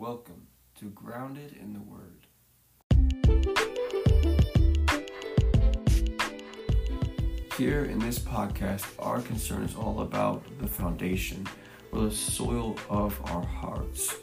Welcome 0.00 0.46
to 0.78 0.86
Grounded 0.86 1.58
in 1.60 1.74
the 1.74 1.80
Word. 1.82 2.26
Here 7.58 7.84
in 7.84 7.98
this 7.98 8.18
podcast, 8.18 8.86
our 8.98 9.20
concern 9.20 9.62
is 9.62 9.76
all 9.76 10.00
about 10.00 10.42
the 10.58 10.66
foundation 10.66 11.46
or 11.92 12.04
the 12.04 12.10
soil 12.10 12.78
of 12.88 13.20
our 13.30 13.44
hearts. 13.44 14.16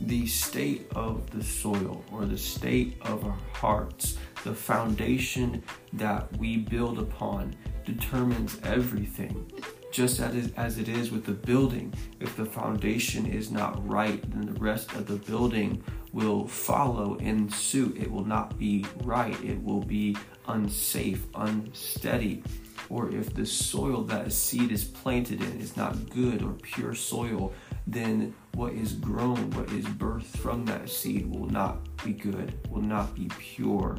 The 0.00 0.28
state 0.28 0.86
of 0.94 1.28
the 1.32 1.42
soil 1.42 2.04
or 2.12 2.24
the 2.24 2.38
state 2.38 2.96
of 3.02 3.24
our 3.24 3.38
hearts, 3.54 4.16
the 4.44 4.54
foundation 4.54 5.64
that 5.94 6.36
we 6.36 6.58
build 6.58 7.00
upon, 7.00 7.56
determines 7.84 8.56
everything 8.62 9.50
just 9.92 10.20
as 10.20 10.78
it 10.78 10.88
is 10.88 11.10
with 11.10 11.24
the 11.24 11.32
building. 11.32 11.92
If 12.18 12.36
the 12.36 12.46
foundation 12.46 13.26
is 13.26 13.50
not 13.50 13.86
right, 13.88 14.20
then 14.32 14.52
the 14.52 14.60
rest 14.60 14.92
of 14.94 15.06
the 15.06 15.16
building 15.16 15.84
will 16.12 16.46
follow 16.46 17.16
in 17.16 17.50
suit. 17.50 17.96
It 17.96 18.10
will 18.10 18.24
not 18.24 18.58
be 18.58 18.84
right. 19.04 19.38
It 19.44 19.62
will 19.62 19.82
be 19.82 20.16
unsafe, 20.48 21.24
unsteady. 21.34 22.42
Or 22.88 23.10
if 23.10 23.34
the 23.34 23.46
soil 23.46 24.02
that 24.04 24.26
a 24.26 24.30
seed 24.30 24.72
is 24.72 24.84
planted 24.84 25.40
in 25.40 25.60
is 25.60 25.76
not 25.76 26.10
good 26.10 26.42
or 26.42 26.52
pure 26.54 26.94
soil, 26.94 27.52
then 27.86 28.34
what 28.54 28.72
is 28.72 28.94
grown, 28.94 29.50
what 29.50 29.70
is 29.72 29.86
birthed 29.86 30.36
from 30.38 30.64
that 30.66 30.88
seed 30.90 31.30
will 31.30 31.48
not 31.48 31.78
be 32.04 32.12
good, 32.12 32.58
will 32.70 32.82
not 32.82 33.14
be 33.14 33.28
pure. 33.38 33.98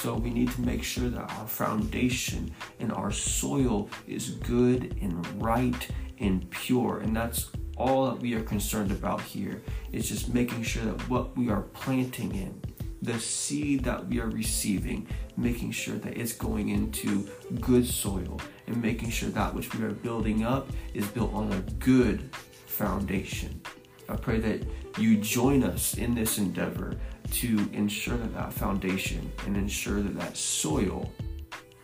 So 0.00 0.14
we 0.14 0.30
need 0.30 0.52
to 0.52 0.60
make 0.60 0.84
sure 0.84 1.08
that 1.08 1.28
our 1.38 1.46
foundation 1.46 2.52
and 2.78 2.92
our 2.92 3.10
soil 3.10 3.90
is 4.06 4.30
good 4.30 4.96
and 5.00 5.42
right 5.42 5.88
and 6.20 6.48
pure. 6.50 7.00
And 7.00 7.16
that's 7.16 7.50
all 7.76 8.06
that 8.06 8.20
we 8.20 8.34
are 8.34 8.42
concerned 8.42 8.92
about 8.92 9.20
here. 9.20 9.60
Is 9.90 10.08
just 10.08 10.32
making 10.32 10.62
sure 10.62 10.84
that 10.84 11.08
what 11.08 11.36
we 11.36 11.50
are 11.50 11.62
planting 11.62 12.32
in, 12.32 12.62
the 13.02 13.18
seed 13.18 13.82
that 13.84 14.06
we 14.06 14.20
are 14.20 14.28
receiving, 14.28 15.08
making 15.36 15.72
sure 15.72 15.96
that 15.96 16.16
it's 16.16 16.32
going 16.32 16.68
into 16.68 17.28
good 17.60 17.84
soil 17.84 18.40
and 18.68 18.80
making 18.80 19.10
sure 19.10 19.30
that 19.30 19.52
which 19.52 19.74
we 19.74 19.84
are 19.84 19.90
building 19.90 20.44
up 20.44 20.68
is 20.94 21.08
built 21.08 21.34
on 21.34 21.52
a 21.52 21.60
good 21.80 22.30
foundation. 22.66 23.60
I 24.08 24.16
pray 24.16 24.38
that 24.38 24.62
you 24.98 25.16
join 25.16 25.62
us 25.64 25.94
in 25.94 26.14
this 26.14 26.38
endeavor 26.38 26.98
to 27.32 27.68
ensure 27.72 28.16
that 28.16 28.34
that 28.34 28.52
foundation 28.52 29.30
and 29.46 29.56
ensure 29.56 30.02
that 30.02 30.18
that 30.18 30.36
soil 30.36 31.12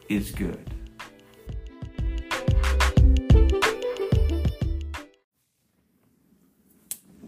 is 0.08 0.30
good. 0.30 0.70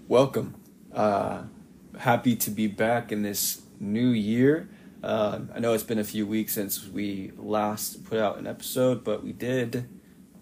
Welcome. 0.09 0.55
Uh, 0.95 1.43
happy 1.99 2.37
to 2.37 2.51
be 2.51 2.67
back 2.69 3.13
in 3.13 3.23
this 3.23 3.63
new 3.81 4.09
year. 4.09 4.69
Uh, 5.03 5.41
I 5.55 5.61
know 5.61 5.73
it's 5.73 5.83
been 5.83 5.99
a 5.99 6.05
few 6.05 6.27
weeks 6.27 6.55
since 6.55 6.89
we 6.89 7.33
last 7.37 8.05
put 8.05 8.19
out 8.19 8.39
an 8.39 8.47
episode, 8.47 9.05
but 9.05 9.23
we 9.23 9.33
did, 9.33 9.89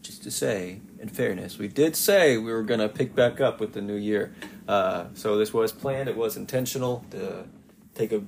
just 0.03 0.23
to 0.23 0.31
say, 0.31 0.81
in 0.99 1.09
fairness, 1.09 1.59
we 1.59 1.69
did 1.69 1.97
say 1.97 2.37
we 2.37 2.53
were 2.53 2.63
going 2.63 2.81
to 2.81 2.89
pick 2.89 3.15
back 3.15 3.41
up 3.41 3.61
with 3.61 3.73
the 3.73 3.83
new 3.83 3.97
year. 3.97 4.35
Uh, 4.69 5.07
so 5.15 5.37
this 5.37 5.53
was 5.53 5.73
planned, 5.73 6.09
it 6.09 6.17
was 6.17 6.37
intentional 6.37 7.05
to 7.11 7.47
take 7.95 8.13
a, 8.13 8.23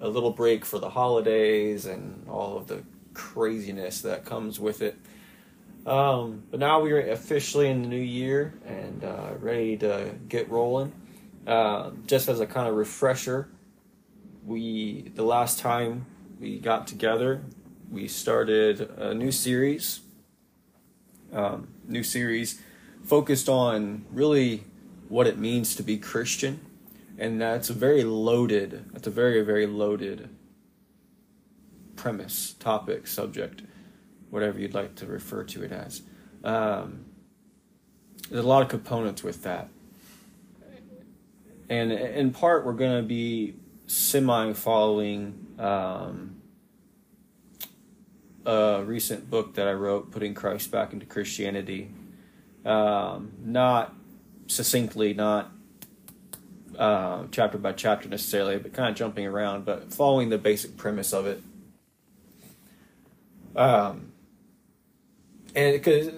a 0.00 0.08
little 0.08 0.30
break 0.30 0.64
for 0.64 0.78
the 0.78 0.90
holidays 0.90 1.86
and 1.86 2.26
all 2.28 2.56
of 2.56 2.66
the 2.66 2.82
craziness 3.14 4.02
that 4.02 4.24
comes 4.24 4.58
with 4.58 4.82
it. 4.82 4.96
Um, 5.86 6.44
but 6.50 6.60
now 6.60 6.82
we're 6.82 7.10
officially 7.10 7.68
in 7.68 7.82
the 7.82 7.88
new 7.88 7.96
year 7.96 8.54
and 8.66 9.04
uh, 9.04 9.34
ready 9.38 9.76
to 9.78 10.14
get 10.28 10.50
rolling. 10.50 10.92
Uh, 11.46 11.90
just 12.06 12.28
as 12.28 12.40
a 12.40 12.46
kind 12.46 12.68
of 12.68 12.74
refresher, 12.74 13.48
we 14.46 15.12
the 15.14 15.22
last 15.22 15.58
time 15.58 16.06
we 16.40 16.58
got 16.58 16.86
together, 16.86 17.42
we 17.90 18.08
started 18.08 18.80
a 18.96 19.14
new 19.14 19.30
series. 19.30 20.00
Um, 21.32 21.68
new 21.86 22.02
series 22.02 22.62
focused 23.02 23.48
on 23.48 24.06
really 24.10 24.64
what 25.08 25.26
it 25.26 25.36
means 25.36 25.74
to 25.76 25.82
be 25.82 25.98
Christian 25.98 26.60
and 27.18 27.40
that's 27.40 27.70
a 27.70 27.72
very 27.72 28.04
loaded 28.04 28.90
that's 28.92 29.06
a 29.06 29.10
very 29.10 29.42
very 29.42 29.66
loaded 29.66 30.28
premise 31.96 32.54
topic 32.58 33.06
subject 33.06 33.62
whatever 34.34 34.58
you'd 34.58 34.74
like 34.74 34.96
to 34.96 35.06
refer 35.06 35.44
to 35.44 35.62
it 35.62 35.70
as. 35.70 36.02
Um, 36.42 37.04
there's 38.28 38.44
a 38.44 38.48
lot 38.48 38.62
of 38.62 38.68
components 38.68 39.22
with 39.22 39.44
that. 39.44 39.68
And 41.68 41.92
in 41.92 42.32
part 42.32 42.66
we're 42.66 42.72
going 42.72 43.00
to 43.00 43.06
be 43.06 43.54
semi 43.86 44.52
following 44.54 45.54
um, 45.56 46.42
a 48.44 48.82
recent 48.84 49.30
book 49.30 49.54
that 49.54 49.68
i 49.68 49.72
wrote 49.72 50.10
putting 50.10 50.34
christ 50.34 50.70
back 50.72 50.92
into 50.92 51.06
christianity. 51.06 51.92
Um, 52.64 53.32
not 53.40 53.94
succinctly 54.48 55.14
not 55.14 55.52
uh, 56.78 57.24
chapter 57.30 57.58
by 57.58 57.72
chapter 57.72 58.08
necessarily, 58.08 58.58
but 58.58 58.72
kind 58.72 58.88
of 58.88 58.96
jumping 58.96 59.26
around, 59.26 59.64
but 59.64 59.92
following 59.92 60.28
the 60.28 60.38
basic 60.38 60.76
premise 60.76 61.12
of 61.12 61.26
it. 61.26 61.42
Um, 63.56 64.12
and 65.54 65.72
because 65.74 66.10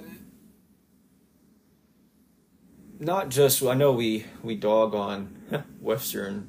not 2.99 3.29
just 3.29 3.63
I 3.63 3.75
know 3.75 3.93
we 3.93 4.25
we 4.43 4.57
dog 4.57 4.95
on 4.95 5.65
Western 5.81 6.49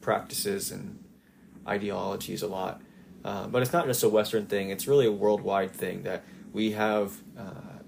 practices 0.00 0.70
and 0.70 1.04
ideologies 1.66 2.42
a 2.42 2.48
lot, 2.48 2.82
uh, 3.24 3.46
but 3.46 3.62
it's 3.62 3.72
not 3.72 3.86
just 3.86 4.02
a 4.02 4.08
Western 4.08 4.46
thing. 4.46 4.70
It's 4.70 4.86
really 4.86 5.06
a 5.06 5.12
worldwide 5.12 5.72
thing 5.72 6.02
that 6.02 6.24
we 6.52 6.72
have 6.72 7.12
uh, 7.38 7.82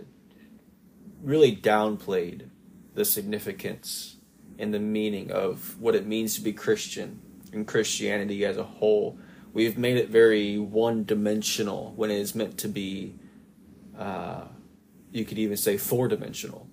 really 1.22 1.54
downplayed 1.54 2.48
the 2.94 3.04
significance 3.04 4.15
and 4.58 4.72
the 4.72 4.78
meaning 4.78 5.30
of 5.30 5.78
what 5.80 5.94
it 5.94 6.06
means 6.06 6.34
to 6.36 6.40
be 6.40 6.52
Christian 6.52 7.20
and 7.52 7.66
Christianity 7.66 8.44
as 8.44 8.56
a 8.56 8.64
whole. 8.64 9.18
We've 9.52 9.78
made 9.78 9.96
it 9.96 10.08
very 10.08 10.58
one 10.58 11.04
dimensional 11.04 11.92
when 11.96 12.10
it 12.10 12.18
is 12.18 12.34
meant 12.34 12.58
to 12.58 12.68
be, 12.68 13.14
uh, 13.98 14.44
you 15.12 15.24
could 15.24 15.38
even 15.38 15.56
say 15.56 15.76
four 15.76 16.08
dimensional. 16.08 16.68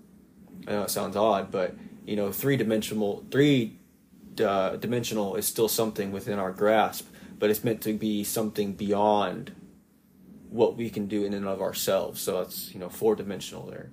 I 0.68 0.72
know 0.72 0.84
it 0.84 0.90
sounds 0.90 1.16
odd, 1.16 1.52
but 1.52 1.76
you 2.06 2.16
know, 2.16 2.32
three 2.32 2.58
dimensional, 2.58 3.26
three 3.32 3.80
uh, 4.42 4.76
dimensional 4.78 5.36
is 5.36 5.48
still 5.48 5.68
something 5.68 6.12
within 6.12 6.40
our 6.40 6.52
grasp, 6.52 7.08
but 7.40 7.50
it's 7.50 7.64
meant 7.64 7.82
to 7.82 7.94
be 7.94 8.24
something 8.24 8.74
beyond 8.74 9.56
what 10.50 10.78
we 10.78 10.90
can 10.90 11.08
do 11.08 11.24
in 11.24 11.34
and 11.34 11.48
of 11.48 11.62
ourselves. 11.62 12.22
So 12.22 12.40
that's 12.40 12.74
you 12.74 12.80
know 12.80 12.90
four 12.90 13.16
dimensional 13.16 13.66
there, 13.66 13.92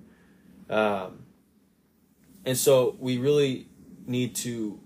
um, 0.69 1.23
and 2.45 2.57
so 2.57 2.95
we 2.99 3.17
really 3.17 3.67
need 4.11 4.35
to 4.35 4.79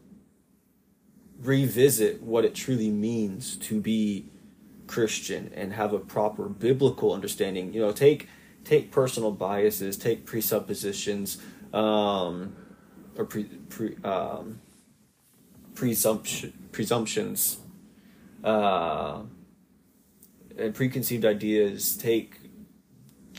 revisit 1.41 2.21
what 2.21 2.45
it 2.45 2.55
truly 2.55 2.89
means 2.89 3.55
to 3.57 3.79
be 3.81 4.29
Christian 4.87 5.51
and 5.55 5.73
have 5.73 5.93
a 5.93 5.99
proper 5.99 6.47
biblical 6.47 7.13
understanding. 7.13 7.73
You 7.73 7.81
know, 7.81 7.91
take 7.91 8.29
take 8.63 8.91
personal 8.91 9.31
biases, 9.31 9.97
take 9.97 10.25
presuppositions, 10.25 11.37
um, 11.73 12.55
or 13.17 13.25
pre, 13.25 13.43
pre 13.43 13.95
um, 14.03 14.61
presumption 15.73 16.53
presumptions, 16.71 17.57
uh, 18.43 19.21
and 20.57 20.73
preconceived 20.73 21.25
ideas. 21.25 21.97
Take 21.97 22.39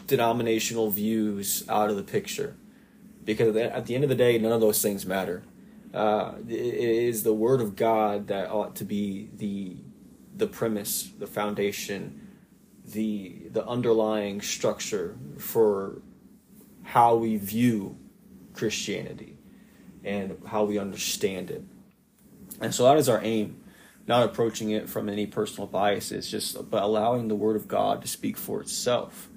denominational 0.06 0.91
views 0.91 1.64
out 1.68 1.91
of 1.91 1.97
the 1.97 2.03
picture, 2.03 2.56
because 3.24 3.56
at 3.56 3.86
the 3.86 3.94
end 3.94 4.04
of 4.04 4.10
the 4.10 4.16
day, 4.16 4.38
none 4.38 4.53
of 4.53 4.60
those 4.60 4.82
things 4.82 5.06
matter 5.06 5.42
uh, 5.97 6.34
it 6.47 6.75
is 6.75 7.22
the 7.22 7.33
word 7.33 7.63
of 7.63 7.75
God 7.75 8.27
that 8.27 8.51
ought 8.51 8.77
to 8.77 8.84
be 8.84 9.31
the 9.34 9.78
the 10.37 10.47
premise, 10.47 11.10
the 11.19 11.27
foundation, 11.27 12.28
the 12.84 13.48
the 13.51 13.66
underlying 13.66 14.43
structure 14.43 15.16
for 15.39 16.03
how 16.83 17.16
we 17.16 17.39
view 17.39 17.97
Christianity 18.53 19.39
and 20.04 20.37
how 20.47 20.65
we 20.65 20.78
understand 20.78 21.51
it. 21.51 21.65
And 22.60 22.75
so 22.75 22.84
that 22.84 22.99
is 22.99 23.09
our 23.09 23.22
aim, 23.25 23.65
not 24.07 24.22
approaching 24.22 24.71
it 24.71 24.91
from 24.91 25.09
any 25.09 25.27
personal 25.27 25.66
biases, 25.66 26.31
just 26.31 26.71
but 26.71 26.83
allowing 26.83 27.28
the 27.28 27.34
Word 27.34 27.57
of 27.57 27.69
God 27.69 28.03
to 28.03 28.09
speak 28.09 28.37
for 28.37 28.60
itself. 28.60 29.31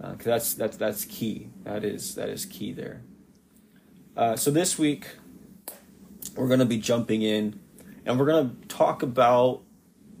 Uh, 0.00 0.14
that's 0.16 0.54
that's 0.54 0.76
that's 0.76 1.04
key. 1.04 1.50
That 1.64 1.84
is 1.84 2.14
that 2.14 2.28
is 2.28 2.46
key 2.46 2.72
there. 2.72 3.02
Uh, 4.16 4.36
so 4.36 4.52
this 4.52 4.78
week 4.78 5.17
we're 6.38 6.48
going 6.48 6.60
to 6.60 6.66
be 6.66 6.78
jumping 6.78 7.22
in 7.22 7.58
and 8.06 8.18
we're 8.18 8.26
going 8.26 8.56
to 8.60 8.68
talk 8.68 9.02
about 9.02 9.62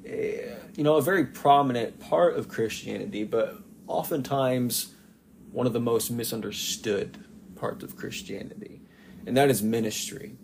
a, 0.04 0.54
you 0.76 0.82
know 0.84 0.96
a 0.96 1.02
very 1.02 1.24
prominent 1.24 2.00
part 2.00 2.36
of 2.36 2.48
Christianity, 2.48 3.24
but 3.24 3.56
oftentimes 3.86 4.94
one 5.52 5.66
of 5.66 5.72
the 5.72 5.80
most 5.80 6.10
misunderstood 6.10 7.24
parts 7.56 7.82
of 7.84 7.96
Christianity, 7.96 8.82
and 9.26 9.36
that 9.36 9.50
is 9.50 9.62
ministry. 9.62 10.36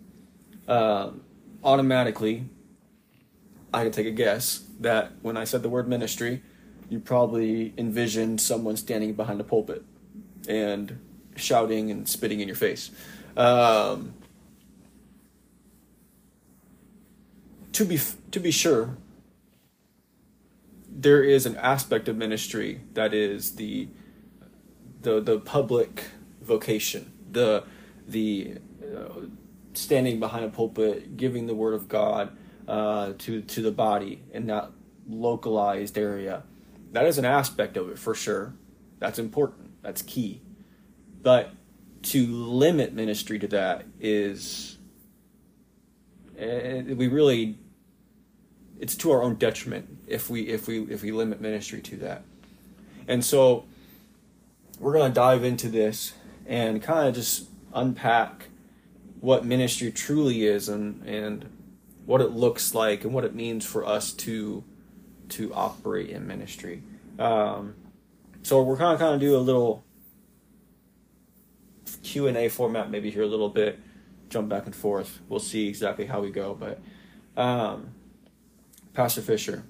um, 0.67 1.21
automatically, 1.63 2.45
I 3.73 3.83
can 3.83 3.91
take 3.91 4.07
a 4.07 4.11
guess 4.11 4.63
that 4.79 5.11
when 5.21 5.35
I 5.37 5.43
said 5.43 5.63
the 5.63 5.69
word 5.69 5.87
ministry, 5.87 6.41
you 6.89 6.99
probably 6.99 7.73
envisioned 7.77 8.39
someone 8.39 8.77
standing 8.77 9.13
behind 9.13 9.41
a 9.41 9.43
pulpit 9.43 9.83
and 10.47 10.99
shouting 11.35 11.91
and 11.91 12.07
spitting 12.07 12.39
in 12.39 12.47
your 12.47 12.55
face. 12.55 12.91
Um, 13.35 14.13
to 17.75 17.83
be 17.83 17.99
to 18.31 18.39
be 18.39 18.51
sure, 18.51 18.97
there 20.89 21.21
is 21.21 21.45
an 21.45 21.57
aspect 21.57 22.07
of 22.07 22.15
ministry 22.15 22.79
that 22.93 23.13
is 23.13 23.55
the 23.57 23.89
the 25.01 25.19
the 25.19 25.39
public 25.39 26.05
vocation, 26.41 27.11
the 27.29 27.65
the 28.07 28.59
uh, 28.81 29.25
standing 29.73 30.21
behind 30.21 30.45
a 30.45 30.49
pulpit, 30.49 31.17
giving 31.17 31.47
the 31.47 31.53
word 31.53 31.73
of 31.73 31.89
God 31.89 32.37
uh, 32.65 33.11
to 33.17 33.41
to 33.41 33.61
the 33.61 33.73
body 33.73 34.23
in 34.31 34.47
that 34.47 34.71
localized 35.09 35.97
area. 35.97 36.43
That 36.93 37.05
is 37.05 37.17
an 37.17 37.25
aspect 37.25 37.75
of 37.75 37.89
it 37.89 37.99
for 37.99 38.15
sure. 38.15 38.53
That's 38.99 39.19
important. 39.19 39.83
That's 39.83 40.01
key. 40.01 40.41
But 41.21 41.51
to 42.03 42.25
limit 42.25 42.93
ministry 42.93 43.37
to 43.39 43.47
that 43.49 43.83
is 43.99 44.77
uh, 46.39 46.95
we 46.95 47.09
really 47.09 47.57
it's 48.85 48.95
to 48.95 49.09
our 49.09 49.23
own 49.23 49.33
detriment 49.33 49.97
if 50.05 50.29
we 50.29 50.41
if 50.41 50.67
we 50.67 50.83
if 50.83 51.01
we 51.01 51.11
limit 51.11 51.41
ministry 51.41 51.81
to 51.81 51.95
that. 51.97 52.21
And 53.07 53.25
so 53.25 53.65
we're 54.79 54.93
going 54.93 55.11
to 55.11 55.15
dive 55.15 55.43
into 55.43 55.69
this 55.69 56.13
and 56.45 56.83
kind 56.83 57.09
of 57.09 57.15
just 57.15 57.49
unpack 57.73 58.49
what 59.21 59.43
ministry 59.43 59.91
truly 59.91 60.45
is 60.45 60.69
and 60.69 61.03
and 61.03 61.49
what 62.05 62.21
it 62.21 62.29
looks 62.29 62.75
like 62.75 63.03
and 63.03 63.11
what 63.11 63.23
it 63.23 63.33
means 63.33 63.65
for 63.65 63.83
us 63.83 64.11
to 64.11 64.63
to 65.29 65.51
operate 65.55 66.11
in 66.11 66.27
ministry. 66.27 66.83
Um, 67.17 67.73
so 68.43 68.61
we're 68.61 68.77
kind 68.77 68.93
of 68.93 68.99
kind 68.99 69.15
of 69.15 69.19
do 69.19 69.35
a 69.35 69.39
little 69.39 69.83
Q 72.03 72.27
and 72.27 72.37
A 72.37 72.49
format, 72.49 72.91
maybe 72.91 73.09
here 73.09 73.23
a 73.23 73.27
little 73.27 73.49
bit, 73.49 73.79
jump 74.29 74.47
back 74.47 74.67
and 74.67 74.75
forth. 74.75 75.21
We'll 75.27 75.39
see 75.39 75.67
exactly 75.67 76.05
how 76.05 76.21
we 76.21 76.29
go, 76.29 76.53
but 76.53 76.79
um, 77.35 77.94
Pastor 78.95 79.21
Fisher, 79.21 79.63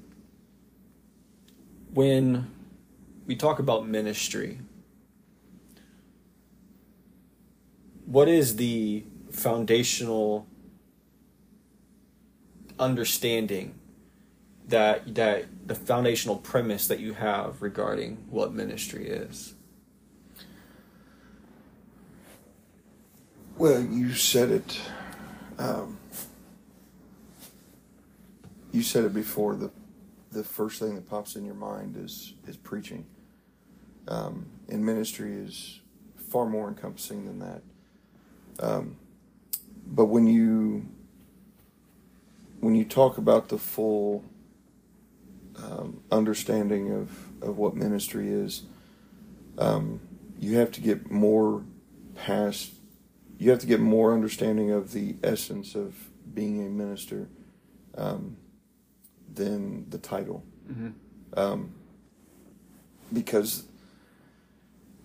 when 1.92 2.51
we 3.25 3.36
talk 3.36 3.57
about 3.57 3.88
ministry, 3.88 4.60
what 8.06 8.27
is 8.27 8.57
the 8.57 9.04
foundational 9.31 10.45
understanding 12.77 13.74
that 14.68 15.16
that 15.16 15.45
the 15.68 15.74
foundational 15.74 16.38
premise 16.38 16.88
that 16.88 17.00
you 17.00 17.13
have 17.13 17.63
regarding 17.63 18.18
what 18.30 18.54
ministry 18.54 19.07
is? 19.07 19.56
Well, 23.57 23.81
you 23.81 24.13
said 24.13 24.51
it. 24.51 24.81
Um, 25.57 25.98
you 28.75 28.83
said 28.83 29.06
it 29.06 29.13
before. 29.13 29.56
The 29.56 29.72
the 30.31 30.44
first 30.44 30.80
thing 30.80 30.95
that 30.95 31.10
pops 31.10 31.36
in 31.36 31.45
your 31.45 31.56
mind 31.56 31.95
is 31.98 32.33
is 32.48 32.57
preaching. 32.57 33.06
Um, 34.07 34.45
and 34.69 34.86
ministry 34.86 35.33
is 35.33 35.80
far 36.30 36.45
more 36.45 36.68
encompassing 36.68 37.25
than 37.25 37.39
that. 37.39 37.62
Um, 38.60 38.98
but 39.88 40.06
when 40.06 40.27
you 40.27 40.86
when 42.60 42.75
you 42.75 42.83
talk 42.83 43.18
about 43.18 43.50
the 43.50 43.57
full 43.57 44.24
um, 45.57 46.01
understanding 46.12 46.92
of, 46.92 47.10
of 47.42 47.57
what 47.57 47.75
ministry 47.75 48.30
is, 48.30 48.63
um, 49.57 50.01
you 50.39 50.57
have 50.57 50.72
to 50.74 50.81
get 50.81 51.10
more 51.10 51.63
past. 52.16 52.72
You 53.38 53.51
have 53.51 53.60
to 53.60 53.68
get 53.68 53.80
more 53.80 54.13
understanding 54.13 54.72
of 54.72 54.92
the 54.94 55.16
essence 55.24 55.75
of 55.75 55.94
being 56.33 56.66
a 56.66 56.69
minister 56.69 57.27
um, 57.98 58.38
than 59.36 59.90
the 59.90 59.98
title, 59.98 60.44
Mm-hmm. 60.72 61.40
um, 61.40 61.76
because 63.14 63.66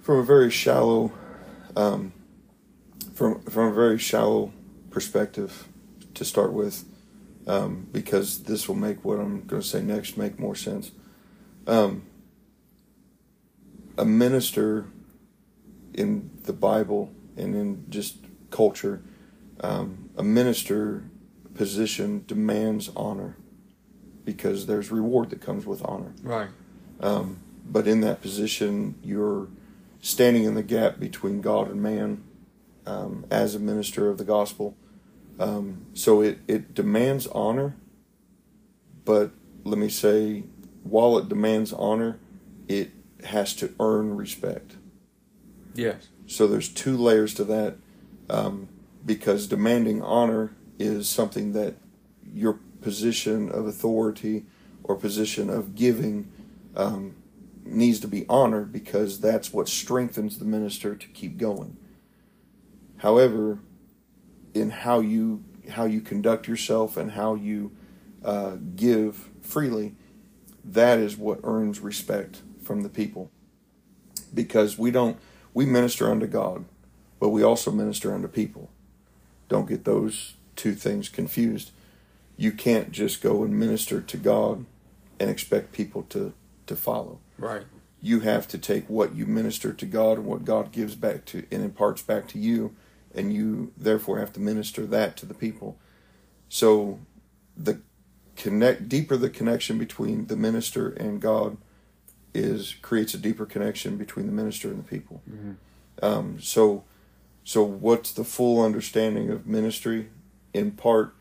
from 0.00 0.18
a 0.20 0.22
very 0.24 0.50
shallow, 0.50 1.12
um, 1.76 2.12
from 3.14 3.42
from 3.42 3.68
a 3.68 3.74
very 3.74 3.98
shallow 3.98 4.52
perspective 4.90 5.68
to 6.14 6.24
start 6.24 6.52
with, 6.52 6.84
um, 7.46 7.86
because 7.92 8.44
this 8.44 8.68
will 8.68 8.76
make 8.76 9.04
what 9.04 9.20
I'm 9.20 9.42
going 9.46 9.60
to 9.60 9.68
say 9.68 9.82
next 9.82 10.16
make 10.16 10.38
more 10.38 10.54
sense. 10.54 10.92
Um, 11.66 12.02
a 13.98 14.04
minister 14.04 14.86
in 15.92 16.30
the 16.44 16.54
Bible 16.54 17.12
and 17.36 17.54
in 17.54 17.84
just 17.90 18.16
culture, 18.50 19.02
um, 19.60 20.08
a 20.16 20.22
minister 20.22 21.04
position 21.54 22.24
demands 22.26 22.90
honor 22.96 23.36
because 24.32 24.66
there's 24.66 24.88
reward 24.92 25.30
that 25.30 25.40
comes 25.40 25.66
with 25.66 25.80
honor. 25.84 26.12
Right. 26.22 26.50
Um, 27.00 27.38
but 27.66 27.88
in 27.88 28.00
that 28.02 28.20
position, 28.20 28.94
you're 29.02 29.48
standing 30.00 30.44
in 30.44 30.54
the 30.54 30.62
gap 30.62 31.00
between 31.00 31.40
God 31.40 31.68
and 31.70 31.82
man 31.82 32.22
um, 32.86 33.26
as 33.30 33.54
a 33.56 33.58
minister 33.58 34.08
of 34.08 34.18
the 34.18 34.24
gospel. 34.24 34.76
Um, 35.40 35.86
so 35.94 36.20
it, 36.20 36.38
it 36.46 36.74
demands 36.74 37.26
honor, 37.28 37.74
but 39.04 39.32
let 39.64 39.78
me 39.78 39.88
say, 39.88 40.44
while 40.84 41.18
it 41.18 41.28
demands 41.28 41.72
honor, 41.72 42.18
it 42.68 42.90
has 43.24 43.54
to 43.56 43.74
earn 43.80 44.16
respect. 44.16 44.76
Yes. 45.74 46.08
So 46.26 46.46
there's 46.46 46.68
two 46.68 46.96
layers 46.96 47.34
to 47.34 47.44
that, 47.44 47.76
um, 48.28 48.68
because 49.04 49.48
demanding 49.48 50.02
honor 50.02 50.54
is 50.78 51.08
something 51.08 51.52
that 51.52 51.74
your 52.32 52.60
position 52.80 53.50
of 53.50 53.66
authority 53.66 54.44
or 54.82 54.96
position 54.96 55.50
of 55.50 55.74
giving 55.74 56.30
um, 56.76 57.14
needs 57.64 58.00
to 58.00 58.08
be 58.08 58.24
honored 58.28 58.72
because 58.72 59.20
that's 59.20 59.52
what 59.52 59.68
strengthens 59.68 60.38
the 60.38 60.44
minister 60.44 60.94
to 60.94 61.06
keep 61.08 61.36
going. 61.36 61.76
However, 62.98 63.60
in 64.54 64.70
how 64.70 65.00
you 65.00 65.44
how 65.70 65.84
you 65.84 66.00
conduct 66.00 66.48
yourself 66.48 66.96
and 66.96 67.12
how 67.12 67.34
you 67.34 67.70
uh, 68.24 68.56
give 68.74 69.28
freely, 69.40 69.94
that 70.64 70.98
is 70.98 71.16
what 71.16 71.38
earns 71.44 71.80
respect 71.80 72.42
from 72.62 72.82
the 72.82 72.88
people. 72.88 73.30
Because 74.34 74.78
we 74.78 74.90
don't 74.90 75.18
we 75.54 75.66
minister 75.66 76.10
unto 76.10 76.26
God, 76.26 76.64
but 77.18 77.30
we 77.30 77.42
also 77.42 77.70
minister 77.70 78.14
unto 78.14 78.28
people. 78.28 78.70
Don't 79.48 79.68
get 79.68 79.84
those 79.84 80.34
two 80.56 80.74
things 80.74 81.08
confused. 81.08 81.72
You 82.40 82.52
can't 82.52 82.90
just 82.90 83.20
go 83.20 83.44
and 83.44 83.52
minister 83.58 84.00
to 84.00 84.16
God 84.16 84.64
and 85.20 85.28
expect 85.28 85.72
people 85.72 86.04
to 86.04 86.32
to 86.66 86.74
follow 86.76 87.18
Right. 87.36 87.64
you 88.00 88.20
have 88.20 88.46
to 88.48 88.56
take 88.58 88.88
what 88.88 89.14
you 89.14 89.26
minister 89.26 89.72
to 89.74 89.84
God 89.86 90.18
and 90.18 90.26
what 90.26 90.44
God 90.44 90.72
gives 90.72 90.94
back 90.94 91.24
to 91.26 91.44
and 91.52 91.62
imparts 91.62 92.00
back 92.00 92.28
to 92.28 92.38
you, 92.38 92.74
and 93.14 93.32
you 93.32 93.72
therefore 93.76 94.18
have 94.20 94.32
to 94.34 94.40
minister 94.40 94.86
that 94.86 95.16
to 95.18 95.26
the 95.26 95.34
people. 95.34 95.76
So, 96.48 97.00
the 97.56 97.80
connect 98.36 98.88
deeper 98.88 99.16
the 99.18 99.28
connection 99.28 99.76
between 99.78 100.26
the 100.28 100.36
minister 100.36 100.88
and 100.88 101.20
God 101.20 101.58
is 102.32 102.74
creates 102.80 103.12
a 103.12 103.18
deeper 103.18 103.44
connection 103.44 103.96
between 103.98 104.24
the 104.26 104.32
minister 104.32 104.68
and 104.68 104.78
the 104.78 104.88
people. 104.88 105.20
Um, 106.02 106.40
so, 106.40 106.84
so 107.44 107.62
what's 107.64 108.12
the 108.12 108.24
full 108.24 108.64
understanding 108.64 109.28
of 109.30 109.46
ministry? 109.46 110.08
In 110.54 110.70
part, 110.70 111.14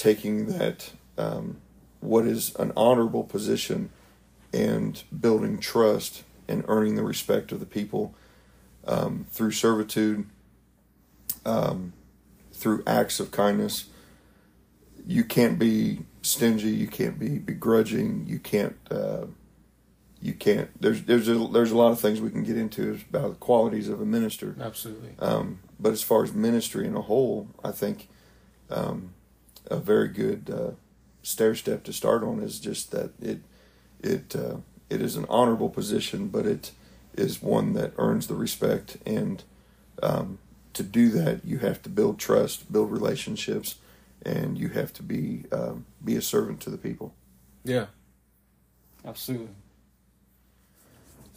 taking 0.00 0.46
that 0.46 0.92
um, 1.18 1.60
what 2.00 2.26
is 2.26 2.54
an 2.56 2.72
honorable 2.76 3.22
position 3.22 3.90
and 4.52 5.02
building 5.20 5.58
trust 5.58 6.24
and 6.48 6.64
earning 6.66 6.96
the 6.96 7.04
respect 7.04 7.52
of 7.52 7.60
the 7.60 7.66
people 7.66 8.14
um, 8.86 9.26
through 9.30 9.52
servitude, 9.52 10.26
um, 11.44 11.92
through 12.52 12.82
acts 12.86 13.20
of 13.20 13.30
kindness. 13.30 13.86
You 15.06 15.22
can't 15.22 15.58
be 15.58 16.00
stingy. 16.22 16.70
You 16.70 16.88
can't 16.88 17.18
be 17.18 17.38
begrudging. 17.38 18.26
You 18.26 18.38
can't. 18.38 18.76
Uh, 18.90 19.26
you 20.22 20.32
can't. 20.32 20.68
There's 20.80 21.02
there's 21.02 21.28
a, 21.28 21.34
there's 21.34 21.70
a 21.70 21.76
lot 21.76 21.92
of 21.92 22.00
things 22.00 22.20
we 22.20 22.30
can 22.30 22.42
get 22.42 22.56
into 22.56 22.98
about 23.10 23.28
the 23.30 23.36
qualities 23.36 23.88
of 23.88 24.00
a 24.00 24.06
minister. 24.06 24.56
Absolutely. 24.60 25.14
Um, 25.18 25.60
but 25.78 25.92
as 25.92 26.02
far 26.02 26.24
as 26.24 26.32
ministry 26.32 26.86
in 26.86 26.96
a 26.96 27.02
whole, 27.02 27.48
I 27.62 27.70
think 27.70 28.08
um, 28.70 29.14
a 29.66 29.76
very 29.76 30.08
good 30.08 30.50
uh, 30.50 30.70
stair 31.22 31.54
step 31.54 31.84
to 31.84 31.92
start 31.92 32.22
on 32.22 32.40
is 32.40 32.60
just 32.60 32.90
that 32.90 33.10
it 33.20 33.40
it 34.00 34.34
uh, 34.36 34.56
it 34.88 35.00
is 35.00 35.16
an 35.16 35.26
honorable 35.28 35.68
position, 35.68 36.28
but 36.28 36.46
it 36.46 36.72
is 37.14 37.42
one 37.42 37.74
that 37.74 37.92
earns 37.98 38.26
the 38.26 38.34
respect 38.34 38.96
and 39.04 39.42
um, 40.02 40.38
to 40.74 40.82
do 40.82 41.10
that, 41.10 41.44
you 41.44 41.58
have 41.58 41.82
to 41.82 41.88
build 41.88 42.18
trust, 42.18 42.72
build 42.72 42.90
relationships, 42.90 43.76
and 44.22 44.58
you 44.58 44.68
have 44.68 44.92
to 44.94 45.02
be 45.02 45.44
um, 45.52 45.86
be 46.04 46.16
a 46.16 46.22
servant 46.22 46.60
to 46.60 46.70
the 46.70 46.78
people. 46.78 47.14
Yeah. 47.64 47.86
Absolutely. 49.04 49.48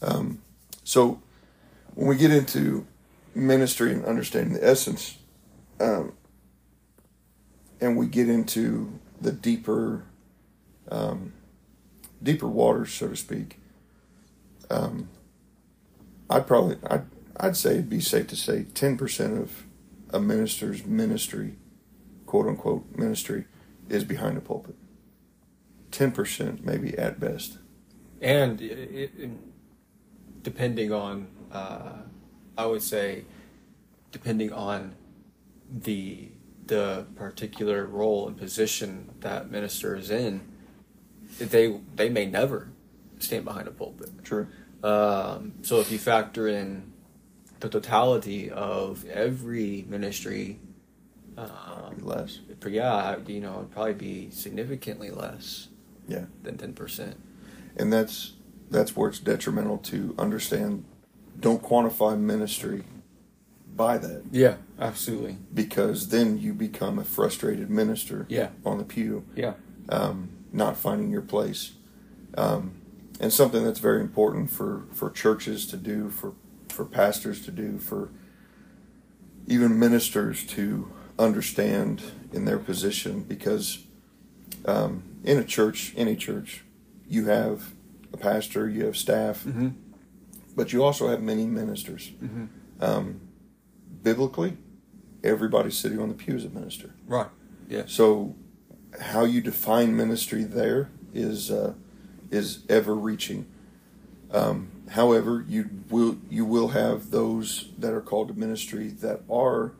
Um, 0.01 0.41
so 0.83 1.21
when 1.95 2.07
we 2.07 2.17
get 2.17 2.31
into 2.31 2.85
ministry 3.33 3.93
and 3.93 4.05
understanding 4.05 4.53
the 4.53 4.65
essence, 4.65 5.17
um, 5.79 6.13
and 7.83 7.97
we 7.97 8.07
get 8.07 8.29
into 8.29 8.99
the 9.21 9.31
deeper, 9.31 10.05
um, 10.89 11.33
deeper 12.21 12.47
waters, 12.47 12.93
so 12.93 13.09
to 13.09 13.15
speak, 13.15 13.59
um, 14.69 15.09
I'd 16.29 16.47
probably 16.47 16.77
I'd 16.89 17.05
I'd 17.37 17.57
say 17.57 17.71
it'd 17.73 17.89
be 17.89 17.99
safe 17.99 18.27
to 18.27 18.35
say 18.35 18.63
ten 18.73 18.97
percent 18.97 19.37
of 19.37 19.65
a 20.11 20.19
minister's 20.19 20.85
ministry, 20.85 21.55
quote 22.25 22.47
unquote 22.47 22.85
ministry, 22.95 23.45
is 23.89 24.03
behind 24.05 24.37
the 24.37 24.41
pulpit. 24.41 24.75
Ten 25.91 26.11
percent, 26.11 26.65
maybe 26.65 26.97
at 26.97 27.19
best. 27.19 27.57
and 28.21 28.61
it, 28.61 29.11
it, 29.17 29.31
depending 30.43 30.91
on 30.91 31.27
uh, 31.51 31.93
i 32.57 32.65
would 32.65 32.81
say 32.81 33.25
depending 34.11 34.51
on 34.53 34.93
the 35.69 36.29
the 36.67 37.05
particular 37.15 37.85
role 37.85 38.27
and 38.27 38.37
position 38.37 39.09
that 39.21 39.49
minister 39.51 39.95
is 39.95 40.09
in 40.09 40.41
they 41.39 41.79
they 41.95 42.09
may 42.09 42.25
never 42.25 42.69
stand 43.19 43.43
behind 43.45 43.67
a 43.67 43.71
pulpit 43.71 44.09
True. 44.23 44.47
um, 44.83 45.53
so 45.61 45.79
if 45.79 45.91
you 45.91 45.97
factor 45.99 46.47
in 46.47 46.91
the 47.59 47.69
totality 47.69 48.49
of 48.49 49.05
every 49.07 49.85
ministry 49.87 50.59
um, 51.37 51.97
Less. 52.01 52.39
yeah 52.67 53.17
you 53.27 53.39
know 53.41 53.55
it'd 53.59 53.71
probably 53.71 53.93
be 53.93 54.29
significantly 54.31 55.09
less 55.09 55.69
Yeah. 56.07 56.25
than 56.43 56.57
10% 56.57 57.15
and 57.77 57.91
that's 57.91 58.33
that's 58.69 58.95
where 58.95 59.09
it's 59.09 59.19
detrimental 59.19 59.77
to 59.79 60.13
understand 60.19 60.85
don't 61.39 61.61
quantify 61.63 62.17
ministry 62.19 62.83
by 63.75 63.97
that. 63.97 64.23
Yeah 64.31 64.55
absolutely. 64.83 65.37
Because 65.53 66.09
then 66.09 66.37
you 66.37 66.53
become 66.53 66.99
a 66.99 67.03
frustrated 67.03 67.69
minister 67.69 68.25
Yeah. 68.29 68.49
on 68.65 68.77
the 68.77 68.83
pew. 68.83 69.25
Yeah. 69.35 69.53
Um, 69.89 70.29
not 70.51 70.77
finding 70.77 71.09
your 71.09 71.21
place. 71.21 71.71
Um, 72.37 72.73
and 73.19 73.31
something 73.31 73.63
that's 73.63 73.79
very 73.79 74.01
important 74.01 74.49
for 74.49 74.83
for 74.91 75.09
churches 75.09 75.65
to 75.67 75.77
do 75.77 76.09
for 76.09 76.33
for 76.67 76.85
pastors 76.85 77.45
to 77.45 77.51
do 77.51 77.77
for 77.77 78.09
even 79.47 79.79
ministers 79.79 80.45
to 80.47 80.91
understand 81.17 82.01
in 82.33 82.45
their 82.45 82.59
position. 82.59 83.21
Because 83.21 83.85
um, 84.65 85.03
in 85.23 85.37
a 85.37 85.43
church 85.43 85.93
any 85.95 86.15
church 86.15 86.63
you 87.07 87.25
have 87.25 87.73
a 88.11 88.17
pastor 88.17 88.69
you 88.69 88.85
have 88.85 88.95
staff 88.95 89.43
mm-hmm. 89.43 89.69
but 90.55 90.71
you 90.73 90.83
also 90.83 91.07
have 91.07 91.21
many 91.21 91.45
ministers. 91.45 92.11
Mm-hmm. 92.21 92.45
um, 92.81 93.21
biblically 94.03 94.57
everybody 95.23 95.71
sitting 95.71 95.99
on 95.99 96.09
the 96.09 96.15
pew 96.15 96.35
is 96.35 96.45
a 96.45 96.49
minister 96.49 96.93
right 97.07 97.27
yeah 97.69 97.83
so, 97.85 98.35
how 98.99 99.23
you 99.23 99.41
define 99.41 99.95
ministry 99.95 100.43
there 100.43 100.89
is 101.13 101.49
uh, 101.49 101.73
is 102.31 102.63
ever 102.69 102.93
reaching. 102.95 103.45
Um, 104.31 104.71
however, 104.91 105.45
you 105.47 105.69
will 105.89 106.17
you 106.29 106.45
will 106.45 106.69
have 106.69 107.11
those 107.11 107.69
that 107.77 107.93
are 107.93 108.01
called 108.01 108.29
to 108.29 108.33
ministry 108.33 108.87
that 108.87 109.21
are 109.29 109.73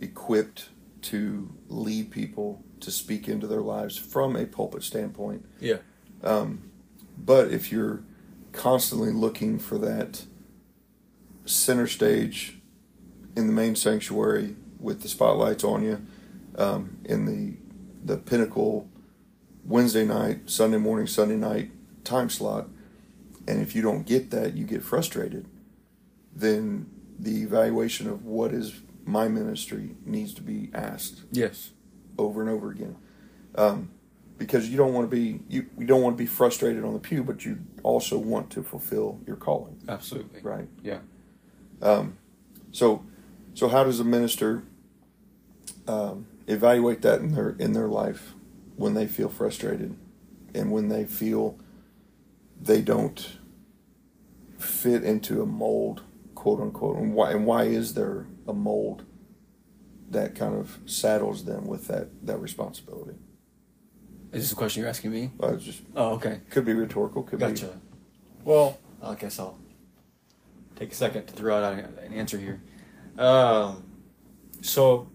equipped 0.00 0.68
to 1.02 1.50
lead 1.68 2.10
people 2.10 2.62
to 2.80 2.90
speak 2.90 3.28
into 3.28 3.46
their 3.46 3.60
lives 3.60 3.96
from 3.96 4.36
a 4.36 4.46
pulpit 4.46 4.82
standpoint. 4.82 5.44
yeah 5.60 5.78
Um, 6.22 6.70
but 7.16 7.50
if 7.50 7.72
you're 7.72 8.02
constantly 8.52 9.10
looking 9.10 9.58
for 9.58 9.78
that 9.78 10.24
center 11.44 11.86
stage 11.86 12.57
in 13.38 13.46
the 13.46 13.52
main 13.52 13.76
sanctuary 13.76 14.56
with 14.80 15.02
the 15.02 15.08
spotlights 15.08 15.62
on 15.62 15.84
you, 15.84 16.04
um, 16.56 16.98
in 17.04 17.24
the 17.24 17.56
the 18.04 18.16
pinnacle 18.16 18.88
Wednesday 19.64 20.04
night, 20.04 20.50
Sunday 20.50 20.78
morning, 20.78 21.06
Sunday 21.06 21.36
night 21.36 21.70
time 22.02 22.28
slot, 22.28 22.68
and 23.46 23.62
if 23.62 23.76
you 23.76 23.82
don't 23.82 24.04
get 24.04 24.30
that, 24.30 24.56
you 24.56 24.64
get 24.64 24.82
frustrated. 24.82 25.46
Then 26.34 26.90
the 27.18 27.42
evaluation 27.42 28.08
of 28.08 28.24
what 28.24 28.52
is 28.52 28.80
my 29.04 29.28
ministry 29.28 29.96
needs 30.04 30.34
to 30.34 30.42
be 30.42 30.70
asked 30.74 31.22
yes 31.30 31.70
over 32.18 32.40
and 32.40 32.50
over 32.50 32.70
again. 32.70 32.96
Um, 33.54 33.90
because 34.36 34.68
you 34.68 34.76
don't 34.76 34.92
want 34.92 35.08
to 35.08 35.16
be 35.16 35.40
you, 35.48 35.66
you 35.78 35.86
don't 35.86 36.02
want 36.02 36.16
to 36.16 36.22
be 36.22 36.26
frustrated 36.26 36.84
on 36.84 36.92
the 36.92 36.98
pew, 36.98 37.22
but 37.22 37.44
you 37.44 37.58
also 37.84 38.18
want 38.18 38.50
to 38.50 38.64
fulfill 38.64 39.20
your 39.28 39.36
calling, 39.36 39.80
absolutely 39.88 40.40
right? 40.42 40.68
yeah 40.82 40.98
Um, 41.80 42.18
so, 42.72 43.04
so 43.58 43.66
how 43.66 43.82
does 43.82 43.98
a 43.98 44.04
minister 44.04 44.62
um, 45.88 46.28
evaluate 46.46 47.02
that 47.02 47.18
in 47.18 47.32
their 47.34 47.56
in 47.58 47.72
their 47.72 47.88
life 47.88 48.34
when 48.76 48.94
they 48.94 49.08
feel 49.08 49.28
frustrated 49.28 49.96
and 50.54 50.70
when 50.70 50.88
they 50.88 51.04
feel 51.04 51.58
they 52.60 52.80
don't 52.80 53.38
fit 54.58 55.02
into 55.02 55.42
a 55.42 55.46
mold, 55.46 56.02
quote 56.36 56.60
unquote, 56.60 56.98
and 56.98 57.14
why 57.14 57.32
and 57.32 57.46
why 57.46 57.64
is 57.64 57.94
there 57.94 58.28
a 58.46 58.52
mold 58.52 59.04
that 60.08 60.36
kind 60.36 60.54
of 60.54 60.78
saddles 60.86 61.44
them 61.44 61.66
with 61.66 61.88
that 61.88 62.24
that 62.24 62.38
responsibility? 62.38 63.18
is 64.30 64.44
this 64.44 64.52
a 64.52 64.54
question 64.54 64.82
you're 64.82 64.88
asking 64.88 65.10
me? 65.10 65.32
Well, 65.36 65.54
it's 65.54 65.64
just 65.64 65.82
oh 65.96 66.10
okay. 66.10 66.42
could 66.48 66.64
be 66.64 66.74
rhetorical, 66.74 67.24
could 67.24 67.40
gotcha. 67.40 67.66
Be 67.66 67.72
well 68.44 68.78
i 69.02 69.16
guess 69.16 69.40
i'll 69.40 69.58
take 70.76 70.92
a 70.92 70.94
second 70.94 71.26
to 71.26 71.32
throw 71.32 71.62
out 71.62 71.76
an 71.76 72.12
answer 72.12 72.38
here 72.38 72.62
um, 73.18 73.82
so 74.62 75.08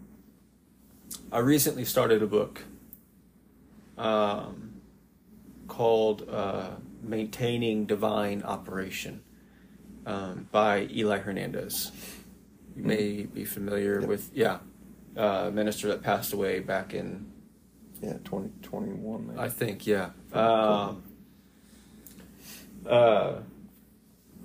i 1.32 1.40
recently 1.40 1.86
started 1.86 2.22
a 2.22 2.28
book 2.28 2.62
um, 3.98 4.74
called 5.68 6.28
uh, 6.30 6.70
maintaining 7.02 7.86
divine 7.86 8.44
operation 8.44 9.22
um, 10.06 10.48
by 10.52 10.88
eli 10.92 11.18
hernandez 11.20 11.92
you 12.76 12.84
may 12.84 13.24
be 13.24 13.46
familiar 13.46 14.00
Yep. 14.02 14.10
with 14.10 14.32
yeah 14.34 14.58
uh, 15.18 15.46
a 15.48 15.52
minister 15.52 15.88
that 15.90 16.02
passed 16.02 16.34
away 16.34 16.60
back 16.60 16.94
in 16.94 17.32
yeah 18.02 18.18
twenty 18.24 18.50
twenty 18.64 18.92
one. 18.94 19.28
maybe. 19.28 19.40
I 19.40 19.48
think, 19.48 19.86
yeah. 19.86 20.10
Um, 20.34 21.04
uh, 22.90 23.36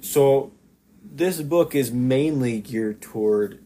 so 0.02 0.52
this 1.10 1.40
book 1.42 1.74
is 1.74 1.90
mainly 1.90 2.60
geared 2.60 3.00
toward. 3.00 3.62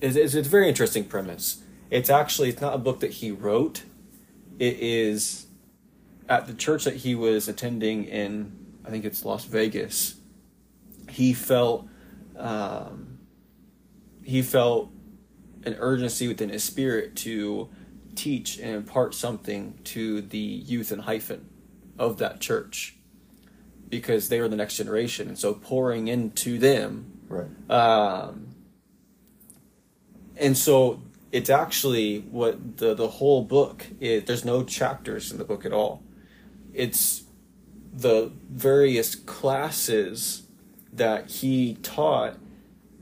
It's, 0.00 0.16
it's, 0.16 0.34
it's 0.34 0.46
a 0.46 0.50
very 0.50 0.68
interesting 0.68 1.04
premise. 1.04 1.62
It's 1.90 2.10
actually 2.10 2.50
it's 2.50 2.60
not 2.60 2.74
a 2.74 2.78
book 2.78 3.00
that 3.00 3.12
he 3.12 3.30
wrote. 3.30 3.84
It 4.58 4.78
is 4.80 5.46
at 6.28 6.46
the 6.46 6.54
church 6.54 6.84
that 6.84 6.96
he 6.96 7.14
was 7.14 7.48
attending 7.48 8.04
in 8.04 8.66
I 8.84 8.90
think 8.90 9.04
it's 9.04 9.24
Las 9.24 9.44
Vegas. 9.44 10.16
He 11.08 11.32
felt 11.32 11.88
um, 12.36 13.18
he 14.22 14.42
felt 14.42 14.90
an 15.64 15.76
urgency 15.78 16.28
within 16.28 16.50
his 16.50 16.64
spirit 16.64 17.16
to 17.16 17.68
teach 18.14 18.58
and 18.58 18.74
impart 18.74 19.14
something 19.14 19.78
to 19.84 20.20
the 20.20 20.38
youth 20.38 20.92
and 20.92 21.02
hyphen 21.02 21.48
of 21.98 22.18
that 22.18 22.40
church 22.40 22.97
because 23.88 24.28
they 24.28 24.40
were 24.40 24.48
the 24.48 24.56
next 24.56 24.76
generation 24.76 25.28
and 25.28 25.38
so 25.38 25.54
pouring 25.54 26.08
into 26.08 26.58
them 26.58 27.20
right. 27.28 27.46
um, 27.70 28.54
and 30.36 30.56
so 30.56 31.00
it's 31.32 31.50
actually 31.50 32.20
what 32.30 32.78
the 32.78 32.94
the 32.94 33.08
whole 33.08 33.42
book 33.42 33.86
is 34.00 34.24
there's 34.24 34.44
no 34.44 34.64
chapters 34.64 35.30
in 35.30 35.38
the 35.38 35.44
book 35.44 35.64
at 35.64 35.72
all 35.72 36.02
it's 36.72 37.24
the 37.92 38.30
various 38.50 39.14
classes 39.14 40.46
that 40.92 41.30
he 41.30 41.74
taught 41.82 42.36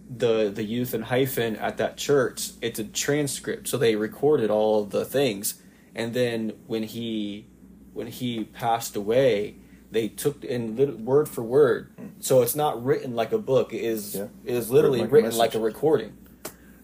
the 0.09 0.51
the 0.51 0.63
youth 0.63 0.95
and 0.95 1.05
hyphen 1.05 1.57
at 1.57 1.77
that 1.77 1.97
church 1.97 2.51
it's 2.61 2.79
a 2.79 2.85
transcript 2.85 3.67
so 3.69 3.77
they 3.77 3.97
recorded 3.97 4.51
all 4.51 4.83
of 4.83 4.91
the 4.91 5.05
things 5.05 5.61
and 5.95 6.15
then 6.15 6.53
when 6.67 6.85
he 6.85 7.47
when 7.93 8.07
he 8.07 8.45
passed 8.45 8.95
away 8.95 9.57
they 9.91 10.09
took 10.09 10.45
in 10.45 10.77
lit- 10.77 10.99
word 11.01 11.29
for 11.29 11.43
word 11.43 11.91
so 12.21 12.43
it's 12.43 12.57
not 12.57 12.83
written 12.85 13.15
like 13.15 13.33
a 13.33 13.39
book 13.39 13.73
it 13.73 13.81
is 13.83 14.15
Yeah. 14.17 14.27
it 14.45 14.55
is 14.55 14.71
literally 14.71 15.03
Written 15.05 15.31
like 15.31 15.35
a 15.35 15.39
like 15.39 15.55
a 15.55 15.61
recording 15.61 16.17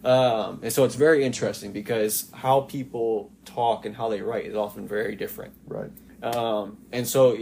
um, 0.03 0.59
and 0.63 0.71
so 0.73 0.83
it's 0.83 0.95
very 0.95 1.23
interesting 1.23 1.71
because 1.71 2.29
how 2.33 2.61
people 2.61 3.31
talk 3.45 3.85
and 3.85 3.95
how 3.95 4.09
they 4.09 4.21
write 4.21 4.45
is 4.45 4.55
often 4.55 4.87
very 4.87 5.15
different 5.15 5.53
Right. 5.67 5.91
um, 6.21 6.77
and 6.91 7.07
so 7.07 7.37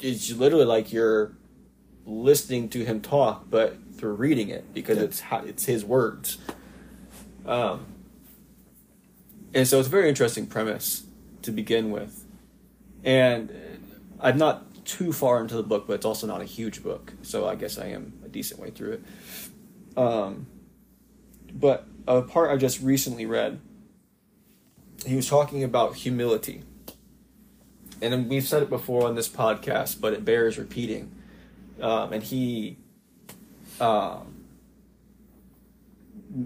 it's 0.00 0.32
literally 0.32 0.64
like 0.66 0.92
you're 0.92 1.32
listening 2.06 2.68
to 2.68 2.84
him 2.84 3.00
talk, 3.00 3.46
but 3.48 3.76
through 3.96 4.12
reading 4.14 4.50
it 4.50 4.74
because 4.74 4.98
Yeah. 4.98 5.04
it's 5.04 5.20
how, 5.20 5.38
it's 5.38 5.64
his 5.64 5.82
words. 5.86 6.36
Um, 7.46 7.86
and 9.54 9.66
so 9.66 9.78
it's 9.78 9.88
a 9.88 9.90
very 9.90 10.08
interesting 10.10 10.46
premise 10.46 11.04
to 11.42 11.50
begin 11.50 11.90
with. 11.90 12.26
And 13.04 13.50
I'm 14.20 14.36
not 14.36 14.66
too 14.84 15.12
far 15.12 15.40
into 15.40 15.56
the 15.56 15.62
book, 15.62 15.86
but 15.86 15.94
it's 15.94 16.06
also 16.06 16.26
not 16.26 16.40
a 16.40 16.44
huge 16.44 16.82
book. 16.82 17.12
So 17.22 17.46
I 17.46 17.54
guess 17.54 17.78
I 17.78 17.86
am 17.86 18.12
a 18.24 18.28
decent 18.28 18.60
way 18.60 18.70
through 18.70 18.92
it. 18.92 19.02
Um, 19.96 20.46
but 21.52 21.86
a 22.06 22.22
part 22.22 22.50
I 22.50 22.56
just 22.56 22.80
recently 22.80 23.26
read, 23.26 23.60
he 25.06 25.16
was 25.16 25.28
talking 25.28 25.62
about 25.62 25.96
humility. 25.96 26.62
And 28.02 28.28
we've 28.28 28.46
said 28.46 28.62
it 28.62 28.70
before 28.70 29.06
on 29.06 29.14
this 29.14 29.28
podcast, 29.28 30.00
but 30.00 30.12
it 30.12 30.24
bears 30.24 30.58
repeating. 30.58 31.12
Um, 31.80 32.12
and 32.12 32.22
he 32.22 32.76
um, 33.80 34.44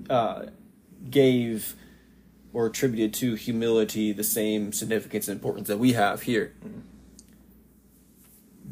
uh, 0.08 0.46
gave 1.10 1.74
or 2.52 2.66
attributed 2.66 3.14
to 3.14 3.34
humility 3.34 4.12
the 4.12 4.24
same 4.24 4.72
significance 4.72 5.28
and 5.28 5.36
importance 5.36 5.68
that 5.68 5.78
we 5.78 5.92
have 5.92 6.22
here. 6.22 6.54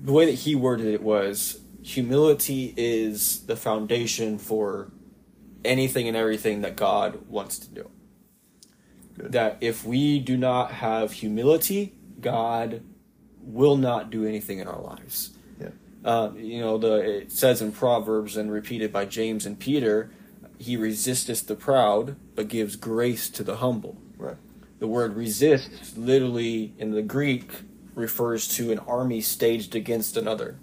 The 0.07 0.13
way 0.13 0.25
that 0.27 0.37
he 0.37 0.55
worded 0.55 0.87
it 0.87 1.03
was 1.03 1.59
humility 1.83 2.73
is 2.77 3.45
the 3.47 3.57
foundation 3.57 4.39
for 4.39 4.93
anything 5.65 6.07
and 6.07 6.17
everything 6.17 6.61
that 6.61 6.77
God 6.77 7.27
wants 7.29 7.59
to 7.59 7.69
do. 7.69 7.91
Good. 9.19 9.33
That 9.33 9.59
if 9.61 9.85
we 9.85 10.21
do 10.21 10.37
not 10.37 10.71
have 10.71 11.11
humility, 11.11 11.97
God 12.21 12.83
will 13.41 13.77
not 13.77 14.11
do 14.11 14.25
anything 14.25 14.61
in 14.61 14.69
our 14.69 14.81
lives. 14.81 15.33
Yeah. 15.61 15.71
Um, 16.05 16.39
you 16.39 16.61
know, 16.61 16.79
the 16.79 16.95
it 16.99 17.33
says 17.33 17.61
in 17.61 17.73
Proverbs 17.73 18.37
and 18.37 18.53
repeated 18.53 18.93
by 18.93 19.07
James 19.07 19.45
and 19.45 19.59
Peter, 19.59 20.13
he 20.57 20.77
resisteth 20.77 21.49
the 21.49 21.57
proud, 21.57 22.15
but 22.37 22.47
gives 22.47 22.77
grace 22.77 23.29
to 23.31 23.43
the 23.43 23.57
humble. 23.57 23.97
Right. 24.17 24.37
The 24.79 24.87
word 24.87 25.17
resist, 25.17 25.97
literally 25.99 26.75
in 26.79 26.93
the 26.93 27.03
Greek, 27.03 27.51
refers 27.97 28.47
to 28.47 28.71
an 28.71 28.79
army 28.81 29.21
staged 29.21 29.75
against 29.75 30.17
another. 30.17 30.61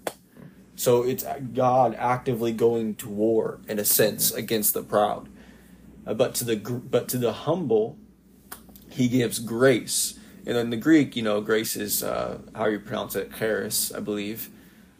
So 0.76 1.02
it's 1.02 1.24
God 1.52 1.94
actively 1.98 2.52
going 2.52 2.94
to 2.96 3.08
war, 3.08 3.60
in 3.68 3.78
a 3.78 3.84
sense, 3.84 4.32
against 4.32 4.72
the 4.72 4.82
proud. 4.82 5.28
Uh, 6.06 6.14
but 6.14 6.34
to 6.36 6.44
the 6.44 6.56
but 6.56 7.08
to 7.08 7.18
the 7.18 7.32
humble, 7.32 7.98
He 8.88 9.08
gives 9.08 9.38
grace. 9.38 10.18
And 10.46 10.56
in 10.56 10.70
the 10.70 10.76
Greek, 10.76 11.16
you 11.16 11.22
know, 11.22 11.40
grace 11.40 11.76
is 11.76 12.02
uh, 12.02 12.38
how 12.54 12.66
you 12.66 12.78
pronounce 12.78 13.16
it, 13.16 13.34
charis, 13.34 13.92
I 13.92 14.00
believe. 14.00 14.50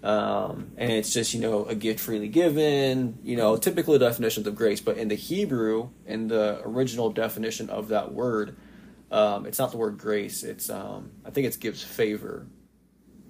Um, 0.02 0.72
and 0.76 0.92
it's 0.92 1.12
just 1.12 1.34
you 1.34 1.40
know 1.40 1.64
a 1.64 1.74
gift 1.74 2.00
freely 2.00 2.28
given. 2.28 3.18
You 3.22 3.36
know, 3.36 3.56
typical 3.56 3.98
definitions 3.98 4.46
of 4.46 4.54
grace. 4.54 4.80
But 4.80 4.96
in 4.96 5.08
the 5.08 5.14
Hebrew, 5.14 5.90
in 6.06 6.28
the 6.28 6.60
original 6.64 7.10
definition 7.10 7.68
of 7.68 7.88
that 7.88 8.12
word, 8.12 8.56
um, 9.14 9.46
it's 9.46 9.58
not 9.58 9.70
the 9.70 9.76
word 9.76 9.96
grace. 9.96 10.42
It's 10.42 10.68
um, 10.68 11.12
I 11.24 11.30
think 11.30 11.46
it 11.46 11.58
gives 11.60 11.82
favor. 11.82 12.46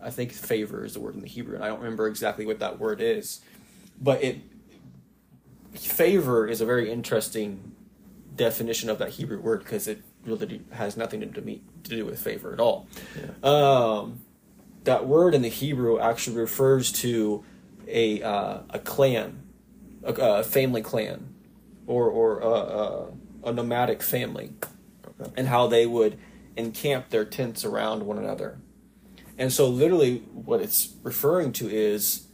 I 0.02 0.10
think 0.10 0.32
favor 0.32 0.84
is 0.84 0.94
the 0.94 1.00
word 1.00 1.14
in 1.14 1.20
the 1.20 1.28
Hebrew, 1.28 1.54
and 1.54 1.64
I 1.64 1.68
don't 1.68 1.80
remember 1.80 2.06
exactly 2.06 2.46
what 2.46 2.58
that 2.60 2.78
word 2.78 3.00
is. 3.00 3.40
But 4.00 4.24
it 4.24 4.38
favor 5.74 6.46
is 6.46 6.60
a 6.60 6.66
very 6.66 6.90
interesting 6.90 7.72
definition 8.34 8.88
of 8.88 8.98
that 8.98 9.10
Hebrew 9.10 9.40
word 9.40 9.60
because 9.60 9.86
it 9.86 10.02
really 10.24 10.62
has 10.72 10.96
nothing 10.96 11.20
to 11.20 11.26
do, 11.26 11.60
to 11.84 11.90
do 11.90 12.04
with 12.06 12.18
favor 12.18 12.52
at 12.52 12.60
all. 12.60 12.88
Um, 13.42 14.20
that 14.84 15.06
word 15.06 15.34
in 15.34 15.42
the 15.42 15.48
Hebrew 15.48 15.98
actually 15.98 16.36
refers 16.36 16.92
to 16.92 17.44
a 17.86 18.22
uh, 18.22 18.60
a 18.70 18.78
clan, 18.78 19.42
a, 20.02 20.12
a 20.12 20.44
family 20.44 20.80
clan, 20.80 21.34
or 21.86 22.08
or 22.08 22.40
a, 22.40 22.48
a, 22.48 23.12
a 23.50 23.52
nomadic 23.52 24.02
family. 24.02 24.52
And 25.36 25.48
how 25.48 25.66
they 25.66 25.86
would 25.86 26.18
encamp 26.56 27.10
their 27.10 27.24
tents 27.24 27.64
around 27.64 28.04
one 28.06 28.18
another. 28.18 28.58
And 29.36 29.52
so, 29.52 29.68
literally, 29.68 30.18
what 30.32 30.60
it's 30.60 30.94
referring 31.02 31.52
to 31.54 31.68
is 31.68 32.28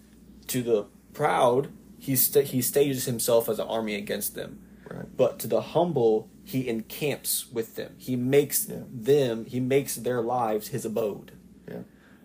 to 0.48 0.62
the 0.62 0.86
proud, 1.14 1.68
he 1.98 2.14
sta 2.16 2.42
he 2.42 2.60
stages 2.62 3.06
himself 3.06 3.48
as 3.48 3.58
an 3.58 3.66
army 3.68 3.94
against 3.94 4.34
them. 4.34 4.60
Right. 4.90 5.06
But 5.16 5.38
to 5.40 5.46
the 5.46 5.60
humble, 5.62 6.28
he 6.44 6.68
encamps 6.68 7.46
with 7.50 7.76
them. 7.76 7.94
He 7.96 8.16
makes 8.16 8.68
Yeah. 8.68 8.80
them, 8.92 9.44
he 9.46 9.60
makes 9.60 9.96
their 9.96 10.20
lives 10.20 10.68
his 10.68 10.84
abode. 10.84 11.32
Yeah. 11.70 11.82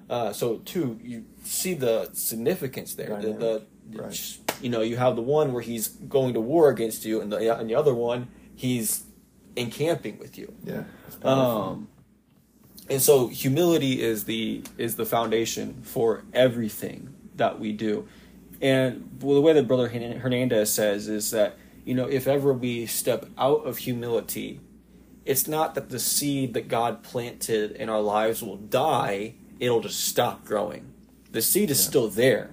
Uh, 0.09 0.33
so 0.33 0.57
too, 0.57 0.99
you 1.03 1.25
see 1.43 1.73
the 1.73 2.09
significance 2.13 2.95
there. 2.95 3.19
The, 3.21 3.27
the, 3.33 3.37
the- 3.37 4.01
Right. 4.01 4.37
you 4.61 4.69
know, 4.69 4.81
you 4.81 4.97
have 4.97 5.15
the 5.15 5.21
one 5.21 5.53
where 5.53 5.61
he's 5.61 5.87
going 5.89 6.33
to 6.33 6.41
war 6.41 6.69
against 6.69 7.05
you, 7.05 7.21
and 7.21 7.31
the 7.31 7.37
and 7.57 7.69
the 7.69 7.75
other 7.75 7.93
one 7.93 8.27
he's 8.55 9.04
encamping 9.55 10.17
with 10.19 10.37
you. 10.37 10.53
Yeah. 10.63 10.83
Um, 11.23 11.87
and 12.89 13.01
so 13.01 13.27
humility 13.27 14.01
is 14.01 14.25
the 14.25 14.63
is 14.77 14.95
the 14.95 15.05
foundation 15.05 15.81
for 15.83 16.23
everything 16.33 17.13
that 17.35 17.59
we 17.59 17.71
do. 17.71 18.07
And 18.61 19.17
well, 19.21 19.35
the 19.35 19.41
way 19.41 19.53
that 19.53 19.67
Brother 19.67 19.87
Hernandez 19.89 20.71
says 20.71 21.07
is 21.07 21.31
that 21.31 21.57
you 21.85 21.93
know 21.95 22.05
if 22.07 22.27
ever 22.27 22.53
we 22.53 22.85
step 22.85 23.25
out 23.37 23.65
of 23.65 23.77
humility, 23.79 24.59
it's 25.25 25.47
not 25.47 25.75
that 25.75 25.89
the 25.89 25.99
seed 25.99 26.53
that 26.53 26.67
God 26.67 27.03
planted 27.03 27.71
in 27.71 27.89
our 27.89 28.01
lives 28.01 28.41
will 28.43 28.57
die; 28.57 29.33
it'll 29.59 29.81
just 29.81 30.05
stop 30.05 30.45
growing. 30.45 30.91
The 31.31 31.41
seed 31.41 31.69
is 31.71 31.81
Yeah. 31.83 31.89
still 31.89 32.07
there. 32.09 32.51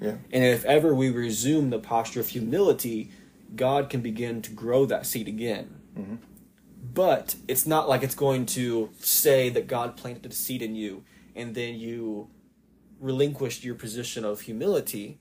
yeah. 0.00 0.16
And 0.32 0.42
if 0.44 0.64
ever 0.64 0.94
we 0.94 1.08
resume 1.10 1.70
the 1.70 1.78
posture 1.78 2.20
of 2.20 2.28
humility, 2.28 3.10
God 3.54 3.88
can 3.90 4.00
begin 4.00 4.42
to 4.42 4.50
grow 4.50 4.86
that 4.86 5.06
seed 5.06 5.28
again. 5.28 5.70
Mhm. 5.96 6.18
But 6.92 7.36
it's 7.48 7.66
not 7.66 7.88
like 7.88 8.02
it's 8.02 8.14
going 8.14 8.46
to 8.46 8.90
say 8.98 9.48
that 9.48 9.66
God 9.66 9.96
planted 9.96 10.30
a 10.30 10.34
seed 10.34 10.60
in 10.60 10.74
you 10.74 11.04
and 11.34 11.54
then 11.54 11.76
you 11.76 12.28
relinquished 13.00 13.64
your 13.64 13.74
position 13.74 14.24
of 14.24 14.42
humility 14.42 15.18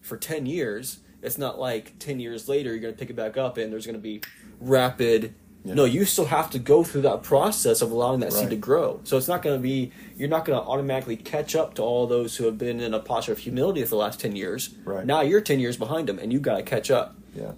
for 0.00 0.16
10 0.16 0.46
years. 0.46 1.00
It's 1.22 1.36
not 1.36 1.58
like 1.58 1.98
10 1.98 2.20
years 2.20 2.48
later 2.48 2.70
you're 2.70 2.80
going 2.80 2.94
to 2.94 2.98
pick 2.98 3.10
it 3.10 3.16
back 3.16 3.36
up 3.36 3.58
and 3.58 3.72
there's 3.72 3.86
going 3.86 3.96
to 3.96 4.02
be 4.02 4.22
rapid. 4.60 5.34
Yeah. 5.64 5.74
No, 5.74 5.84
you 5.84 6.04
still 6.04 6.26
have 6.26 6.48
to 6.50 6.58
go 6.58 6.84
through 6.84 7.02
that 7.02 7.22
process 7.22 7.82
of 7.82 7.90
allowing 7.90 8.20
that 8.20 8.32
seed 8.32 8.48
to 8.50 8.56
grow. 8.56 9.00
So 9.04 9.18
it's 9.18 9.28
not 9.28 9.42
going 9.42 9.58
to 9.58 9.62
be, 9.62 9.92
you're 10.16 10.28
not 10.28 10.46
going 10.46 10.58
to 10.58 10.66
automatically 10.66 11.16
catch 11.16 11.54
up 11.54 11.74
to 11.74 11.82
all 11.82 12.06
those 12.06 12.36
who 12.36 12.44
have 12.46 12.56
been 12.56 12.80
in 12.80 12.94
a 12.94 13.00
posture 13.00 13.32
of 13.32 13.38
humility 13.38 13.82
for 13.82 13.90
the 13.90 13.96
last 13.96 14.20
10 14.20 14.36
years. 14.36 14.74
Right. 14.84 15.04
Now 15.04 15.20
you're 15.20 15.42
10 15.42 15.60
years 15.60 15.76
behind 15.76 16.08
them 16.08 16.18
and 16.18 16.32
you 16.32 16.40
got 16.40 16.56
to 16.56 16.62
catch 16.62 16.90
up. 16.90 17.16
Yeah. 17.34 17.52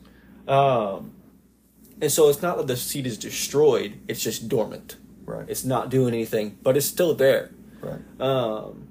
Um, 0.48 1.12
and 2.02 2.12
so 2.12 2.28
it's 2.28 2.42
not 2.42 2.58
that 2.58 2.66
the 2.66 2.76
seed 2.76 3.06
is 3.06 3.16
destroyed, 3.16 3.98
it's 4.08 4.20
just 4.22 4.48
dormant. 4.48 4.96
Right. 5.24 5.46
It's 5.48 5.64
not 5.64 5.88
doing 5.88 6.12
anything, 6.12 6.58
but 6.62 6.76
it's 6.76 6.84
still 6.86 7.14
there. 7.14 7.50
right. 7.80 8.00
Um, 8.20 8.88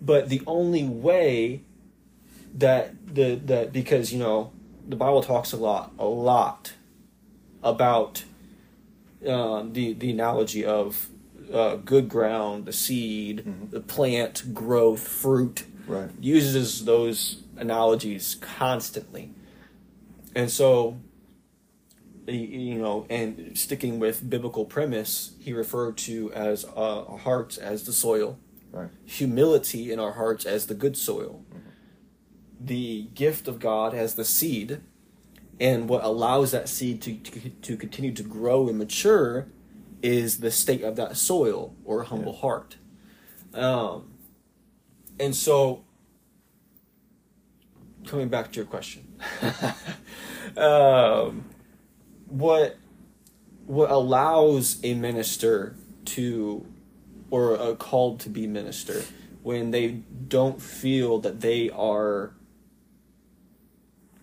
but 0.00 0.28
the 0.30 0.42
only 0.46 0.84
way 0.84 1.62
that 2.54 3.14
the 3.14 3.34
that 3.46 3.72
because 3.72 4.12
you 4.12 4.18
know 4.18 4.52
the 4.88 4.96
Bible 4.96 5.22
talks 5.22 5.52
a 5.52 5.56
lot 5.56 5.92
a 5.98 6.06
lot 6.06 6.72
about 7.62 8.24
um, 9.26 9.72
the 9.72 9.92
the 9.92 10.10
analogy 10.10 10.64
of 10.64 11.08
uh, 11.52 11.76
good 11.76 12.08
ground, 12.08 12.64
the 12.66 12.72
seed, 12.72 13.44
Mhm. 13.44 13.70
the 13.70 13.80
plant, 13.80 14.54
growth, 14.54 15.06
fruit. 15.06 15.64
Right. 15.86 16.10
Uses 16.20 16.84
those 16.84 17.42
analogies 17.56 18.36
constantly, 18.40 19.30
and 20.34 20.50
so 20.50 20.96
you 22.26 22.76
know, 22.78 23.06
and 23.10 23.56
sticking 23.58 23.98
with 23.98 24.28
biblical 24.28 24.64
premise, 24.64 25.32
he 25.40 25.52
referred 25.52 25.96
to 25.98 26.32
as 26.32 26.64
uh, 26.76 27.04
hearts 27.18 27.58
as 27.58 27.84
the 27.84 27.92
soil, 27.92 28.38
Right. 28.70 28.88
humility 29.04 29.92
in 29.92 29.98
our 29.98 30.12
hearts 30.12 30.46
as 30.46 30.66
the 30.66 30.74
good 30.74 30.96
soil, 30.96 31.44
the 32.58 33.08
gift 33.14 33.46
of 33.48 33.58
God 33.58 33.92
as 33.92 34.14
the 34.14 34.24
seed, 34.24 34.80
and 35.60 35.88
what 35.88 36.02
allows 36.04 36.52
that 36.52 36.68
seed 36.68 37.02
to, 37.02 37.14
to, 37.18 37.50
to 37.50 37.76
continue 37.76 38.12
to 38.14 38.22
grow 38.22 38.68
and 38.68 38.78
mature 38.78 39.46
is 40.02 40.38
the 40.38 40.50
state 40.50 40.82
of 40.82 40.96
that 40.96 41.16
soil 41.16 41.74
or 41.84 42.04
humble 42.04 42.32
Yeah. 42.32 42.40
heart. 42.40 42.76
Um, 43.52 44.14
and 45.20 45.36
so, 45.36 45.84
coming 48.06 48.28
back 48.28 48.50
to 48.52 48.56
your 48.56 48.64
question, 48.64 49.06
um, 50.56 51.44
what 52.32 52.76
what 53.66 53.90
allows 53.90 54.80
a 54.82 54.94
minister 54.94 55.76
to 56.04 56.66
or 57.30 57.54
a 57.54 57.76
called 57.76 58.20
to 58.20 58.28
be 58.28 58.46
minister 58.46 59.02
when 59.42 59.70
they 59.70 59.88
don't 60.28 60.60
feel 60.60 61.18
that 61.18 61.40
they 61.40 61.70
are 61.70 62.32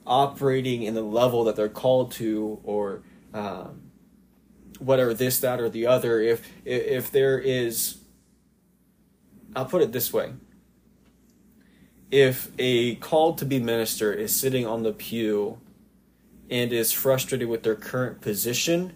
operating 0.06 0.84
in 0.84 0.96
the 0.96 1.02
level 1.02 1.44
that 1.44 1.56
they're 1.56 1.70
called 1.70 2.12
to 2.12 2.60
or 2.64 3.02
um, 3.34 3.82
whatever 4.80 5.14
this 5.14 5.40
that 5.40 5.60
or 5.60 5.70
the 5.70 5.86
other 5.86 6.20
if 6.20 6.48
if, 6.66 7.12
there 7.12 7.38
is 7.38 8.00
i'll 9.56 9.66
put 9.66 9.82
it 9.82 9.92
this 9.92 10.12
way. 10.12 10.34
If 12.12 12.50
a 12.58 12.96
called 12.96 13.38
to 13.38 13.46
be 13.46 13.60
minister 13.60 14.12
is 14.12 14.36
sitting 14.36 14.66
on 14.66 14.82
the 14.82 14.92
pew 14.92 15.60
and 16.50 16.74
is 16.74 16.92
frustrated 16.92 17.48
with 17.48 17.64
their 17.64 17.76
current 17.76 18.22
position, 18.22 18.94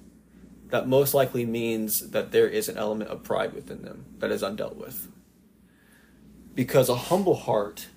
that 0.69 0.87
most 0.87 1.13
likely 1.13 1.45
means 1.45 2.09
that 2.11 2.31
there 2.31 2.47
is 2.47 2.67
an 2.67 2.77
element 2.77 3.09
of 3.09 3.23
pride 3.23 3.53
within 3.53 3.83
them 3.83 4.05
that 4.17 4.31
is 4.31 4.41
undealt 4.41 4.75
with. 4.75 5.07
Because 6.55 6.89
a 6.89 6.95
humble 6.95 7.35
heart 7.35 7.87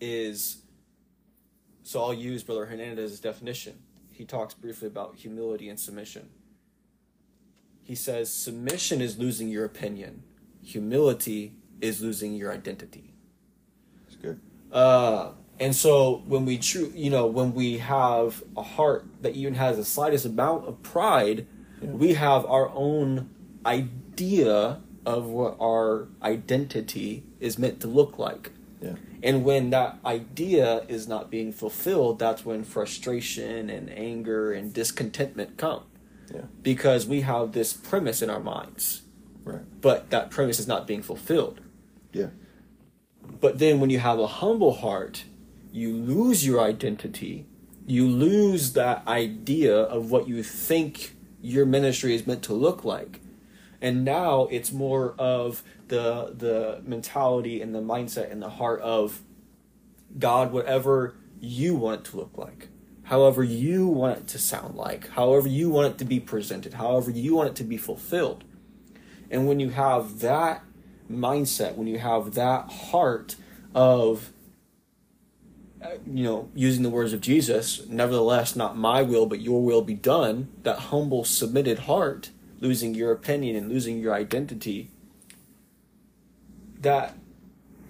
is, 0.00 0.62
so 1.82 2.02
I'll 2.02 2.14
use 2.14 2.42
Brother 2.42 2.66
Hernandez's 2.66 3.20
definition. 3.20 3.78
He 4.10 4.24
talks 4.24 4.54
briefly 4.54 4.88
about 4.88 5.16
humility 5.16 5.68
and 5.68 5.78
submission. 5.78 6.30
He 7.82 7.94
says, 7.94 8.32
Submission 8.32 9.00
is 9.00 9.18
losing 9.18 9.48
your 9.48 9.64
opinion, 9.64 10.22
humility 10.62 11.56
is 11.80 12.00
losing 12.00 12.34
your 12.34 12.52
identity. 12.52 13.14
It's 14.06 14.16
good. 14.16 14.40
Uh, 14.72 15.32
and 15.58 15.74
so 15.74 16.22
when 16.26 16.44
we 16.44 16.58
true, 16.58 16.92
you 16.94 17.10
know, 17.10 17.26
when 17.26 17.54
we 17.54 17.78
have 17.78 18.42
a 18.56 18.62
heart 18.62 19.06
that 19.22 19.34
even 19.34 19.54
has 19.54 19.76
the 19.76 19.84
slightest 19.84 20.24
amount 20.26 20.66
of 20.66 20.82
pride, 20.82 21.46
Yeah. 21.82 21.90
we 21.90 22.14
have 22.14 22.44
our 22.46 22.70
own 22.74 23.30
idea 23.64 24.80
of 25.04 25.26
what 25.26 25.56
our 25.60 26.08
identity 26.22 27.24
is 27.40 27.58
meant 27.58 27.80
to 27.80 27.86
look 27.88 28.18
like. 28.18 28.50
Yeah. 28.82 28.94
And 29.22 29.44
when 29.44 29.70
that 29.70 29.98
idea 30.04 30.84
is 30.88 31.06
not 31.08 31.30
being 31.30 31.52
fulfilled, 31.52 32.18
that's 32.18 32.44
when 32.44 32.64
frustration 32.64 33.70
and 33.70 33.90
anger 33.90 34.52
and 34.52 34.72
discontentment 34.72 35.56
come. 35.56 35.82
Yeah. 36.34 36.42
Because 36.62 37.06
we 37.06 37.20
have 37.22 37.52
this 37.52 37.72
premise 37.72 38.20
in 38.22 38.30
our 38.30 38.40
minds, 38.40 39.02
Right. 39.44 39.62
but 39.80 40.10
that 40.10 40.30
premise 40.30 40.58
is 40.58 40.66
not 40.66 40.86
being 40.86 41.02
fulfilled. 41.02 41.60
Yeah. 42.12 42.30
But 43.40 43.58
then 43.58 43.80
when 43.80 43.90
you 43.90 43.98
have 43.98 44.18
a 44.18 44.26
humble 44.26 44.72
heart, 44.72 45.24
you 45.76 45.94
lose 45.94 46.46
your 46.46 46.60
identity. 46.60 47.46
You 47.86 48.08
lose 48.08 48.72
that 48.72 49.06
idea 49.06 49.76
of 49.76 50.10
what 50.10 50.26
you 50.26 50.42
think 50.42 51.14
your 51.42 51.66
ministry 51.66 52.14
is 52.14 52.26
meant 52.26 52.42
to 52.44 52.54
look 52.54 52.82
like. 52.82 53.20
And 53.82 54.04
now 54.04 54.48
it's 54.50 54.72
more 54.72 55.14
of 55.18 55.62
the 55.88 56.34
the 56.36 56.80
mentality 56.84 57.60
and 57.60 57.74
the 57.74 57.82
mindset 57.82 58.32
and 58.32 58.40
the 58.42 58.48
heart 58.48 58.80
of 58.80 59.20
God, 60.18 60.50
whatever 60.50 61.14
you 61.40 61.76
want 61.76 62.00
it 62.00 62.10
to 62.10 62.16
look 62.16 62.38
like, 62.38 62.68
however 63.04 63.44
you 63.44 63.86
want 63.86 64.18
it 64.20 64.28
to 64.28 64.38
sound 64.38 64.76
like, 64.76 65.10
however 65.10 65.46
you 65.46 65.68
want 65.68 65.92
it 65.92 65.98
to 65.98 66.06
be 66.06 66.18
presented, 66.18 66.74
however 66.74 67.10
you 67.10 67.36
want 67.36 67.50
it 67.50 67.56
to 67.56 67.64
be 67.64 67.76
fulfilled. 67.76 68.44
And 69.30 69.46
when 69.46 69.60
you 69.60 69.70
have 69.70 70.20
that 70.20 70.62
mindset, 71.10 71.74
when 71.74 71.86
you 71.86 71.98
have 71.98 72.34
that 72.34 72.70
heart 72.70 73.36
of, 73.74 74.32
you 76.06 76.24
know, 76.24 76.48
using 76.54 76.82
the 76.82 76.90
words 76.90 77.12
of 77.12 77.20
Jesus, 77.20 77.86
nevertheless, 77.88 78.56
not 78.56 78.76
my 78.76 79.02
will, 79.02 79.26
but 79.26 79.40
your 79.40 79.62
will 79.62 79.82
be 79.82 79.94
done, 79.94 80.48
that 80.62 80.78
humble, 80.78 81.24
submitted 81.24 81.80
heart, 81.80 82.30
losing 82.60 82.94
your 82.94 83.12
opinion 83.12 83.56
and 83.56 83.68
losing 83.68 83.98
your 83.98 84.14
identity, 84.14 84.90
that 86.80 87.16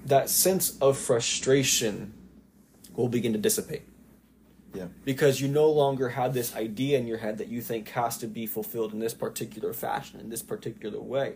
that 0.04 0.30
sense 0.30 0.78
of 0.80 0.96
frustration 0.96 2.14
will 2.94 3.08
begin 3.08 3.32
to 3.32 3.38
dissipate 3.38 3.82
Yeah. 4.74 4.86
because 5.04 5.40
you 5.40 5.48
no 5.48 5.68
longer 5.70 6.10
have 6.10 6.32
this 6.32 6.54
idea 6.54 6.98
in 6.98 7.06
your 7.06 7.18
head 7.18 7.38
that 7.38 7.48
you 7.48 7.60
think 7.60 7.88
has 7.90 8.16
to 8.18 8.26
be 8.28 8.46
fulfilled 8.46 8.92
in 8.92 9.00
this 9.00 9.14
particular 9.14 9.72
fashion, 9.72 10.20
in 10.20 10.30
this 10.30 10.42
particular 10.42 11.00
way. 11.00 11.34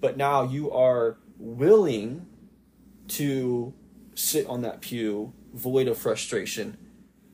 But 0.00 0.16
now 0.16 0.42
you 0.42 0.70
are 0.70 1.16
willing 1.38 2.26
to 3.08 3.72
sit 4.14 4.46
on 4.46 4.60
that 4.62 4.80
pew 4.80 5.32
void 5.52 5.88
of 5.88 5.98
frustration 5.98 6.76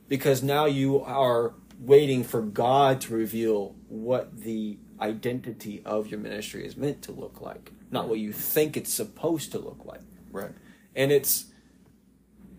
because 0.09 0.43
now 0.43 0.65
you 0.65 1.01
are 1.03 1.55
waiting 1.79 2.25
for 2.25 2.43
God 2.43 3.01
to 3.03 3.15
reveal 3.15 3.77
what 3.89 4.41
the 4.43 4.79
identity 5.01 5.83
of 5.85 6.09
your 6.11 6.19
ministry 6.19 6.67
is 6.67 6.77
meant 6.77 7.03
to 7.03 7.13
look 7.13 7.41
like, 7.41 7.73
not 7.91 8.09
what 8.09 8.19
you 8.19 8.33
think 8.33 8.77
it's 8.77 8.93
supposed 8.93 9.53
to 9.53 9.59
look 9.59 9.85
like 9.85 10.01
Right. 10.33 10.51
and 10.95 11.13
it's 11.13 11.47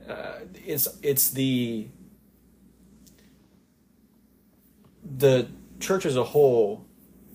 uh, 0.07 0.39
it's 0.65 0.87
it's 1.03 1.29
the 1.31 1.87
the 5.03 5.47
church 5.79 6.05
as 6.05 6.15
a 6.15 6.23
whole, 6.23 6.85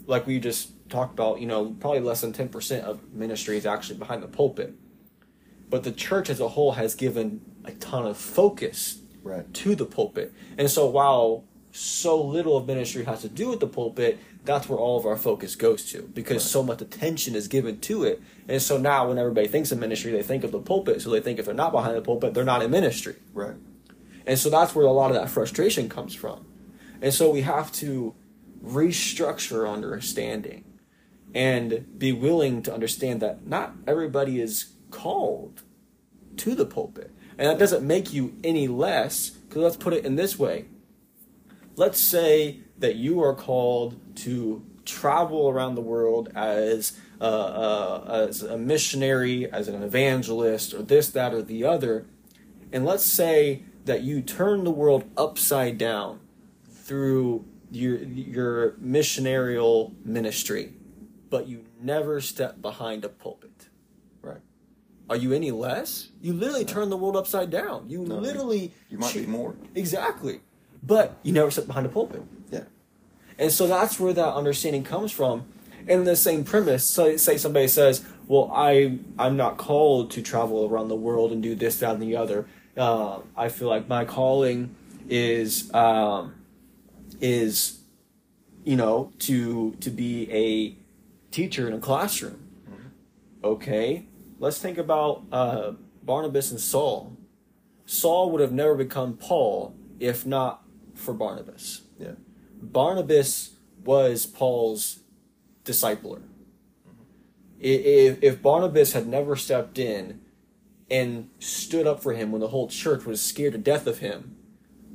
like 0.06 0.26
we 0.26 0.40
just 0.40 0.70
talked 0.88 1.12
about. 1.12 1.40
You 1.40 1.46
know, 1.46 1.76
probably 1.78 2.00
less 2.00 2.20
than 2.20 2.32
ten 2.32 2.48
percent 2.48 2.84
of 2.84 3.12
ministry 3.12 3.56
is 3.56 3.66
actually 3.66 3.98
behind 3.98 4.22
the 4.22 4.28
pulpit, 4.28 4.74
but 5.70 5.84
the 5.84 5.92
church 5.92 6.30
as 6.30 6.40
a 6.40 6.48
whole 6.48 6.72
has 6.72 6.94
given 6.94 7.40
a 7.64 7.72
ton 7.72 8.06
of 8.06 8.16
focus 8.16 8.98
Right. 9.22 9.52
to 9.54 9.74
the 9.74 9.86
pulpit, 9.86 10.32
and 10.58 10.70
so 10.70 10.86
while 10.86 11.44
so 11.72 12.22
little 12.22 12.56
of 12.56 12.66
ministry 12.66 13.04
has 13.04 13.22
to 13.22 13.28
do 13.28 13.48
with 13.48 13.58
the 13.60 13.66
pulpit, 13.66 14.18
that's 14.44 14.68
where 14.68 14.78
all 14.78 14.96
of 14.96 15.04
our 15.06 15.16
focus 15.16 15.56
goes 15.56 15.90
to 15.90 16.02
because 16.14 16.44
Right. 16.44 16.50
so 16.52 16.62
much 16.62 16.80
attention 16.80 17.34
is 17.34 17.48
given 17.48 17.80
to 17.80 18.04
it. 18.04 18.22
And 18.46 18.62
so 18.62 18.78
now, 18.78 19.08
when 19.08 19.18
everybody 19.18 19.48
thinks 19.48 19.72
of 19.72 19.78
ministry, 19.80 20.12
they 20.12 20.22
think 20.22 20.44
of 20.44 20.52
the 20.52 20.60
pulpit. 20.60 21.02
So 21.02 21.10
they 21.10 21.20
think 21.20 21.40
if 21.40 21.46
they're 21.46 21.54
not 21.54 21.72
behind 21.72 21.96
the 21.96 22.00
pulpit, 22.02 22.32
they're 22.34 22.44
not 22.44 22.62
in 22.62 22.70
ministry. 22.70 23.16
Right. 23.32 23.56
And 24.24 24.38
so 24.38 24.50
that's 24.50 24.74
where 24.74 24.86
a 24.86 24.92
lot 24.92 25.10
of 25.10 25.16
that 25.16 25.30
frustration 25.30 25.88
comes 25.88 26.14
from. 26.14 26.44
And 27.02 27.12
so 27.12 27.30
we 27.30 27.40
have 27.40 27.72
to 27.72 28.14
restructure 28.64 29.68
understanding 29.68 30.64
and 31.34 31.98
be 31.98 32.12
willing 32.12 32.62
to 32.62 32.72
understand 32.72 33.20
that 33.20 33.46
not 33.46 33.74
everybody 33.86 34.40
is 34.40 34.74
called 34.90 35.62
to 36.36 36.54
the 36.54 36.66
pulpit. 36.66 37.10
And 37.38 37.48
that 37.48 37.58
doesn't 37.58 37.86
make 37.86 38.12
you 38.12 38.34
any 38.44 38.68
less, 38.68 39.30
because 39.30 39.62
let's 39.62 39.76
put 39.76 39.92
it 39.92 40.04
in 40.04 40.16
this 40.16 40.38
way. 40.38 40.66
Let's 41.76 41.98
say 41.98 42.60
that 42.78 42.96
you 42.96 43.22
are 43.22 43.34
called 43.34 43.96
to 44.16 44.64
travel 44.84 45.48
around 45.48 45.74
the 45.74 45.80
world 45.80 46.30
as 46.34 46.98
uh, 47.20 47.24
uh, 47.24 48.26
as 48.28 48.42
a 48.42 48.58
missionary, 48.58 49.50
as 49.50 49.68
an 49.68 49.82
evangelist, 49.82 50.74
or 50.74 50.82
this, 50.82 51.08
that, 51.10 51.32
or 51.32 51.42
the 51.42 51.64
other. 51.64 52.06
And 52.72 52.84
let's 52.84 53.04
say 53.04 53.62
that 53.84 54.02
you 54.02 54.20
turn 54.20 54.64
the 54.64 54.70
world 54.70 55.04
upside 55.16 55.78
down 55.78 56.20
through 56.68 57.44
your 57.70 57.98
your 57.98 58.72
missionarial 58.72 59.94
ministry, 60.04 60.74
but 61.30 61.48
you 61.48 61.64
never 61.80 62.20
step 62.20 62.60
behind 62.60 63.04
a 63.04 63.08
pulpit. 63.08 63.53
Are 65.08 65.16
you 65.16 65.32
any 65.32 65.50
less? 65.50 66.08
You 66.22 66.32
literally 66.32 66.64
turn 66.64 66.88
the 66.88 66.96
world 66.96 67.16
upside 67.16 67.50
down. 67.50 67.88
You 67.88 68.04
No, 68.04 68.18
literally 68.18 68.72
You 68.88 68.98
might 68.98 69.14
be 69.14 69.26
more. 69.26 69.54
Exactly. 69.74 70.40
But 70.82 71.18
you 71.22 71.32
never 71.32 71.50
sit 71.50 71.66
behind 71.66 71.86
a 71.86 71.88
pulpit. 71.88 72.22
Yeah. 72.50 72.64
And 73.38 73.52
so 73.52 73.66
that's 73.66 73.98
where 74.00 74.12
that 74.12 74.34
understanding 74.34 74.84
comes 74.84 75.12
from. 75.12 75.46
And 75.86 76.06
the 76.06 76.16
same 76.16 76.44
premise, 76.44 76.84
so 76.84 77.16
say 77.18 77.36
somebody 77.36 77.68
says, 77.68 78.02
"Well, 78.26 78.50
I 78.54 78.98
I'm 79.18 79.36
not 79.36 79.58
called 79.58 80.10
to 80.12 80.22
travel 80.22 80.64
around 80.66 80.88
the 80.88 80.96
world 80.96 81.30
and 81.30 81.42
do 81.42 81.54
this, 81.54 81.78
that, 81.80 81.92
and 81.94 82.02
the 82.02 82.16
other. 82.16 82.46
Uh, 82.74 83.18
I 83.36 83.50
feel 83.50 83.68
like 83.68 83.86
my 83.86 84.06
calling 84.06 84.74
is 85.10 85.72
um, 85.74 86.34
is 87.20 87.80
you 88.64 88.76
know 88.76 89.12
to 89.20 89.72
to 89.80 89.90
be 89.90 90.30
a 90.32 90.74
teacher 91.30 91.68
in 91.68 91.74
a 91.74 91.78
classroom." 91.78 92.40
Okay, 93.42 94.06
let's 94.38 94.58
think 94.58 94.78
about 94.78 95.24
uh, 95.32 95.72
Barnabas 96.02 96.50
and 96.50 96.60
Saul. 96.60 97.16
Saul 97.86 98.30
would 98.30 98.40
have 98.40 98.52
never 98.52 98.74
become 98.74 99.16
Paul 99.16 99.74
if 100.00 100.26
not 100.26 100.62
for 100.94 101.14
Barnabas. 101.14 101.82
Yeah. 101.98 102.12
Barnabas 102.60 103.50
was 103.84 104.26
Paul's 104.26 105.00
discipler. 105.64 106.22
If, 107.60 108.22
if 108.22 108.42
Barnabas 108.42 108.92
had 108.92 109.06
never 109.06 109.36
stepped 109.36 109.78
in 109.78 110.20
and 110.90 111.30
stood 111.38 111.86
up 111.86 112.02
for 112.02 112.12
him 112.12 112.30
when 112.30 112.40
the 112.40 112.48
whole 112.48 112.68
church 112.68 113.04
was 113.04 113.20
scared 113.22 113.52
to 113.52 113.58
death 113.58 113.86
of 113.86 113.98
him, 113.98 114.36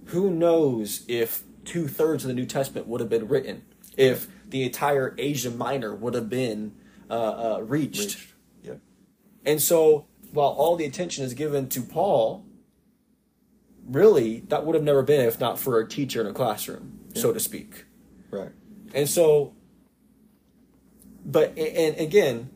who 0.06 0.30
knows 0.30 1.04
if 1.08 1.44
two 1.66 1.88
thirds 1.88 2.24
of 2.24 2.28
the 2.28 2.34
New 2.34 2.46
Testament 2.46 2.88
would 2.88 3.00
have 3.00 3.10
been 3.10 3.28
written, 3.28 3.64
if 3.98 4.28
the 4.48 4.64
entire 4.64 5.16
Asia 5.18 5.52
Minor 5.52 5.94
would 5.96 6.14
have 6.14 6.30
been 6.30 6.74
uh, 7.10 7.14
uh, 7.56 7.62
reached. 7.62 8.00
Reached. 8.00 8.29
Yeah. 9.44 9.52
And 9.52 9.62
so, 9.62 10.06
while 10.32 10.50
all 10.50 10.76
the 10.76 10.86
attention 10.86 11.24
is 11.24 11.34
given 11.34 11.70
to 11.70 11.82
Paul, 11.82 12.46
really, 13.88 14.42
that 14.50 14.66
would 14.66 14.76
have 14.76 14.84
never 14.84 15.02
been 15.02 15.22
if 15.22 15.40
not 15.40 15.60
for 15.60 15.80
a 15.80 15.88
teacher 15.88 16.22
in 16.22 16.28
a 16.28 16.34
classroom, 16.34 17.00
so 17.16 17.34
to 17.34 17.40
speak. 17.40 17.86
Right. 18.30 18.52
And 18.94 19.10
so, 19.10 19.54
but, 21.26 21.58
and 21.58 21.98
again, 21.98 22.50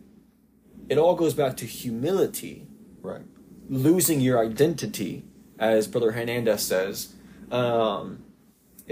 it 0.89 0.98
all 0.98 1.15
goes 1.15 1.34
back 1.34 1.58
to 1.58 1.65
humility, 1.65 2.67
Right. 3.02 3.22
losing 3.69 4.19
your 4.22 4.39
identity, 4.39 5.24
as 5.58 5.88
Brother 5.88 6.12
Hernandez 6.12 6.62
says, 6.62 7.13
um, 7.52 8.24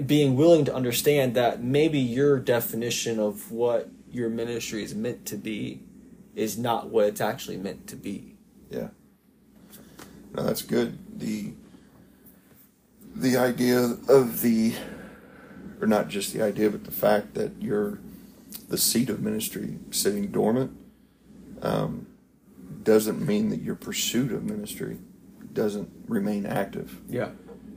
being 0.06 0.36
willing 0.36 0.66
to 0.66 0.74
understand 0.74 1.36
that 1.36 1.62
maybe 1.64 2.00
your 2.00 2.40
definition 2.40 3.20
of 3.20 3.52
what 3.52 3.90
your 4.10 4.30
ministry 4.30 4.84
is 4.84 4.96
meant 4.96 5.26
to 5.28 5.36
be 5.38 5.82
is 6.42 6.58
not 6.58 6.90
what 6.90 7.06
it's 7.06 7.22
actually 7.22 7.58
meant 7.58 7.88
to 7.88 7.96
be. 7.96 8.36
Yeah. 8.70 8.90
No, 10.34 10.44
that's 10.44 10.62
good. 10.62 11.20
The 11.20 11.54
the 13.14 13.38
idea 13.38 13.98
of 14.08 14.42
the, 14.42 14.74
or 15.82 15.88
not 15.88 16.08
just 16.08 16.34
the 16.34 16.42
idea, 16.42 16.70
but 16.70 16.86
the 16.86 16.92
fact 16.92 17.34
that 17.34 17.52
you're 17.60 18.00
the 18.70 18.78
seat 18.78 19.10
of 19.10 19.22
ministry 19.22 19.80
sitting 19.92 20.28
dormant 20.28 20.72
um, 21.62 22.08
doesn't 22.84 23.26
mean 23.26 23.50
that 23.50 23.62
your 23.62 23.76
pursuit 23.76 24.32
of 24.32 24.44
ministry 24.44 24.98
doesn't 25.54 25.92
remain 26.08 26.46
active. 26.46 27.02
Yeah. 27.10 27.32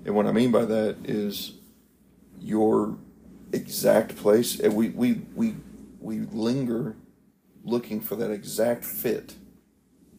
And 0.04 0.14
what 0.14 0.26
I 0.26 0.32
mean 0.32 0.52
by 0.52 0.64
that 0.66 0.98
is 1.04 1.54
your 2.38 2.96
exact 3.52 4.16
place. 4.16 4.60
And 4.60 4.74
we, 4.76 4.90
we, 4.90 5.22
we, 5.34 5.56
we 6.00 6.20
linger 6.20 6.94
looking 7.64 8.00
for 8.00 8.14
that 8.16 8.30
exact 8.30 8.84
fit 8.84 9.34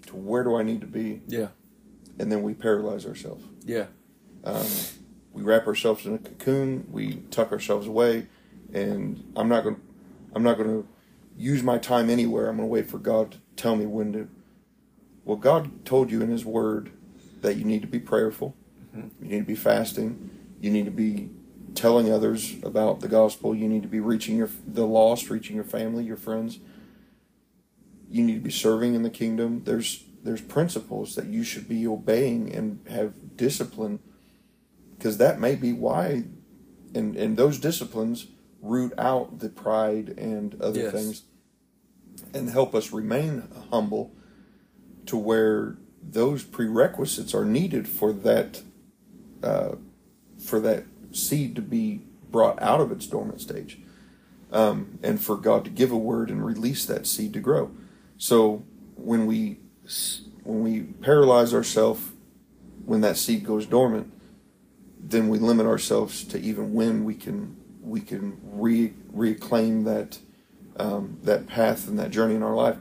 to 0.08 0.15
where 0.15 0.43
do 0.43 0.55
I 0.55 0.63
need 0.63 0.81
to 0.81 0.88
be, 0.88 1.21
Yeah. 1.27 1.47
and 2.19 2.31
then 2.31 2.41
we 2.43 2.53
paralyze 2.53 3.05
ourselves. 3.05 3.43
Yeah. 3.63 3.86
Um, 4.43 4.65
we 5.34 5.41
wrap 5.41 5.67
ourselves 5.67 6.05
in 6.05 6.13
a 6.13 6.17
cocoon. 6.17 6.88
We 6.91 7.17
tuck 7.31 7.51
ourselves 7.51 7.88
away, 7.88 8.27
and 8.73 9.31
I'm 9.36 9.49
not 9.49 9.63
going. 9.63 9.77
I'm 10.34 10.43
not 10.43 10.58
going 10.58 10.69
to 10.69 10.88
use 11.38 11.63
my 11.63 11.77
time 11.77 12.10
anywhere. 12.10 12.49
I'm 12.49 12.58
going 12.58 12.67
to 12.67 12.71
wait 12.71 12.89
for 12.89 12.97
God 12.99 13.31
to 13.34 13.38
tell 13.55 13.75
me 13.75 13.86
when 13.86 14.13
to. 14.13 14.27
Well, 15.23 15.38
God 15.38 15.86
told 15.86 16.12
you 16.12 16.21
in 16.21 16.29
His 16.29 16.45
Word 16.45 16.91
that 17.41 17.55
you 17.58 17.63
need 17.65 17.81
to 17.81 17.88
be 17.88 17.99
prayerful. 17.99 18.55
You 18.93 19.10
need 19.27 19.39
to 19.39 19.45
be 19.45 19.55
fasting. 19.55 20.29
You 20.62 20.71
need 20.71 20.86
to 20.86 20.91
be 20.91 21.29
telling 21.73 22.12
others 22.12 22.55
about 22.63 23.01
the 23.01 23.08
gospel. 23.10 23.53
You 23.55 23.67
need 23.67 23.81
to 23.81 23.89
be 23.89 23.99
reaching 23.99 24.38
your 24.38 24.49
the 24.67 24.86
lost, 24.86 25.29
reaching 25.29 25.55
your 25.55 25.65
family, 25.65 26.03
your 26.05 26.15
friends. 26.17 26.60
You 28.15 28.23
need 28.23 28.36
to 28.36 28.39
be 28.39 28.49
serving 28.49 28.95
in 28.95 29.04
the 29.04 29.10
kingdom. 29.10 29.63
There's 29.65 30.06
there's 30.23 30.39
principles 30.39 31.15
that 31.15 31.25
you 31.25 31.43
should 31.43 31.67
be 31.67 31.86
obeying 31.86 32.56
and 32.56 32.80
have 32.89 33.36
discipline 33.36 33.99
because 34.97 35.17
that 35.17 35.38
may 35.38 35.56
be 35.56 35.73
why 35.73 36.23
and 36.93 37.17
and 37.17 37.36
those 37.36 37.60
disciplines 37.60 38.28
root 38.62 38.93
out 38.97 39.39
the 39.39 39.49
pride 39.49 40.15
and 40.17 40.56
other 40.62 40.80
Yes. 40.80 40.93
things 40.93 41.23
and 42.34 42.49
help 42.49 42.73
us 42.73 42.93
remain 42.93 43.43
humble 43.69 44.13
to 45.08 45.17
where 45.17 45.75
those 46.01 46.41
prerequisites 46.41 47.36
are 47.36 47.43
needed 47.43 47.86
for 47.86 48.13
that 48.13 48.62
uh, 49.43 49.75
for 50.39 50.62
that 50.62 50.86
seed 51.12 51.54
to 51.58 51.62
be 51.62 52.01
brought 52.32 52.62
out 52.62 52.80
of 52.80 52.93
its 52.93 53.06
dormant 53.08 53.41
stage 53.41 53.78
um, 54.54 54.99
and 55.04 55.21
for 55.21 55.36
God 55.36 55.65
to 55.65 55.69
give 55.69 55.91
a 55.91 55.97
word 55.97 56.30
and 56.30 56.45
release 56.45 56.86
that 56.86 57.06
seed 57.06 57.34
to 57.34 57.41
grow 57.41 57.71
so 58.17 58.63
when 58.95 59.25
we 59.25 59.60
when 60.43 60.63
we 60.63 60.82
paralyze 60.82 61.54
ourselves 61.54 62.01
when 62.86 63.01
that 63.01 63.17
seed 63.17 63.43
goes 63.45 63.65
dormant 63.65 64.12
then 64.99 65.30
we 65.30 65.38
limit 65.38 65.65
ourselves 65.65 66.23
to 66.23 66.39
even 66.39 66.73
when 66.73 67.04
we 67.04 67.13
can 67.13 67.56
we 67.82 68.01
can 68.01 68.38
re, 68.43 68.93
reclaim 69.12 69.84
that 69.84 70.17
um, 70.78 71.19
that 71.23 71.47
path 71.47 71.88
and 71.88 71.97
that 71.99 72.10
journey 72.10 72.36
in 72.36 72.43
our 72.43 72.56
life. 72.56 72.78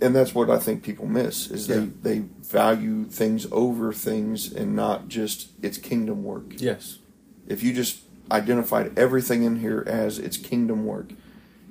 And 0.00 0.14
that's 0.14 0.34
what 0.34 0.50
I 0.50 0.58
think 0.58 0.82
people 0.82 1.06
miss 1.06 1.50
is 1.50 1.68
Yeah. 1.68 1.76
they 2.02 2.18
they 2.18 2.18
value 2.42 3.04
things 3.04 3.46
over 3.50 3.92
things 3.92 4.52
and 4.52 4.76
not 4.76 5.08
just 5.08 5.50
its 5.62 5.78
kingdom 5.78 6.22
work. 6.24 6.60
Yes. 6.60 6.98
If 7.46 7.62
you 7.62 7.72
just 7.72 8.00
identified 8.30 8.96
everything 8.98 9.42
in 9.42 9.56
here 9.60 9.82
as 9.86 10.18
its 10.18 10.36
kingdom 10.36 10.84
work, 10.84 11.12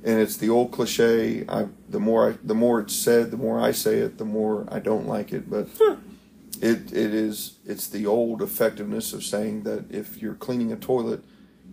and 0.04 0.20
it's 0.20 0.38
the 0.38 0.50
old 0.50 0.72
cliche. 0.72 1.46
I 1.48 1.68
the 1.90 2.00
more 2.00 2.32
I, 2.32 2.38
the 2.44 2.56
more 2.56 2.80
it's 2.80 2.96
said, 2.96 3.32
the 3.32 3.38
more 3.38 3.60
I 3.60 3.72
say 3.72 3.98
it, 3.98 4.18
the 4.18 4.26
more 4.26 4.68
I 4.72 4.80
don't 4.80 5.08
like 5.08 5.32
it. 5.32 5.50
But 5.50 5.68
it 6.62 6.92
it 6.92 7.14
is 7.14 7.58
it's 7.66 7.88
the 7.88 8.06
old 8.06 8.42
effectiveness 8.42 9.14
of 9.14 9.24
saying 9.24 9.64
that 9.64 9.92
if 9.92 10.22
you're 10.22 10.36
cleaning 10.36 10.72
a 10.72 10.76
toilet 10.76 11.24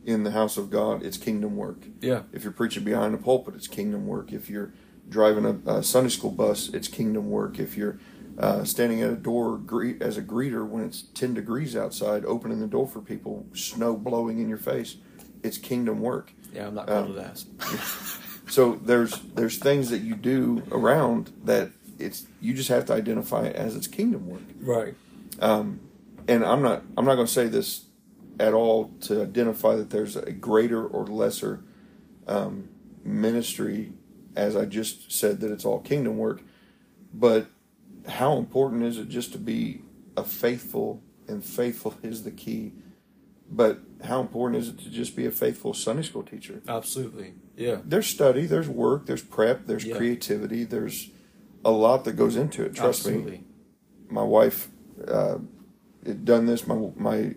in 0.04 0.24
the 0.24 0.30
house 0.30 0.56
of 0.56 0.70
God, 0.70 1.02
it's 1.02 1.18
kingdom 1.18 1.56
work. 1.56 1.78
Yeah. 2.00 2.22
If 2.32 2.42
you're 2.42 2.52
preaching 2.52 2.84
behind 2.84 3.14
a 3.14 3.18
pulpit, 3.18 3.54
it's 3.54 3.68
kingdom 3.68 4.06
work. 4.06 4.32
If 4.32 4.48
you're 4.48 4.72
driving 5.08 5.44
a, 5.44 5.70
a 5.70 5.82
Sunday 5.82 6.10
school 6.10 6.30
bus, 6.30 6.68
it's 6.68 6.88
kingdom 6.88 7.30
work. 7.30 7.58
If 7.58 7.76
you're 7.76 7.98
uh, 8.38 8.64
standing 8.64 9.02
at 9.02 9.10
a 9.10 9.16
door 9.16 9.58
greet, 9.58 10.00
as 10.00 10.16
a 10.16 10.22
greeter 10.22 10.66
when 10.66 10.84
it's 10.84 11.02
10 11.02 11.34
degrees 11.34 11.76
outside, 11.76 12.24
opening 12.24 12.60
the 12.60 12.66
door 12.66 12.86
for 12.86 13.00
people, 13.00 13.46
snow 13.52 13.96
blowing 13.96 14.38
in 14.38 14.48
your 14.48 14.58
face, 14.58 14.96
it's 15.42 15.58
kingdom 15.58 16.00
work. 16.00 16.32
Yeah, 16.52 16.66
I'm 16.66 16.74
not 16.74 16.88
Um, 16.90 17.04
called 17.06 17.16
to 17.16 17.24
ask. 17.24 17.46
So 18.50 18.76
there's 18.76 19.18
there's 19.34 19.58
things 19.58 19.90
that 19.90 19.98
you 19.98 20.14
do 20.14 20.62
around 20.72 21.32
that 21.44 21.70
it's 21.98 22.26
you 22.40 22.54
just 22.54 22.70
have 22.70 22.86
to 22.86 22.94
identify 22.94 23.44
it 23.44 23.54
as 23.54 23.76
its 23.76 23.86
kingdom 23.86 24.26
work. 24.26 24.40
Right. 24.60 24.94
Um, 25.40 25.80
and 26.26 26.44
I'm 26.44 26.62
not 26.62 26.82
I'm 26.96 27.04
not 27.04 27.16
going 27.16 27.26
to 27.26 27.32
say 27.32 27.46
this 27.48 27.84
at 28.40 28.54
all 28.54 28.90
to 29.02 29.22
identify 29.22 29.76
that 29.76 29.90
there's 29.90 30.16
a 30.16 30.32
greater 30.32 30.86
or 30.86 31.06
lesser 31.06 31.60
um, 32.26 32.68
ministry, 33.04 33.92
as 34.34 34.56
I 34.56 34.64
just 34.64 35.12
said 35.12 35.40
that 35.40 35.50
it's 35.52 35.64
all 35.64 35.80
kingdom 35.80 36.16
work. 36.16 36.40
But 37.12 37.48
how 38.06 38.38
important 38.38 38.82
is 38.82 38.96
it 38.96 39.08
just 39.08 39.32
to 39.32 39.38
be 39.38 39.82
a 40.16 40.24
faithful 40.24 41.02
and 41.26 41.44
faithful 41.44 41.94
is 42.02 42.22
the 42.24 42.30
key. 42.30 42.72
But 43.50 43.80
how 44.04 44.20
important 44.20 44.62
is 44.62 44.68
it 44.68 44.78
to 44.78 44.90
just 44.90 45.16
be 45.16 45.26
a 45.26 45.30
faithful 45.30 45.74
Sunday 45.74 46.02
school 46.02 46.22
teacher? 46.22 46.62
Absolutely. 46.68 47.34
Yeah. 47.56 47.78
There's 47.84 48.06
study, 48.06 48.46
there's 48.46 48.68
work, 48.68 49.06
there's 49.06 49.22
prep, 49.22 49.66
there's 49.66 49.84
Yeah. 49.84 49.96
creativity, 49.96 50.64
there's 50.64 51.10
a 51.64 51.70
lot 51.70 52.04
that 52.04 52.12
goes 52.12 52.36
into 52.36 52.64
it. 52.64 52.74
Trust 52.74 53.06
me 53.06 53.44
my 54.10 54.22
wife 54.22 54.68
uh, 55.06 55.38
had 56.04 56.24
done 56.24 56.46
this. 56.46 56.66
My 56.66 56.90
my 56.96 57.34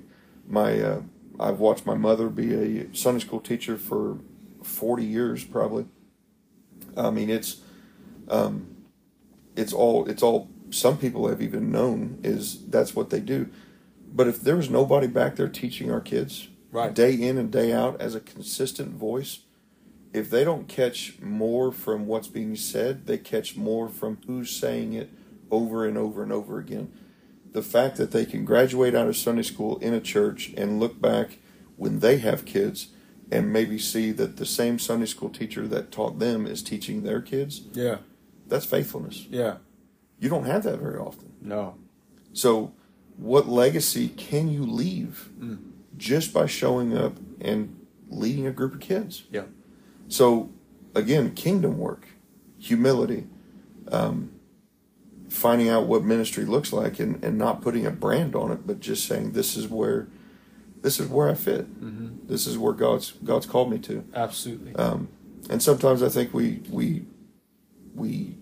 my 0.48 0.80
uh, 0.80 1.02
I've 1.40 1.60
watched 1.60 1.86
my 1.86 1.96
mother 1.96 2.30
be 2.30 2.54
a 2.54 2.96
Sunday 2.96 3.20
school 3.20 3.40
teacher 3.40 3.78
for 3.78 4.20
forty 4.64 5.06
years, 5.06 5.44
probably. 5.44 5.86
I 6.98 7.10
mean, 7.10 7.30
it's 7.30 7.62
um, 8.30 8.76
it's 9.56 9.74
all 9.74 10.08
it's 10.08 10.24
all. 10.24 10.50
Some 10.70 10.98
people 10.98 11.28
have 11.28 11.42
even 11.42 11.70
known 11.72 12.20
is 12.24 12.66
that's 12.68 12.96
what 12.96 13.10
they 13.10 13.20
do. 13.20 13.50
But 14.14 14.28
if 14.28 14.42
there 14.42 14.56
was 14.56 14.70
nobody 14.70 15.08
back 15.08 15.36
there 15.36 15.50
teaching 15.50 15.92
our 15.92 16.00
kids, 16.02 16.48
Right. 16.72 16.94
day 16.94 17.14
in 17.14 17.38
and 17.38 17.52
day 17.52 17.74
out 17.74 18.00
as 18.00 18.16
a 18.16 18.20
consistent 18.22 18.94
voice, 18.96 19.40
if 20.14 20.30
they 20.30 20.44
don't 20.44 20.68
catch 20.68 21.20
more 21.22 21.72
from 21.72 22.06
what's 22.08 22.28
being 22.28 22.56
said, 22.56 23.08
they 23.08 23.18
catch 23.18 23.58
more 23.58 23.90
from 23.90 24.18
who's 24.28 24.52
saying 24.52 24.94
it 24.94 25.10
over 25.50 25.86
and 25.86 25.98
over 25.98 26.24
and 26.24 26.32
over 26.32 26.60
again. 26.60 26.92
The 27.52 27.62
fact 27.62 27.98
that 27.98 28.12
they 28.12 28.26
can 28.26 28.46
graduate 28.46 28.96
out 28.96 29.08
of 29.08 29.18
Sunday 29.18 29.42
school 29.44 29.78
in 29.80 29.94
a 29.94 30.00
church 30.00 30.54
and 30.56 30.80
look 30.80 31.02
back 31.02 31.40
when 31.76 32.00
they 32.00 32.18
have 32.20 32.46
kids 32.46 32.88
and 33.30 33.52
maybe 33.52 33.78
see 33.78 34.12
that 34.12 34.38
the 34.38 34.46
same 34.46 34.80
Sunday 34.80 35.06
school 35.06 35.30
teacher 35.30 35.68
that 35.68 35.92
taught 35.92 36.20
them 36.20 36.46
is 36.46 36.62
teaching 36.64 37.04
their 37.04 37.22
kids, 37.22 37.62
Yeah. 37.74 37.98
that's 38.48 38.66
faithfulness. 38.66 39.26
Yeah. 39.30 39.58
You 40.20 40.30
don't 40.30 40.46
have 40.46 40.64
that 40.64 40.80
very 40.80 40.98
often. 41.00 41.32
No. 41.42 41.76
So, 42.34 42.74
what 43.18 43.48
legacy 43.50 44.08
can 44.10 44.48
you 44.50 44.64
leave 44.66 45.30
Mm. 45.40 45.71
Just 46.02 46.34
by 46.34 46.48
showing 46.48 46.98
up 46.98 47.14
and 47.40 47.86
leading 48.10 48.48
a 48.48 48.52
group 48.52 48.74
of 48.74 48.80
kids? 48.80 49.24
Yeah. 49.32 49.44
So, 50.08 50.50
again, 50.96 51.36
kingdom 51.36 51.78
work, 51.78 52.08
humility, 52.58 53.28
um, 53.92 54.32
finding 55.30 55.70
out 55.70 55.86
what 55.86 56.04
ministry 56.04 56.44
looks 56.44 56.74
like, 56.74 57.00
and, 57.00 57.24
and 57.24 57.38
not 57.38 57.62
putting 57.62 57.86
a 57.86 57.92
brand 57.92 58.36
on 58.36 58.52
it, 58.52 58.66
but 58.66 58.80
just 58.80 59.06
saying 59.06 59.34
this 59.34 59.56
is 59.56 59.68
where, 59.68 60.08
this 60.82 61.00
is 61.00 61.08
where 61.08 61.30
I 61.30 61.36
fit. 61.36 61.72
Mm-hmm. 61.80 62.28
This 62.28 62.48
is 62.48 62.58
where 62.58 62.74
God's 62.74 63.12
God's 63.24 63.46
called 63.46 63.70
me 63.70 63.78
to. 63.80 64.04
Absolutely. 64.16 64.76
Um, 64.76 65.08
and 65.50 65.62
sometimes 65.62 66.02
I 66.02 66.10
think 66.10 66.34
we 66.34 66.62
we 66.70 67.06
we 67.94 68.38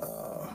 uh, 0.00 0.46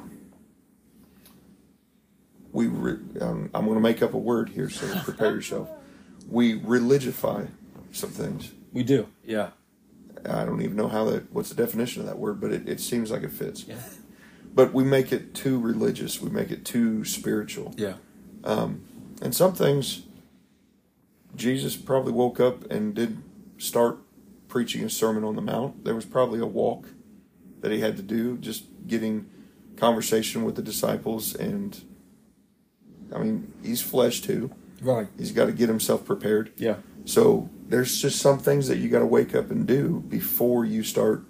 we 2.60 2.68
re, 2.68 2.98
um, 3.22 3.50
I'm 3.54 3.64
going 3.64 3.78
to 3.78 3.82
make 3.82 4.04
up 4.04 4.14
a 4.14 4.18
word 4.18 4.50
here, 4.50 4.70
so 4.70 4.86
prepare 5.04 5.32
yourself. 5.34 5.70
We 6.30 6.60
religify 6.60 7.48
some 7.94 8.10
things. 8.10 8.52
we 8.74 8.84
do. 8.84 9.08
Yeah. 9.24 9.52
I 10.26 10.44
don't 10.44 10.62
even 10.62 10.76
know 10.76 10.90
how 10.90 11.06
that. 11.06 11.32
What's 11.32 11.48
the 11.48 11.56
definition 11.56 12.02
of 12.02 12.08
that 12.08 12.20
word? 12.20 12.42
But 12.42 12.52
it, 12.52 12.68
it 12.68 12.82
seems 12.82 13.12
like 13.12 13.24
it 13.24 13.32
fits. 13.32 13.64
Yeah. 13.66 13.78
But 14.54 14.74
we 14.74 14.84
make 14.84 15.14
it 15.14 15.34
too 15.34 15.58
religious. 15.58 16.20
We 16.22 16.30
make 16.30 16.52
it 16.52 16.66
too 16.66 17.06
spiritual. 17.06 17.74
Yeah. 17.78 17.94
Um, 18.44 18.84
and 19.22 19.34
some 19.34 19.54
things, 19.54 20.04
Jesus 21.38 21.78
probably 21.78 22.12
woke 22.12 22.42
up 22.42 22.70
and 22.70 22.94
did 22.94 23.24
start 23.58 24.00
preaching 24.50 24.84
a 24.84 24.90
Sermon 24.90 25.24
on 25.24 25.38
the 25.38 25.42
Mount. 25.42 25.86
There 25.86 25.96
was 25.96 26.06
probably 26.06 26.42
a 26.42 26.46
walk 26.46 26.88
that 27.62 27.72
he 27.72 27.80
had 27.80 27.96
to 27.96 28.04
do, 28.04 28.38
just 28.38 28.66
getting 28.86 29.30
conversation 29.78 30.44
with 30.44 30.56
the 30.58 30.62
disciples. 30.62 31.34
And 31.34 31.82
I 33.14 33.20
mean, 33.20 33.52
he's 33.64 33.82
flesh 33.82 34.22
too. 34.22 34.52
Right. 34.82 35.08
He's 35.18 35.32
got 35.32 35.46
to 35.46 35.52
get 35.52 35.68
himself 35.70 36.06
prepared. 36.06 36.52
Yeah. 36.58 36.76
So 37.06 37.50
there's 37.68 38.02
just 38.02 38.20
some 38.20 38.40
things 38.40 38.68
that 38.68 38.78
you 38.78 38.90
got 38.90 39.00
to 39.00 39.06
wake 39.06 39.36
up 39.36 39.52
and 39.52 39.66
do 39.68 40.04
before 40.08 40.66
you 40.66 40.84
start 40.84 41.24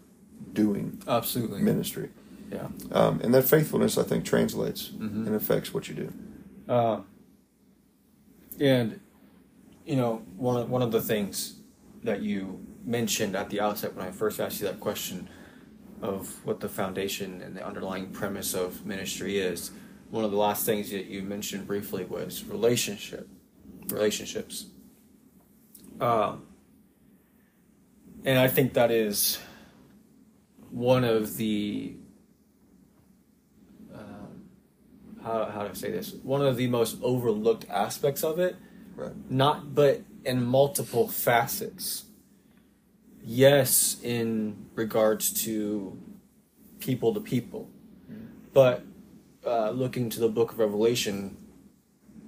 doing 0.53 1.01
Absolutely. 1.07 1.61
ministry. 1.61 2.09
Yeah. 2.51 2.67
Um, 2.91 3.19
and 3.23 3.33
that 3.33 3.43
faithfulness, 3.43 3.97
I 3.97 4.03
think, 4.03 4.25
translates 4.25 4.89
Mhm. 4.89 5.27
and 5.27 5.35
affects 5.35 5.73
what 5.73 5.87
you 5.87 5.95
do. 5.95 6.13
Uh, 6.67 7.01
And 8.59 8.99
you 9.85 9.95
know, 9.95 10.21
one 10.37 10.57
of, 10.61 10.69
one 10.69 10.81
of 10.81 10.91
the 10.91 11.01
things 11.01 11.55
that 12.03 12.21
you 12.21 12.59
mentioned 12.85 13.35
at 13.35 13.49
the 13.49 13.59
outset 13.61 13.95
when 13.95 14.05
I 14.05 14.11
first 14.11 14.39
asked 14.39 14.59
you 14.61 14.67
that 14.67 14.79
question 14.79 15.27
of 16.01 16.45
what 16.45 16.59
the 16.59 16.69
foundation 16.69 17.41
and 17.41 17.55
the 17.55 17.65
underlying 17.65 18.11
premise 18.11 18.53
of 18.53 18.85
ministry 18.85 19.39
is, 19.39 19.71
one 20.09 20.23
of 20.23 20.31
the 20.31 20.37
last 20.37 20.65
things 20.65 20.89
that 20.91 21.05
you 21.05 21.21
mentioned 21.21 21.67
briefly 21.67 22.03
was 22.05 22.43
relationship, 22.45 23.27
relationships. 23.89 24.65
Um, 26.01 26.47
and 28.25 28.39
I 28.39 28.47
think 28.47 28.73
that 28.73 28.91
is 28.91 29.37
one 30.71 31.03
of 31.03 31.37
the 31.37 31.95
um, 33.93 34.49
how 35.23 35.45
how 35.45 35.63
do 35.63 35.69
I 35.69 35.73
say 35.73 35.91
this? 35.91 36.13
One 36.23 36.45
of 36.45 36.57
the 36.57 36.67
most 36.67 36.97
overlooked 37.01 37.65
aspects 37.69 38.23
of 38.23 38.39
it. 38.39 38.55
Right. 38.95 39.11
Not, 39.29 39.75
but 39.75 40.01
in 40.25 40.43
multiple 40.43 41.07
facets. 41.07 42.05
Yes, 43.23 43.97
in 44.01 44.65
regards 44.75 45.31
to 45.43 45.97
people 46.79 47.13
to 47.13 47.19
people, 47.19 47.69
but 48.53 48.83
uh, 49.49 49.71
looking 49.71 50.09
to 50.11 50.19
the 50.19 50.29
Book 50.29 50.51
of 50.51 50.59
Revelation, 50.59 51.35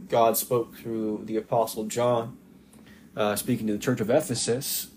God 0.09 0.37
spoke 0.37 0.75
through 0.75 1.21
the 1.25 1.37
Apostle 1.37 1.85
John, 1.85 2.37
uh, 3.15 3.35
speaking 3.35 3.67
to 3.67 3.73
the 3.73 3.79
Church 3.79 4.01
of 4.01 4.09
Ephesus, 4.09 4.87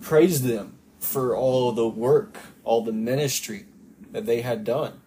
praised 0.00 0.42
them 0.42 0.78
for 0.98 1.36
all 1.36 1.70
the 1.70 1.88
work, 1.88 2.38
all 2.64 2.82
the 2.82 2.92
ministry 2.92 3.66
that 4.10 4.26
they 4.26 4.40
had 4.40 4.64
done, 4.64 5.00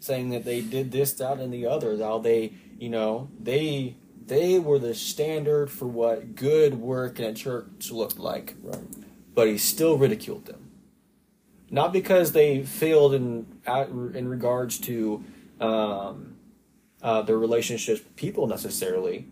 saying 0.00 0.28
that 0.30 0.44
they 0.44 0.60
did 0.60 0.92
this, 0.92 1.14
that, 1.14 1.40
and 1.40 1.52
the 1.52 1.66
other. 1.66 1.96
How 1.96 2.18
they, 2.18 2.52
you 2.78 2.90
know, 2.90 3.30
they 3.40 3.96
they 4.26 4.58
were 4.58 4.78
the 4.78 4.94
standard 4.94 5.70
for 5.70 5.86
what 5.86 6.36
good 6.36 6.74
work 6.74 7.18
in 7.18 7.24
a 7.24 7.32
church 7.32 7.90
looked 7.90 8.18
like. 8.18 8.54
Right. 8.62 8.78
But 9.34 9.48
he 9.48 9.56
still 9.56 9.96
ridiculed 9.96 10.44
them, 10.44 10.70
not 11.70 11.92
because 11.92 12.32
they 12.32 12.62
failed 12.62 13.14
in 13.14 13.46
in 13.66 14.28
regards 14.28 14.78
to 14.80 15.24
um, 15.60 16.36
uh, 17.02 17.22
their 17.22 17.38
relationships 17.38 18.00
with 18.00 18.16
people 18.16 18.46
necessarily, 18.46 19.28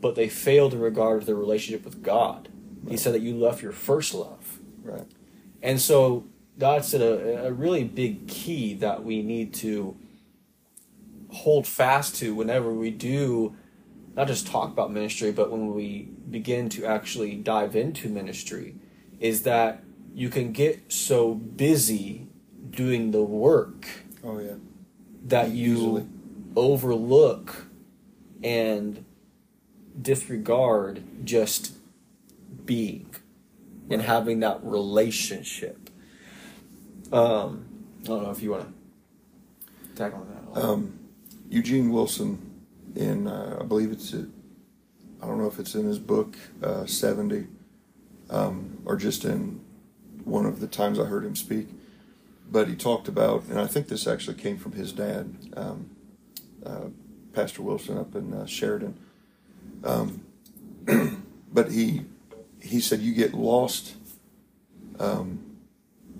but 0.00 0.14
they 0.14 0.28
failed 0.28 0.74
in 0.74 0.80
regard 0.80 1.20
to 1.20 1.26
their 1.26 1.34
relationship 1.34 1.84
with 1.84 2.02
God. 2.02 2.48
He 2.88 2.96
said 2.96 3.14
that 3.14 3.20
you 3.20 3.36
left 3.36 3.62
your 3.62 3.72
first 3.72 4.14
love. 4.14 4.60
Right. 4.82 5.06
And 5.62 5.80
so 5.80 6.24
that's 6.56 6.94
a, 6.94 7.46
a 7.46 7.52
really 7.52 7.84
big 7.84 8.28
key 8.28 8.74
that 8.74 9.04
we 9.04 9.22
need 9.22 9.52
to 9.54 9.96
hold 11.30 11.66
fast 11.66 12.16
to 12.16 12.34
whenever 12.34 12.72
we 12.72 12.90
do 12.90 13.54
not 14.14 14.26
just 14.26 14.46
talk 14.48 14.72
about 14.72 14.90
ministry, 14.90 15.30
but 15.30 15.50
when 15.50 15.74
we 15.74 16.08
begin 16.28 16.68
to 16.70 16.84
actually 16.84 17.36
dive 17.36 17.76
into 17.76 18.08
ministry, 18.08 18.74
is 19.20 19.42
that 19.42 19.84
you 20.12 20.28
can 20.28 20.50
get 20.50 20.90
so 20.92 21.34
busy 21.34 22.26
doing 22.70 23.12
the 23.12 23.22
work 23.22 23.86
Oh 24.24 24.38
yeah. 24.38 24.54
That 25.26 25.50
you 25.50 25.74
Easily. 25.74 26.06
overlook 26.56 27.66
and 28.42 29.04
disregard 30.00 31.02
just 31.24 31.72
being 32.64 33.14
and 33.90 34.02
having 34.02 34.40
that 34.40 34.60
relationship. 34.62 35.90
Um, 37.12 37.66
I 38.02 38.06
don't 38.06 38.22
know 38.22 38.30
if 38.30 38.42
you 38.42 38.50
want 38.50 38.66
to 38.66 39.94
tackle 39.94 40.20
on 40.20 40.52
that. 40.54 40.62
Um, 40.62 40.98
Eugene 41.48 41.90
Wilson, 41.90 42.64
in 42.94 43.26
uh, 43.26 43.58
I 43.60 43.64
believe 43.64 43.90
it's 43.90 44.12
uh, 44.12 44.24
I 45.22 45.26
don't 45.26 45.38
know 45.38 45.46
if 45.46 45.58
it's 45.58 45.74
in 45.74 45.86
his 45.86 45.98
book 45.98 46.36
uh, 46.62 46.84
seventy, 46.86 47.46
um, 48.30 48.82
or 48.84 48.96
just 48.96 49.24
in 49.24 49.60
one 50.24 50.44
of 50.46 50.60
the 50.60 50.66
times 50.66 50.98
I 50.98 51.04
heard 51.04 51.24
him 51.24 51.34
speak, 51.34 51.68
but 52.50 52.68
he 52.68 52.74
talked 52.74 53.08
about, 53.08 53.44
and 53.44 53.60
I 53.60 53.66
think 53.66 53.88
this 53.88 54.06
actually 54.06 54.36
came 54.36 54.56
from 54.56 54.72
his 54.72 54.92
dad, 54.92 55.36
um, 55.56 55.90
uh, 56.64 56.86
Pastor 57.32 57.62
Wilson 57.62 57.98
up 57.98 58.14
in 58.14 58.32
uh, 58.32 58.46
Sheridan. 58.46 58.98
Um, 59.84 60.24
but 61.52 61.70
he 61.70 62.02
he 62.60 62.80
said 62.80 63.00
you 63.00 63.14
get 63.14 63.34
lost, 63.34 63.94
um, 64.98 65.58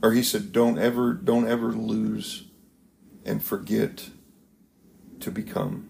or 0.03 0.13
he 0.13 0.23
said 0.23 0.53
don't 0.53 0.79
ever 0.79 1.13
don't 1.13 1.49
ever 1.49 1.73
lose 1.73 2.45
and 3.25 3.43
forget 3.43 4.11
to 5.21 5.31
become. 5.31 5.89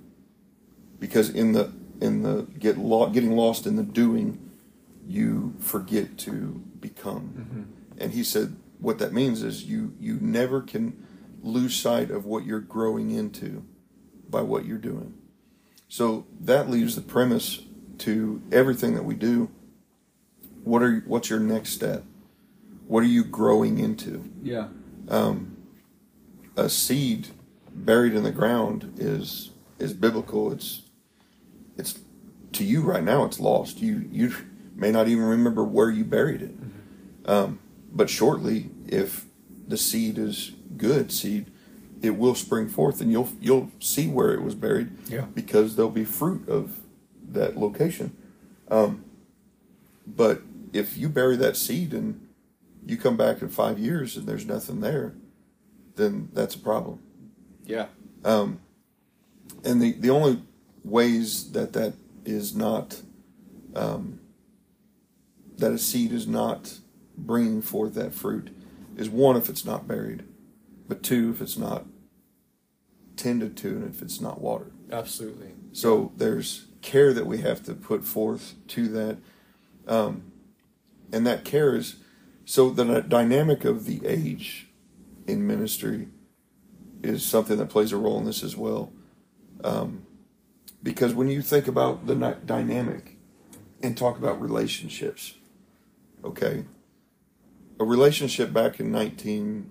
Because 0.99 1.31
in 1.31 1.53
the 1.53 1.73
in 2.01 2.23
the 2.23 2.43
get 2.59 2.79
lo- 2.79 3.11
getting 3.11 3.33
lost 3.33 3.67
in 3.67 3.77
the 3.77 3.83
doing 3.83 4.51
you 5.07 5.55
forget 5.59 6.19
to 6.19 6.63
become. 6.81 7.33
And 7.99 8.13
he 8.13 8.23
said 8.23 8.57
what 8.81 8.99
that 8.99 9.13
means 9.13 9.43
is 9.43 9.65
you 9.65 9.95
you 9.99 10.19
never 10.21 10.61
can 10.61 11.07
lose 11.43 11.77
sight 11.77 12.11
of 12.11 12.25
what 12.25 12.45
you're 12.45 12.61
growing 12.61 13.11
into 13.11 13.65
by 14.29 14.41
what 14.41 14.65
you're 14.65 14.79
doing 14.79 15.15
so 15.89 16.27
that 16.41 16.69
leaves 16.69 16.95
the 16.95 17.01
premise 17.01 17.63
to 17.99 18.43
everything 18.53 18.95
that 18.95 19.05
we 19.05 19.15
do 19.15 19.51
what 20.65 20.83
are 20.83 21.03
what's 21.07 21.31
your 21.31 21.41
next 21.41 21.71
step 21.71 22.05
what 22.87 23.03
are 23.03 23.07
you 23.07 23.25
growing 23.25 23.79
into 23.79 24.31
yeah. 24.43 24.69
um, 25.09 25.57
a 26.57 26.69
seed 26.69 27.29
buried 27.85 28.15
in 28.15 28.23
the 28.23 28.33
ground 28.33 28.95
is 28.99 29.51
is 29.79 29.93
biblical. 29.93 30.53
It's 30.53 30.83
it's 31.77 32.01
to 32.53 32.65
you 32.65 32.83
right 32.83 33.03
now. 33.03 33.25
It's 33.25 33.41
lost. 33.41 33.81
You 33.81 34.09
you 34.11 34.35
may 34.75 34.91
not 34.91 35.09
even 35.09 35.25
remember 35.25 35.65
where 35.65 35.91
you 35.91 36.05
buried 36.05 36.43
it. 36.43 36.55
Um, 37.25 37.61
but 37.93 38.11
shortly, 38.11 38.71
if 38.87 39.27
the 39.67 39.77
seed 39.77 40.19
is 40.19 40.53
good 40.77 41.13
seed, 41.13 41.51
it 42.01 42.11
will 42.11 42.35
spring 42.35 42.69
forth, 42.69 43.01
and 43.01 43.11
you'll 43.11 43.31
you'll 43.41 43.71
see 43.81 44.09
where 44.09 44.33
it 44.33 44.43
was 44.43 44.55
buried. 44.55 44.91
Yeah. 45.09 45.27
Because 45.35 45.77
there'll 45.77 45.91
be 45.91 46.05
fruit 46.05 46.49
of 46.49 46.79
that 47.29 47.57
location. 47.57 48.17
Um, 48.71 49.05
but 50.07 50.43
if 50.73 50.97
you 50.97 51.09
bury 51.09 51.37
that 51.37 51.57
seed 51.57 51.93
and 51.93 52.27
you 52.87 52.97
come 52.97 53.17
back 53.17 53.43
in 53.43 53.49
five 53.49 53.79
years 53.79 54.17
and 54.17 54.27
there's 54.27 54.47
nothing 54.47 54.81
there, 54.81 55.15
then 55.97 56.29
that's 56.33 56.55
a 56.55 56.59
problem. 56.59 57.01
Yeah. 57.65 57.87
Um, 58.25 58.61
and 59.65 59.81
the, 59.83 59.93
the 59.93 60.11
only 60.11 60.43
ways 60.85 61.53
that 61.53 61.73
that 61.75 61.95
is 62.25 62.55
not, 62.55 63.03
um, 63.75 64.21
that 65.57 65.73
a 65.73 65.79
seed 65.79 66.13
is 66.13 66.27
not 66.27 66.79
bringing 67.19 67.63
forth 67.63 67.95
that 67.95 68.15
fruit 68.15 68.55
is 68.97 69.09
one, 69.09 69.37
if 69.37 69.49
it's 69.49 69.65
not 69.65 69.87
buried, 69.87 70.25
but 70.89 71.03
two, 71.03 71.31
if 71.31 71.41
it's 71.41 71.59
not 71.59 71.87
tended 73.17 73.57
to 73.59 73.69
and 73.69 73.95
if 73.95 74.01
it's 74.01 74.21
not 74.21 74.41
watered. 74.41 74.73
Absolutely. 74.91 75.53
So 75.73 76.13
there's 76.17 76.67
care 76.81 77.13
that 77.13 77.27
we 77.27 77.39
have 77.39 77.63
to 77.65 77.75
put 77.75 78.05
forth 78.05 78.55
to 78.69 78.89
that. 78.89 79.19
Um, 79.87 80.33
and 81.13 81.27
that 81.27 81.45
care 81.45 81.75
is 81.75 81.97
so 82.45 82.71
the 82.71 83.03
dynamic 83.03 83.65
of 83.65 83.85
the 83.85 84.07
age 84.07 84.69
in 85.27 85.47
ministry 85.47 86.09
is 87.03 87.25
something 87.25 87.59
that 87.59 87.69
plays 87.69 87.93
a 87.93 87.97
role 87.97 88.19
in 88.19 88.25
this 88.25 88.43
as 88.43 88.57
well. 88.57 88.93
Um, 89.63 90.07
because 90.83 91.15
when 91.15 91.29
you 91.29 91.43
think 91.43 91.69
about 91.69 92.07
the 92.07 92.15
dynamic 92.47 93.17
and 93.83 93.97
talk 93.97 94.17
about 94.17 94.41
relationships, 94.41 95.35
okay, 96.25 96.65
a 97.81 97.85
relationship 97.85 98.53
back 98.53 98.81
in 98.81 98.91
19, 98.91 99.71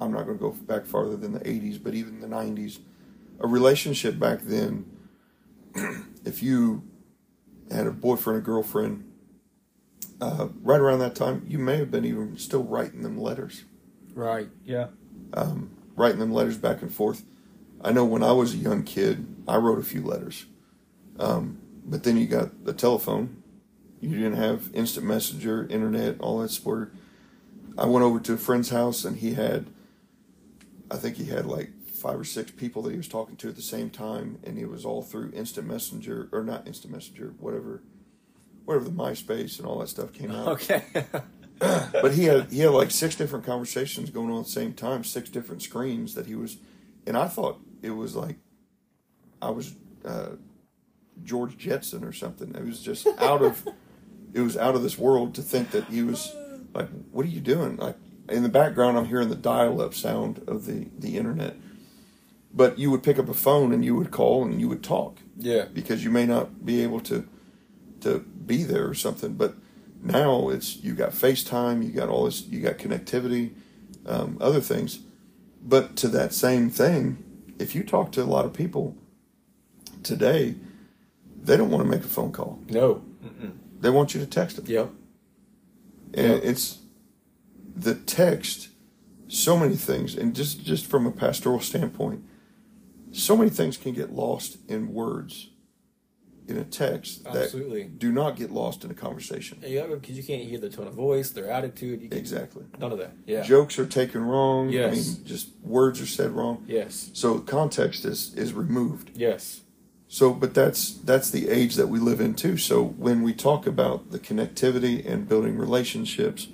I'm 0.00 0.12
not 0.12 0.24
going 0.26 0.38
to 0.38 0.42
go 0.42 0.50
back 0.52 0.84
farther 0.86 1.16
than 1.16 1.32
the 1.32 1.40
80s, 1.40 1.82
but 1.82 1.94
even 1.94 2.20
the 2.20 2.26
90s, 2.26 2.78
a 3.40 3.46
relationship 3.46 4.18
back 4.18 4.40
then, 4.42 4.84
if 6.24 6.42
you 6.42 6.84
had 7.70 7.86
a 7.86 7.90
boyfriend 7.90 8.38
or 8.38 8.42
girlfriend, 8.42 9.08
uh, 10.20 10.48
right 10.62 10.80
around 10.80 11.00
that 11.00 11.14
time, 11.16 11.44
you 11.48 11.58
may 11.58 11.76
have 11.78 11.90
been 11.90 12.04
even 12.04 12.36
still 12.36 12.62
writing 12.62 13.02
them 13.02 13.18
letters, 13.18 13.64
Right. 14.14 14.48
Yeah. 14.64 14.88
um, 15.32 15.70
writing 15.96 16.20
them 16.20 16.32
letters 16.32 16.56
back 16.56 16.82
and 16.82 16.92
forth. 16.92 17.24
I 17.80 17.90
know 17.92 18.04
when 18.04 18.22
I 18.22 18.30
was 18.32 18.54
a 18.54 18.58
young 18.58 18.84
kid, 18.84 19.26
I 19.48 19.56
wrote 19.56 19.80
a 19.80 19.82
few 19.84 20.02
letters, 20.02 20.44
um, 21.18 21.58
but 21.84 22.04
then 22.04 22.16
you 22.16 22.26
got 22.26 22.64
the 22.64 22.72
telephone. 22.72 23.41
You 24.02 24.16
didn't 24.16 24.34
have 24.34 24.68
instant 24.74 25.06
messenger, 25.06 25.64
internet, 25.70 26.20
all 26.20 26.40
that 26.40 26.50
sport. 26.50 26.92
I 27.78 27.86
went 27.86 28.04
over 28.04 28.18
to 28.18 28.32
a 28.32 28.36
friend's 28.36 28.70
house 28.70 29.04
and 29.04 29.16
he 29.16 29.34
had, 29.34 29.66
I 30.90 30.96
think 30.96 31.16
he 31.16 31.26
had 31.26 31.46
like 31.46 31.70
five 31.86 32.18
or 32.18 32.24
six 32.24 32.50
people 32.50 32.82
that 32.82 32.90
he 32.90 32.96
was 32.96 33.06
talking 33.06 33.36
to 33.36 33.48
at 33.48 33.54
the 33.54 33.62
same 33.62 33.90
time, 33.90 34.40
and 34.42 34.58
it 34.58 34.68
was 34.68 34.84
all 34.84 35.02
through 35.02 35.30
instant 35.34 35.68
messenger 35.68 36.28
or 36.32 36.42
not 36.42 36.66
instant 36.66 36.92
messenger, 36.92 37.34
whatever, 37.38 37.80
whatever 38.64 38.84
the 38.84 38.90
MySpace 38.90 39.58
and 39.58 39.68
all 39.68 39.78
that 39.78 39.88
stuff 39.88 40.12
came 40.12 40.32
out. 40.32 40.48
Okay. 40.48 40.82
but 41.60 42.12
he 42.12 42.24
had 42.24 42.50
he 42.50 42.58
had 42.58 42.72
like 42.72 42.90
six 42.90 43.14
different 43.14 43.46
conversations 43.46 44.10
going 44.10 44.32
on 44.32 44.40
at 44.40 44.46
the 44.46 44.50
same 44.50 44.72
time, 44.72 45.04
six 45.04 45.30
different 45.30 45.62
screens 45.62 46.16
that 46.16 46.26
he 46.26 46.34
was, 46.34 46.56
and 47.06 47.16
I 47.16 47.28
thought 47.28 47.60
it 47.82 47.90
was 47.90 48.16
like, 48.16 48.34
I 49.40 49.50
was, 49.50 49.76
uh, 50.04 50.30
George 51.22 51.56
Jetson 51.56 52.02
or 52.02 52.12
something. 52.12 52.52
It 52.52 52.64
was 52.64 52.82
just 52.82 53.06
out 53.18 53.42
of 53.42 53.68
it 54.34 54.40
was 54.40 54.56
out 54.56 54.74
of 54.74 54.82
this 54.82 54.98
world 54.98 55.34
to 55.34 55.42
think 55.42 55.70
that 55.72 55.84
he 55.84 56.02
was 56.02 56.34
like, 56.74 56.88
"What 57.10 57.24
are 57.26 57.28
you 57.28 57.40
doing?" 57.40 57.76
Like 57.76 57.96
in 58.28 58.42
the 58.42 58.48
background, 58.48 58.96
I'm 58.96 59.06
hearing 59.06 59.28
the 59.28 59.34
dial-up 59.36 59.94
sound 59.94 60.42
of 60.46 60.66
the 60.66 60.88
the 60.98 61.16
internet. 61.16 61.56
But 62.54 62.78
you 62.78 62.90
would 62.90 63.02
pick 63.02 63.18
up 63.18 63.28
a 63.28 63.34
phone 63.34 63.72
and 63.72 63.82
you 63.84 63.94
would 63.96 64.10
call 64.10 64.44
and 64.44 64.60
you 64.60 64.68
would 64.68 64.82
talk 64.82 65.18
Yeah. 65.38 65.64
because 65.72 66.04
you 66.04 66.10
may 66.10 66.26
not 66.26 66.64
be 66.66 66.82
able 66.82 67.00
to 67.00 67.26
to 68.00 68.18
be 68.20 68.62
there 68.64 68.86
or 68.88 68.94
something. 68.94 69.34
But 69.34 69.54
now 70.02 70.48
it's 70.50 70.76
you 70.76 70.94
got 70.94 71.12
FaceTime, 71.12 71.82
you 71.84 71.90
got 71.92 72.08
all 72.10 72.24
this, 72.26 72.42
you 72.46 72.60
got 72.60 72.76
connectivity, 72.78 73.52
um, 74.04 74.36
other 74.40 74.60
things. 74.60 74.98
But 75.64 75.96
to 75.96 76.08
that 76.08 76.34
same 76.34 76.68
thing, 76.70 77.24
if 77.58 77.74
you 77.74 77.82
talk 77.84 78.12
to 78.12 78.22
a 78.22 78.24
lot 78.24 78.44
of 78.44 78.52
people 78.52 78.96
today, 80.02 80.56
they 81.42 81.56
don't 81.56 81.70
want 81.70 81.84
to 81.84 81.88
make 81.90 82.04
a 82.04 82.08
phone 82.08 82.32
call. 82.32 82.58
No. 82.68 83.02
Mm-mm. 83.24 83.52
They 83.82 83.90
want 83.90 84.14
you 84.14 84.20
to 84.20 84.26
text 84.26 84.56
them. 84.56 84.64
Yep. 84.66 84.90
And 86.14 86.26
Yeah. 86.32 86.50
it's 86.50 86.78
the 87.74 87.94
text, 87.94 88.68
so 89.28 89.58
many 89.58 89.76
things, 89.76 90.14
and 90.14 90.34
just 90.34 90.62
just 90.64 90.86
from 90.86 91.04
a 91.06 91.10
pastoral 91.10 91.60
standpoint, 91.60 92.22
so 93.10 93.36
many 93.36 93.50
things 93.50 93.76
can 93.76 93.92
get 93.92 94.12
lost 94.14 94.58
in 94.68 94.92
words 94.94 95.50
in 96.46 96.56
a 96.58 96.64
text 96.64 97.22
Absolutely. 97.26 97.82
that 97.84 97.98
do 97.98 98.12
not 98.12 98.36
get 98.36 98.50
lost 98.50 98.84
in 98.84 98.90
a 98.90 98.94
conversation. 98.94 99.58
Yeah, 99.66 99.86
because 99.86 100.16
you 100.16 100.22
can't 100.22 100.42
hear 100.42 100.58
their 100.58 100.70
tone 100.70 100.86
of 100.88 100.94
voice, 100.94 101.30
their 101.30 101.50
attitude. 101.50 102.08
Can, 102.10 102.18
Exactly. 102.18 102.64
None 102.78 102.92
of 102.92 102.98
that. 102.98 103.12
Yeah. 103.26 103.42
Jokes 103.42 103.78
are 103.78 103.86
taken 103.86 104.22
wrong. 104.22 104.68
Yes. 104.68 104.92
I 104.92 104.94
mean, 104.96 105.24
just 105.24 105.48
words 105.62 106.00
are 106.00 106.06
said 106.06 106.30
wrong. 106.32 106.64
Yes. 106.68 107.10
So 107.14 107.40
context 107.40 108.04
is 108.04 108.32
is 108.34 108.52
removed. 108.52 109.10
Yes. 109.14 109.62
So, 110.12 110.34
but 110.34 110.52
that's 110.52 110.92
that's 110.92 111.30
the 111.30 111.48
age 111.48 111.76
that 111.76 111.86
we 111.86 111.98
live 111.98 112.20
in 112.20 112.34
too. 112.34 112.58
So 112.58 112.84
when 112.84 113.22
we 113.22 113.32
talk 113.32 113.66
about 113.66 114.10
the 114.10 114.18
connectivity 114.18 115.10
and 115.10 115.26
building 115.26 115.56
relationships, 115.56 116.48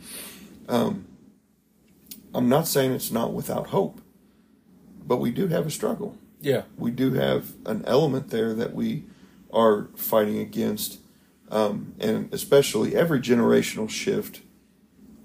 um, 0.68 1.08
I'm 2.32 2.48
not 2.48 2.68
saying 2.68 2.92
it's 2.92 3.10
not 3.10 3.32
without 3.32 3.70
hope, 3.70 4.00
but 5.04 5.16
we 5.16 5.32
do 5.32 5.48
have 5.48 5.66
a 5.66 5.72
struggle. 5.72 6.16
Yeah. 6.40 6.62
We 6.76 6.92
do 6.92 7.14
have 7.14 7.54
an 7.66 7.84
element 7.84 8.30
there 8.30 8.54
that 8.54 8.74
we 8.74 9.06
are 9.52 9.88
fighting 9.96 10.38
against, 10.38 11.00
um, 11.50 11.94
and 11.98 12.32
especially 12.32 12.94
every 12.94 13.18
generational 13.18 13.90
shift 13.90 14.40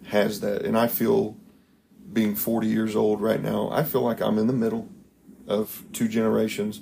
has 0.08 0.40
that. 0.40 0.64
And 0.64 0.76
I 0.76 0.88
feel, 0.88 1.38
being 2.12 2.34
40 2.34 2.66
years 2.66 2.96
old 2.96 3.22
right 3.22 3.44
now, 3.44 3.70
I 3.72 3.84
feel 3.84 4.02
like 4.02 4.22
I'm 4.22 4.40
in 4.40 4.48
the 4.48 4.54
middle 4.54 4.90
of 5.48 5.84
two 5.94 6.08
generations 6.08 6.80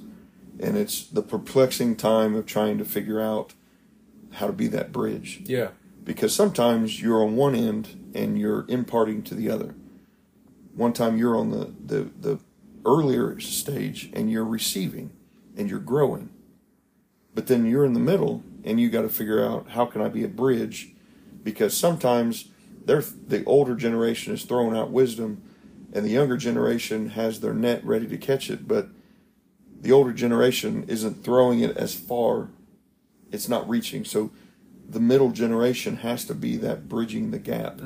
and 0.61 0.77
it's 0.77 1.05
the 1.07 1.23
perplexing 1.23 1.95
time 1.95 2.35
of 2.35 2.45
trying 2.45 2.77
to 2.77 2.85
figure 2.85 3.19
out 3.19 3.53
how 4.33 4.47
to 4.47 4.53
be 4.53 4.67
that 4.67 4.91
bridge. 4.91 5.41
Yeah. 5.45 5.69
because 6.03 6.33
sometimes 6.33 7.01
you're 7.01 7.23
on 7.23 7.35
one 7.35 7.53
end 7.55 8.11
and 8.15 8.39
you're 8.39 8.65
imparting 8.67 9.21
to 9.23 9.35
the 9.35 9.49
other. 9.49 9.75
One 10.75 10.93
time 10.93 11.17
you're 11.17 11.35
on 11.35 11.51
the, 11.51 11.73
the, 11.85 12.09
the 12.19 12.39
earlier 12.85 13.39
stage 13.39 14.09
and 14.13 14.31
you're 14.31 14.45
receiving 14.45 15.11
and 15.55 15.69
you're 15.69 15.79
growing. 15.79 16.29
But 17.35 17.47
then 17.47 17.65
you're 17.65 17.85
in 17.85 17.93
the 17.93 17.99
middle 17.99 18.43
and 18.63 18.79
you 18.79 18.89
got 18.89 19.03
to 19.03 19.09
figure 19.09 19.43
out 19.45 19.69
how 19.69 19.85
can 19.85 20.01
i 20.01 20.07
be 20.07 20.23
a 20.23 20.27
bridge? 20.27 20.93
Because 21.43 21.75
sometimes 21.75 22.49
they're, 22.85 23.03
the 23.27 23.43
older 23.45 23.75
generation 23.75 24.33
is 24.33 24.43
throwing 24.43 24.75
out 24.75 24.91
wisdom 24.91 25.43
and 25.93 26.05
the 26.05 26.09
younger 26.09 26.37
generation 26.37 27.09
has 27.09 27.41
their 27.41 27.53
net 27.53 27.83
ready 27.85 28.07
to 28.07 28.17
catch 28.17 28.49
it 28.49 28.67
but 28.67 28.87
the 29.81 29.91
older 29.91 30.13
generation 30.13 30.85
isn't 30.87 31.23
throwing 31.23 31.59
it 31.59 31.75
as 31.77 31.93
far 31.95 32.49
it's 33.31 33.49
not 33.49 33.67
reaching 33.67 34.05
so 34.05 34.31
the 34.87 34.99
middle 34.99 35.31
generation 35.31 35.97
has 35.97 36.25
to 36.25 36.35
be 36.35 36.57
that 36.57 36.87
bridging 36.89 37.31
the 37.31 37.39
gap 37.39 37.79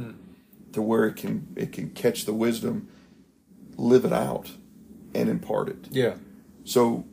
to 0.73 0.81
where 0.81 1.05
it 1.05 1.15
can 1.15 1.47
it 1.55 1.71
can 1.71 1.89
catch 1.91 2.25
the 2.25 2.33
wisdom 2.33 2.87
live 3.77 4.03
it 4.05 4.13
out 4.13 4.51
and 5.13 5.29
impart 5.29 5.69
it 5.69 5.87
Yeah. 5.91 6.15
so 6.63 7.05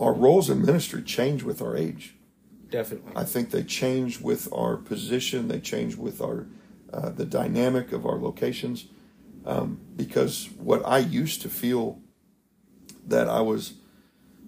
our 0.00 0.12
roles 0.12 0.50
in 0.50 0.60
ministry 0.64 1.02
change 1.02 1.42
with 1.42 1.62
our 1.62 1.76
age 1.76 2.14
Definitely. 2.70 3.12
i 3.16 3.24
think 3.24 3.50
they 3.50 3.62
change 3.62 4.20
with 4.20 4.52
our 4.52 4.76
position 4.76 5.48
they 5.48 5.60
change 5.60 5.96
with 5.96 6.20
our 6.20 6.46
uh, 6.92 7.08
the 7.10 7.24
dynamic 7.24 7.92
of 7.92 8.04
our 8.04 8.18
locations 8.18 8.86
um, 9.46 9.78
because 9.96 10.48
what 10.58 10.82
i 10.86 10.98
used 10.98 11.40
to 11.42 11.48
feel 11.48 11.98
that 13.06 13.28
i 13.28 13.40
was 13.40 13.74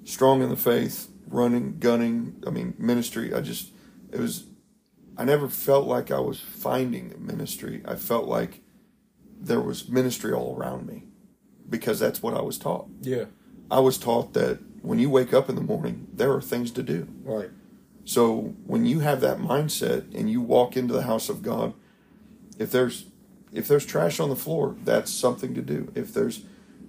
strong 0.05 0.43
in 0.43 0.49
the 0.49 0.57
faith 0.57 1.09
running 1.29 1.79
gunning 1.79 2.43
i 2.47 2.51
mean 2.51 2.75
ministry 2.79 3.33
i 3.35 3.41
just 3.41 3.73
it 4.13 4.21
was 4.21 4.45
i 5.17 5.25
never 5.25 5.49
felt 5.49 5.87
like 5.87 6.11
i 6.11 6.21
was 6.21 6.39
finding 6.41 7.15
ministry 7.19 7.83
i 7.87 7.95
felt 7.95 8.27
like 8.29 8.61
there 9.41 9.61
was 9.61 9.89
ministry 9.89 10.33
all 10.33 10.57
around 10.57 10.87
me 10.87 11.05
because 11.69 11.99
that's 11.99 12.23
what 12.23 12.35
i 12.35 12.41
was 12.43 12.59
taught 12.59 12.87
yeah. 13.01 13.25
i 13.71 13.81
was 13.81 13.99
taught 13.99 14.33
that 14.35 14.59
when 14.83 14.99
you 14.99 15.09
wake 15.09 15.33
up 15.33 15.49
in 15.49 15.55
the 15.55 15.63
morning 15.63 16.07
there 16.13 16.33
are 16.33 16.43
things 16.43 16.71
to 16.71 16.83
do 16.83 17.09
Right. 17.23 17.51
so 18.05 18.55
when 18.67 18.85
you 18.85 19.01
have 19.01 19.21
that 19.23 19.39
mindset 19.39 20.15
and 20.15 20.31
you 20.31 20.41
walk 20.43 20.77
into 20.77 20.93
the 20.93 21.03
house 21.05 21.31
of 21.31 21.43
God, 21.43 21.73
if 22.59 22.71
there's 22.71 23.07
if 23.51 23.67
there's 23.69 23.87
trash 23.87 24.21
on 24.21 24.29
the 24.29 24.37
floor, 24.37 24.77
that's 24.85 25.11
something 25.13 25.55
to 25.55 25.63
do. 25.63 25.91
If 25.95 26.13
there's 26.13 26.43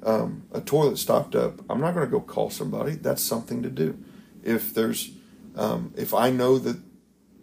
um, 0.06 0.44
a 0.54 0.62
toilet 0.62 0.98
stopped 0.98 1.36
up, 1.36 1.60
I'm 1.70 1.82
not 1.82 1.96
going 1.96 2.06
to 2.06 2.12
go 2.12 2.22
call 2.22 2.50
somebody. 2.50 2.92
That's 2.92 3.24
something 3.24 3.64
to 3.64 3.70
do. 3.70 3.98
If 4.44 4.74
there's 4.74 5.12
um, 5.56 5.94
if 5.98 6.14
I 6.14 6.30
know 6.30 6.60
that 6.60 6.78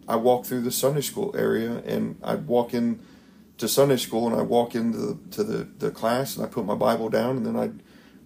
I 0.07 0.15
walk 0.15 0.45
through 0.45 0.61
the 0.61 0.71
Sunday 0.71 1.01
school 1.01 1.35
area 1.37 1.81
and 1.85 2.17
I 2.23 2.35
walk 2.35 2.73
in 2.73 2.99
to 3.57 3.67
Sunday 3.67 3.97
school 3.97 4.27
and 4.27 4.35
I 4.35 4.41
walk 4.41 4.75
into 4.75 4.97
the, 4.97 5.19
to 5.31 5.43
the, 5.43 5.63
the 5.77 5.91
class 5.91 6.35
and 6.35 6.45
I 6.45 6.49
put 6.49 6.65
my 6.65 6.75
Bible 6.75 7.09
down 7.09 7.37
and 7.37 7.45
then 7.45 7.55
I 7.55 7.71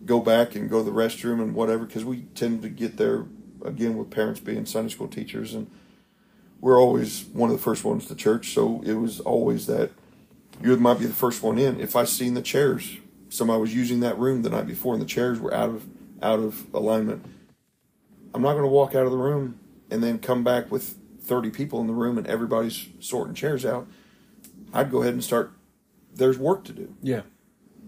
go 0.05 0.19
back 0.19 0.55
and 0.55 0.69
go 0.69 0.83
to 0.83 0.83
the 0.83 0.95
restroom 0.95 1.41
and 1.41 1.55
whatever 1.55 1.85
because 1.85 2.05
we 2.05 2.21
tend 2.35 2.61
to 2.61 2.69
get 2.69 2.97
there 2.97 3.25
again 3.65 3.97
with 3.97 4.11
parents 4.11 4.39
being 4.39 4.65
Sunday 4.65 4.89
school 4.89 5.07
teachers 5.07 5.53
and 5.53 5.69
we're 6.59 6.79
always 6.79 7.25
one 7.25 7.49
of 7.49 7.57
the 7.57 7.63
first 7.63 7.83
ones 7.83 8.07
to 8.07 8.15
church 8.15 8.53
so 8.53 8.81
it 8.85 8.93
was 8.93 9.19
always 9.19 9.67
that 9.67 9.91
you 10.61 10.75
might 10.77 10.99
be 10.99 11.05
the 11.05 11.13
first 11.13 11.43
one 11.43 11.57
in 11.57 11.79
if 11.79 11.95
I 11.95 12.03
seen 12.03 12.33
the 12.33 12.41
chairs 12.41 12.97
somebody 13.29 13.59
was 13.61 13.75
using 13.75 13.99
that 14.01 14.17
room 14.17 14.41
the 14.41 14.49
night 14.49 14.67
before 14.67 14.93
and 14.93 15.01
the 15.01 15.05
chairs 15.07 15.39
were 15.39 15.53
out 15.53 15.69
of 15.69 15.85
out 16.21 16.39
of 16.39 16.65
alignment 16.73 17.25
I'm 18.33 18.41
not 18.41 18.53
going 18.53 18.63
to 18.63 18.69
walk 18.69 18.93
out 18.95 19.05
of 19.05 19.11
the 19.11 19.17
room 19.17 19.59
and 19.89 20.03
then 20.03 20.19
come 20.19 20.43
back 20.43 20.71
with 20.71 20.95
30 21.21 21.49
people 21.49 21.79
in 21.81 21.87
the 21.87 21.93
room 21.93 22.17
and 22.17 22.27
everybody's 22.27 22.87
sorting 22.99 23.33
chairs 23.35 23.65
out 23.65 23.87
I'd 24.73 24.91
go 24.91 25.01
ahead 25.01 25.13
and 25.13 25.23
start 25.23 25.51
there's 26.13 26.37
work 26.37 26.63
to 26.65 26.73
do 26.73 26.95
Yeah. 27.01 27.21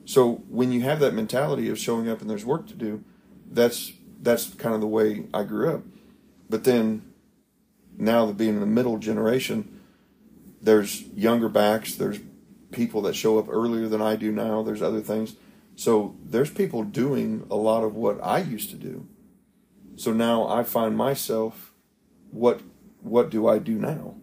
so 0.05 0.43
when 0.49 0.71
you 0.71 0.81
have 0.81 0.99
that 0.99 1.13
mentality 1.13 1.69
of 1.69 1.79
showing 1.79 2.07
up 2.09 2.21
and 2.21 2.29
there's 2.29 2.45
work 2.45 2.67
to 2.67 2.75
do, 2.75 3.03
that's 3.49 3.93
that's 4.21 4.53
kind 4.55 4.75
of 4.75 4.81
the 4.81 4.87
way 4.87 5.27
I 5.33 5.43
grew 5.43 5.73
up. 5.73 5.83
But 6.49 6.65
then 6.65 7.03
now 7.97 8.25
that 8.25 8.37
being 8.37 8.55
in 8.55 8.59
the 8.59 8.65
middle 8.65 8.97
generation, 8.97 9.79
there's 10.61 11.03
younger 11.15 11.47
backs, 11.47 11.95
there's 11.95 12.19
people 12.71 13.01
that 13.03 13.15
show 13.15 13.39
up 13.39 13.47
earlier 13.49 13.87
than 13.87 14.01
I 14.01 14.15
do 14.15 14.31
now, 14.31 14.61
there's 14.63 14.81
other 14.81 15.01
things. 15.01 15.35
So 15.75 16.15
there's 16.23 16.51
people 16.51 16.83
doing 16.83 17.45
a 17.49 17.55
lot 17.55 17.83
of 17.83 17.95
what 17.95 18.19
I 18.23 18.39
used 18.39 18.69
to 18.71 18.75
do. 18.75 19.07
So 19.95 20.13
now 20.13 20.47
I 20.47 20.63
find 20.63 20.95
myself 20.95 21.73
what 22.31 22.61
what 23.01 23.29
do 23.29 23.47
I 23.47 23.59
do 23.59 23.75
now? 23.75 24.15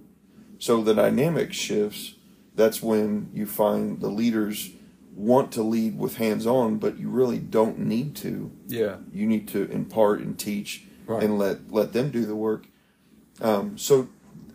So 0.58 0.82
the 0.82 0.94
dynamic 0.94 1.52
shifts. 1.52 2.14
That's 2.54 2.82
when 2.82 3.28
you 3.34 3.44
find 3.44 4.00
the 4.00 4.08
leaders 4.08 4.70
want 5.14 5.52
to 5.52 5.62
lead 5.62 5.98
with 5.98 6.16
hands 6.16 6.46
on, 6.46 6.76
but 6.78 6.98
you 6.98 7.08
really 7.10 7.38
don't 7.38 7.78
need 7.78 8.16
to. 8.16 8.50
Yeah. 8.66 8.96
You 9.12 9.26
need 9.26 9.48
to 9.48 9.70
impart 9.70 10.20
and 10.20 10.38
teach 10.38 10.84
Right. 11.06 11.22
and 11.22 11.38
let 11.38 11.70
let 11.72 11.92
them 11.92 12.10
do 12.10 12.24
the 12.24 12.36
work. 12.36 12.66
Um, 13.40 13.76
so 13.78 14.08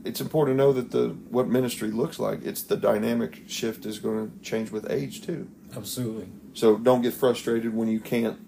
it's 0.04 0.22
important 0.22 0.58
to 0.58 0.64
know 0.64 0.74
that 0.74 0.91
the 0.91 1.10
what 1.30 1.47
ministry 1.47 1.91
looks 1.91 2.20
like. 2.20 2.43
It's 2.43 2.62
the 2.64 2.78
dynamic 2.78 3.43
shift 3.47 3.86
is 3.86 3.99
going 3.99 4.32
to 4.32 4.39
change 4.43 4.72
with 4.72 4.89
age 4.89 5.22
too. 5.22 5.49
Absolutely. 5.76 6.28
So 6.54 6.78
don't 6.78 7.02
get 7.02 7.14
frustrated 7.14 7.74
when 7.76 7.88
you 7.88 7.99
can't 7.99 8.39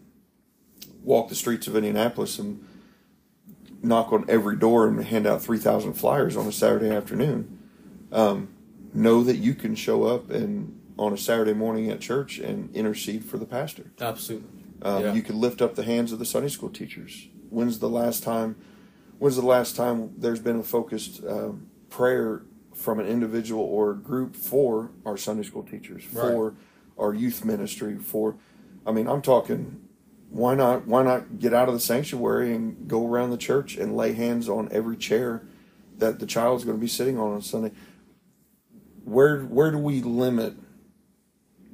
walk 1.04 1.30
the 1.30 1.36
streets 1.36 1.68
of 1.68 1.76
Indianapolis 1.76 2.39
and 2.39 2.66
knock 3.82 4.12
on 4.14 4.26
every 4.30 4.56
door 4.56 4.88
and 4.88 5.04
hand 5.04 5.28
out 5.28 5.41
3,000 5.41 5.93
flyers 5.93 6.38
on 6.38 6.47
a 6.47 6.51
Saturday 6.51 6.89
afternoon. 6.89 7.60
Um, 8.12 8.49
know 8.93 9.24
that 9.24 9.38
you 9.38 9.54
can 9.56 9.76
show 9.76 10.04
up 10.04 10.30
and 10.30 10.80
on 10.97 11.12
a 11.12 11.18
Saturday 11.18 11.54
morning 11.54 11.89
at 11.89 11.99
church 11.99 12.39
and 12.39 12.74
intercede 12.76 13.26
for 13.26 13.38
the 13.38 13.45
pastor. 13.45 13.91
Absolutely. 13.99 14.47
Um, 14.82 15.04
Yeah. 15.04 15.14
You 15.14 15.22
can 15.22 15.39
lift 15.39 15.62
up 15.62 15.76
the 15.76 15.84
hands 15.84 16.12
of 16.12 16.20
the 16.20 16.26
Sunday 16.26 16.49
school 16.49 16.70
teachers. 16.70 17.28
When's 17.49 17.80
the 17.80 17.89
last 17.89 18.24
time? 18.24 18.56
When's 19.20 19.36
the 19.36 19.45
last 19.45 19.76
time 19.76 20.14
there's 20.18 20.39
been 20.39 20.59
a 20.59 20.64
focused 20.64 21.24
um, 21.28 21.68
prayer 21.89 22.43
from 22.74 22.99
an 22.99 23.05
individual 23.07 23.64
or 23.64 23.91
a 23.91 23.95
group 23.95 24.36
for 24.36 24.91
our 25.05 25.16
Sunday 25.18 25.43
school 25.43 25.64
teachers, 25.64 26.03
Right. 26.11 26.32
for 26.32 26.55
our 26.97 27.14
youth 27.14 27.45
ministry, 27.45 27.97
for? 27.97 28.36
I 28.86 28.91
mean, 28.91 29.07
I'm 29.07 29.22
talking 29.22 29.80
why 30.30 30.55
not 30.55 30.88
why 30.88 31.03
not 31.03 31.38
get 31.39 31.53
out 31.53 31.68
of 31.68 31.76
the 31.76 31.80
sanctuary 31.80 32.53
and 32.55 32.88
go 32.88 33.07
around 33.07 33.30
the 33.30 33.38
church 33.38 33.78
and 33.78 33.95
lay 33.95 34.14
hands 34.14 34.49
on 34.49 34.68
every 34.72 34.97
chair 34.97 35.43
that 35.99 36.20
the 36.20 36.26
child's 36.26 36.64
going 36.66 36.76
to 36.78 36.82
be 36.82 36.88
sitting 36.88 37.20
on 37.20 37.34
on 37.34 37.41
Sunday? 37.41 37.72
Where 39.05 39.41
where 39.41 39.70
do 39.72 39.78
we 39.78 40.01
limit 40.01 40.55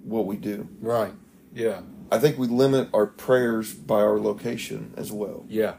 what 0.04 0.26
we 0.26 0.36
do? 0.36 0.68
Right. 0.82 1.14
Yeah. 1.54 1.82
I 2.12 2.18
think 2.20 2.38
we 2.38 2.48
limit 2.48 2.90
our 2.94 3.06
prayers 3.06 3.74
by 3.74 4.02
our 4.02 4.20
location 4.20 4.94
as 4.98 5.12
well. 5.12 5.46
Yeah. 5.48 5.76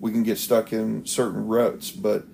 We 0.00 0.12
can 0.12 0.22
get 0.22 0.38
stuck 0.38 0.72
in 0.72 1.04
certain 1.06 1.46
ruts, 1.46 1.90
but 1.90 2.24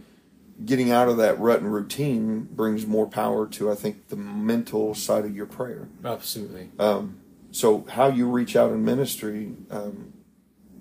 getting 0.64 0.90
out 0.90 1.08
of 1.08 1.16
that 1.16 1.38
rut 1.40 1.60
and 1.60 1.72
routine 1.72 2.44
brings 2.50 2.86
more 2.86 3.06
power 3.08 3.46
to 3.48 3.70
I 3.70 3.74
think 3.74 4.08
the 4.08 4.16
mental 4.16 4.94
side 4.94 5.24
of 5.24 5.34
your 5.34 5.46
prayer. 5.46 5.88
Absolutely. 6.04 6.70
Um, 6.78 7.20
so 7.50 7.86
how 7.90 8.08
you 8.08 8.28
reach 8.28 8.54
out 8.56 8.70
in 8.72 8.84
ministry 8.84 9.54
um, 9.70 10.12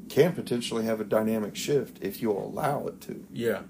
can 0.09 0.34
potentially 0.34 0.86
have 0.86 0.99
a 0.99 1.03
dynamic 1.03 1.55
shift 1.55 1.97
if 2.01 2.21
you 2.21 2.31
allow 2.31 2.86
it 2.88 3.01
to. 3.01 3.25
Yeah. 3.31 3.61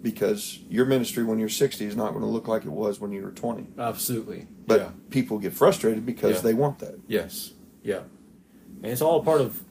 Because 0.00 0.58
your 0.68 0.84
ministry 0.84 1.22
when 1.22 1.38
you're 1.38 1.48
60 1.48 1.84
is 1.86 1.94
not 1.96 2.10
going 2.10 2.22
to 2.22 2.26
look 2.26 2.48
like 2.48 2.64
it 2.64 2.72
was 2.72 2.98
when 3.00 3.12
you 3.12 3.22
were 3.22 3.30
20. 3.30 3.68
Absolutely. 3.78 4.46
But 4.66 4.80
yeah. 4.80 4.88
people 5.10 5.38
get 5.38 5.52
frustrated 5.52 6.04
because 6.04 6.36
Yeah. 6.36 6.40
they 6.42 6.54
want 6.54 6.80
that. 6.80 6.98
Yes. 7.06 7.52
Yeah. 7.82 8.02
And 8.82 8.90
it's 8.92 9.00
all 9.00 9.20
a 9.20 9.24
part 9.24 9.40
of 9.40 9.62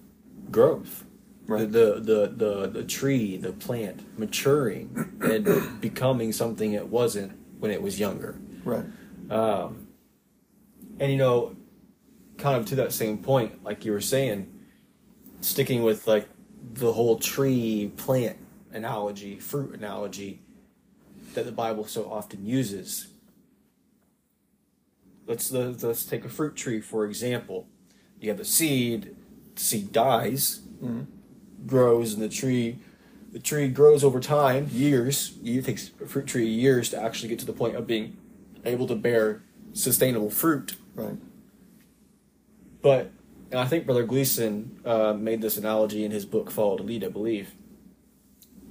growth. 0.50 1.04
Right. 1.48 1.70
The, 1.70 2.00
the 2.00 2.34
the 2.36 2.68
the 2.68 2.84
tree, 2.84 3.36
the 3.36 3.52
plant 3.52 4.18
maturing 4.18 5.18
and 5.22 5.82
becoming 5.82 6.32
something 6.32 6.74
it 6.74 6.88
wasn't 6.88 7.38
when 7.60 7.72
it 7.72 7.82
was 7.82 8.00
younger. 8.00 8.40
Right. 8.64 8.86
Um, 9.30 9.88
and 11.00 11.12
you 11.12 11.18
know, 11.18 11.56
kind 12.38 12.58
of 12.58 12.66
to 12.68 12.76
that 12.76 12.94
same 12.94 13.18
point, 13.18 13.64
like 13.64 13.84
you 13.86 13.92
were 13.92 14.02
saying, 14.02 14.52
sticking 15.42 15.84
with 15.84 16.08
like 16.08 16.30
the 16.74 16.94
whole 16.94 17.18
tree 17.18 17.92
plant 17.98 18.38
analogy, 18.72 19.38
fruit 19.40 19.74
analogy 19.74 20.42
that 21.34 21.46
the 21.46 21.52
Bible 21.52 21.86
so 21.86 22.10
often 22.12 22.46
uses. 22.46 23.08
Let's 25.28 25.52
let's 25.52 25.84
let's 25.84 26.06
take 26.06 26.24
a 26.26 26.30
fruit 26.30 26.56
tree 26.56 26.82
for 26.82 27.06
example. 27.06 27.68
You 28.20 28.30
have 28.30 28.38
the 28.38 28.46
seed, 28.46 29.16
the 29.56 29.62
seed 29.62 29.92
dies, 29.92 30.62
Mhm. 30.82 31.08
Grows, 31.66 32.14
and 32.14 32.22
the 32.22 32.30
tree 32.30 32.80
the 33.32 33.40
tree 33.40 33.70
grows 33.70 34.04
over 34.04 34.20
time, 34.20 34.70
years. 34.72 35.38
It 35.44 35.64
takes 35.64 35.92
a 36.02 36.06
fruit 36.06 36.28
tree 36.28 36.48
years 36.48 36.90
to 36.90 37.02
actually 37.02 37.30
get 37.30 37.40
to 37.40 37.46
the 37.46 37.54
point 37.54 37.76
of 37.76 37.88
being 37.88 38.18
able 38.66 38.88
to 38.88 38.96
bear 38.96 39.42
sustainable 39.74 40.30
fruit. 40.30 40.76
Right. 40.96 41.18
But 42.82 43.12
and 43.52 43.60
I 43.60 43.66
think 43.66 43.86
Brother 43.86 44.04
Gleason 44.04 44.80
uh, 44.86 45.14
made 45.14 45.42
this 45.42 45.58
analogy 45.58 46.06
in 46.06 46.12
his 46.12 46.26
book 46.26 46.54
to 46.54 46.84
Lead, 46.84 47.04
I 47.04 47.10
believe. 47.10 47.54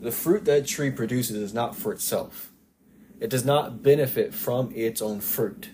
The 0.00 0.10
fruit 0.10 0.46
that 0.46 0.66
tree 0.66 0.90
produces 0.90 1.36
is 1.36 1.52
not 1.52 1.76
for 1.76 1.92
itself. 1.92 2.50
It 3.20 3.28
does 3.28 3.44
not 3.44 3.82
benefit 3.82 4.32
from 4.32 4.72
its 4.74 5.02
own 5.02 5.20
fruit. 5.20 5.68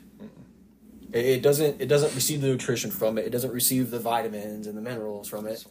It, 1.12 1.24
it 1.24 1.42
doesn't. 1.42 1.80
It 1.80 1.86
doesn't 1.86 2.14
receive 2.14 2.40
the 2.40 2.48
nutrition 2.48 2.90
from 2.90 3.18
it. 3.18 3.24
It 3.24 3.30
doesn't 3.30 3.52
receive 3.52 3.90
the 3.90 4.00
vitamins 4.00 4.66
and 4.66 4.76
the 4.76 4.82
minerals 4.82 5.28
from 5.28 5.46
it. 5.46 5.64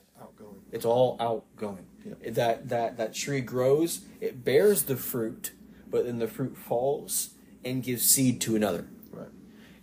It's 0.76 0.84
all 0.84 1.16
outgoing. 1.22 1.86
Yeah. 2.06 2.32
That 2.32 2.68
that 2.68 2.98
that 2.98 3.14
tree 3.14 3.40
grows. 3.40 4.02
It 4.20 4.44
bears 4.44 4.84
the 4.84 4.98
fruit, 4.98 5.54
but 5.90 6.06
then 6.06 6.20
the 6.20 6.28
fruit 6.28 6.58
falls 6.58 7.30
and 7.64 7.82
gives 7.82 8.04
seed 8.04 8.42
to 8.42 8.58
another. 8.58 8.86
Right. 9.10 9.30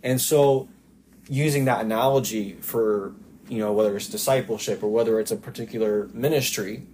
And 0.03 0.21
so, 0.21 0.69
using 1.27 1.65
that 1.65 1.81
analogy 1.81 2.53
for 2.61 3.15
you 3.49 3.57
know 3.57 3.73
whether 3.73 3.97
it's 3.97 4.07
discipleship 4.07 4.83
or 4.83 4.89
whether 4.89 5.19
it's 5.19 5.31
a 5.31 5.35
particular 5.35 6.09
ministry 6.13 6.85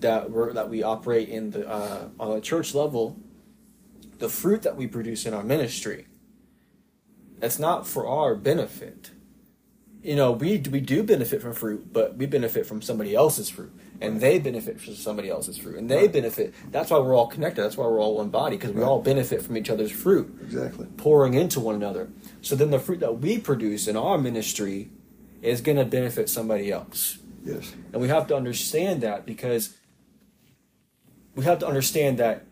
that 0.00 0.30
we 0.30 0.52
that 0.52 0.68
we 0.68 0.82
operate 0.82 1.30
in 1.30 1.50
the 1.52 1.66
uh, 1.66 2.08
on 2.20 2.36
a 2.36 2.42
church 2.42 2.74
level, 2.74 3.16
the 4.18 4.28
fruit 4.28 4.60
that 4.60 4.76
we 4.76 4.86
produce 4.86 5.24
in 5.24 5.32
our 5.32 5.42
ministry, 5.42 6.06
that's 7.38 7.58
not 7.58 7.86
for 7.86 8.06
our 8.06 8.34
benefit. 8.34 9.10
You 10.02 10.14
know, 10.14 10.32
we 10.32 10.58
we 10.70 10.80
do 10.80 11.02
benefit 11.02 11.42
from 11.42 11.52
fruit, 11.54 11.92
but 11.92 12.16
we 12.16 12.26
benefit 12.26 12.66
from 12.66 12.80
somebody 12.82 13.14
else's 13.16 13.50
fruit, 13.50 13.72
and 14.00 14.20
they 14.20 14.38
benefit 14.38 14.80
from 14.80 14.94
somebody 14.94 15.28
else's 15.28 15.58
fruit, 15.58 15.76
and 15.76 15.90
they 15.90 16.02
Right. 16.02 16.12
benefit. 16.12 16.54
That's 16.70 16.90
why 16.90 16.98
we're 17.00 17.16
all 17.16 17.26
connected. 17.26 17.62
That's 17.62 17.76
why 17.76 17.86
we're 17.86 18.00
all 18.00 18.16
one 18.16 18.28
body 18.30 18.56
because 18.56 18.72
we 18.72 18.80
Right. 18.80 18.88
all 18.88 19.02
benefit 19.02 19.42
from 19.42 19.56
each 19.56 19.68
other's 19.70 19.90
fruit 19.90 20.32
Exactly. 20.42 20.86
pouring 20.96 21.34
into 21.34 21.58
one 21.58 21.74
another. 21.74 22.08
So 22.42 22.54
then 22.54 22.70
the 22.70 22.78
fruit 22.78 23.00
that 23.00 23.20
we 23.20 23.38
produce 23.38 23.88
in 23.88 23.96
our 23.96 24.18
ministry 24.18 24.88
is 25.42 25.60
going 25.60 25.78
to 25.78 25.84
benefit 25.84 26.28
somebody 26.28 26.70
else. 26.70 27.18
Yes. 27.44 27.72
And 27.92 28.00
we 28.00 28.06
have 28.08 28.28
to 28.28 28.36
understand 28.36 29.00
that 29.02 29.26
because 29.26 29.74
we 31.34 31.44
have 31.44 31.58
to 31.60 31.66
understand 31.66 32.18
that 32.18 32.44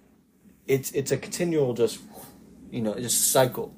it's 0.66 0.90
it's 0.92 1.12
a 1.12 1.16
continual 1.16 1.74
just 1.74 2.00
you 2.72 2.82
know, 2.82 2.94
just 2.98 3.28
cycle, 3.30 3.72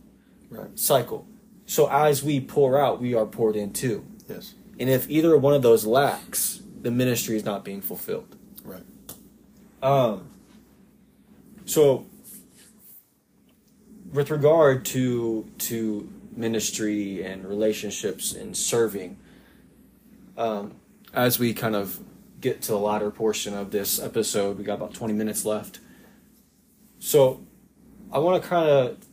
Right. 0.49 0.71
cycle. 0.79 1.27
So 1.69 1.87
as 1.91 2.25
we 2.25 2.41
pour 2.41 2.81
out, 2.81 2.99
we 2.99 3.15
are 3.15 3.27
poured 3.27 3.55
in 3.55 3.75
too. 3.75 4.07
Yes. 4.27 4.55
And 4.81 4.89
if 4.89 5.09
either 5.11 5.37
one 5.37 5.53
of 5.53 5.61
those 5.61 5.85
lacks, 5.85 6.63
the 6.81 6.91
ministry 6.91 7.37
is 7.37 7.45
not 7.45 7.63
being 7.63 7.83
fulfilled. 7.83 8.37
Right. 8.65 8.85
Um, 9.83 10.31
so, 11.67 12.07
with 14.11 14.31
regard 14.31 14.87
to 14.87 15.51
to 15.59 16.11
ministry 16.35 17.23
and 17.23 17.45
relationships 17.45 18.33
and 18.33 18.57
serving, 18.57 19.19
um, 20.39 20.77
as 21.13 21.39
we 21.39 21.53
kind 21.53 21.77
of 21.77 22.01
get 22.41 22.63
to 22.63 22.73
the 22.73 22.79
latter 22.79 23.11
portion 23.11 23.53
of 23.53 23.73
this 23.73 24.01
episode, 24.01 24.57
we 24.57 24.65
got 24.65 24.75
about 24.75 24.95
twenty 24.95 25.13
minutes 25.13 25.45
left. 25.45 25.81
So, 26.99 27.43
I 28.11 28.19
want 28.21 28.43
to 28.43 28.49
kind 28.49 28.71
of 28.71 29.08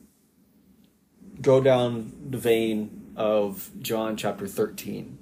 go 1.41 1.61
down 1.61 2.13
the 2.29 2.37
vein 2.37 3.13
of 3.15 3.69
John 3.81 4.17
chapter 4.17 4.47
thirteen. 4.47 5.17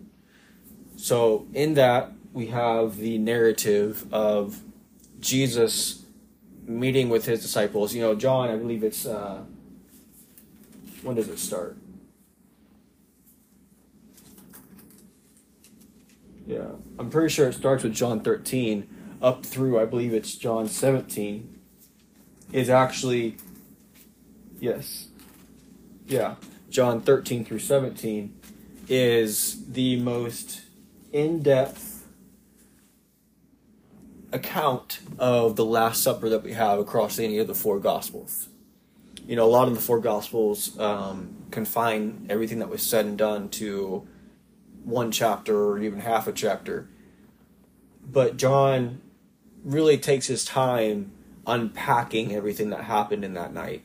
So, 0.95 1.47
in 1.53 1.73
that 1.73 2.11
we 2.33 2.47
have 2.47 2.97
the 2.97 3.17
narrative 3.17 4.11
of 4.11 4.61
Jesus 5.19 6.03
meeting 6.65 7.09
with 7.09 7.25
his 7.25 7.41
disciples. 7.41 7.93
You 7.93 8.01
know, 8.01 8.15
John, 8.15 8.49
I 8.49 8.55
believe 8.55 8.83
it's 8.83 9.05
uh, 9.05 9.43
when 11.01 11.15
does 11.15 11.27
it 11.27 11.39
start? 11.39 11.77
Yeah, 16.45 16.71
I'm 16.99 17.09
pretty 17.09 17.29
sure 17.29 17.47
it 17.47 17.53
starts 17.53 17.83
with 17.83 17.93
John 17.93 18.19
13 18.19 18.87
up 19.21 19.45
through 19.45 19.79
I 19.79 19.85
believe 19.85 20.13
it's 20.13 20.35
John 20.35 20.67
17. 20.67 21.49
Is 22.51 22.69
actually 22.69 23.37
yes, 24.59 25.07
yeah, 26.13 26.35
John 26.69 27.01
13 27.01 27.43
through 27.43 27.59
17 27.59 28.39
is 28.87 29.65
the 29.65 29.99
most 29.99 30.61
in-depth 31.11 32.05
account 34.31 34.99
of 35.17 35.55
the 35.55 35.65
Last 35.65 36.03
Supper 36.03 36.29
that 36.29 36.43
we 36.43 36.53
have 36.53 36.77
across 36.77 37.17
any 37.17 37.39
of 37.39 37.47
the 37.47 37.55
four 37.55 37.79
Gospels. 37.79 38.47
You 39.25 39.35
know, 39.35 39.45
a 39.45 39.49
lot 39.49 39.67
of 39.67 39.73
the 39.73 39.81
four 39.81 39.99
Gospels 39.99 40.77
um, 40.79 41.35
confine 41.49 42.27
everything 42.29 42.59
that 42.59 42.69
was 42.69 42.83
said 42.83 43.05
and 43.05 43.17
done 43.17 43.49
to 43.49 44.07
one 44.83 45.11
chapter 45.11 45.69
or 45.69 45.81
even 45.81 45.99
half 45.99 46.27
a 46.27 46.31
chapter. 46.31 46.89
But 48.05 48.37
John 48.37 49.01
really 49.63 49.97
takes 49.97 50.27
his 50.27 50.45
time 50.45 51.11
unpacking 51.47 52.35
everything 52.35 52.69
that 52.69 52.83
happened 52.83 53.25
in 53.25 53.33
that 53.33 53.51
night. 53.51 53.83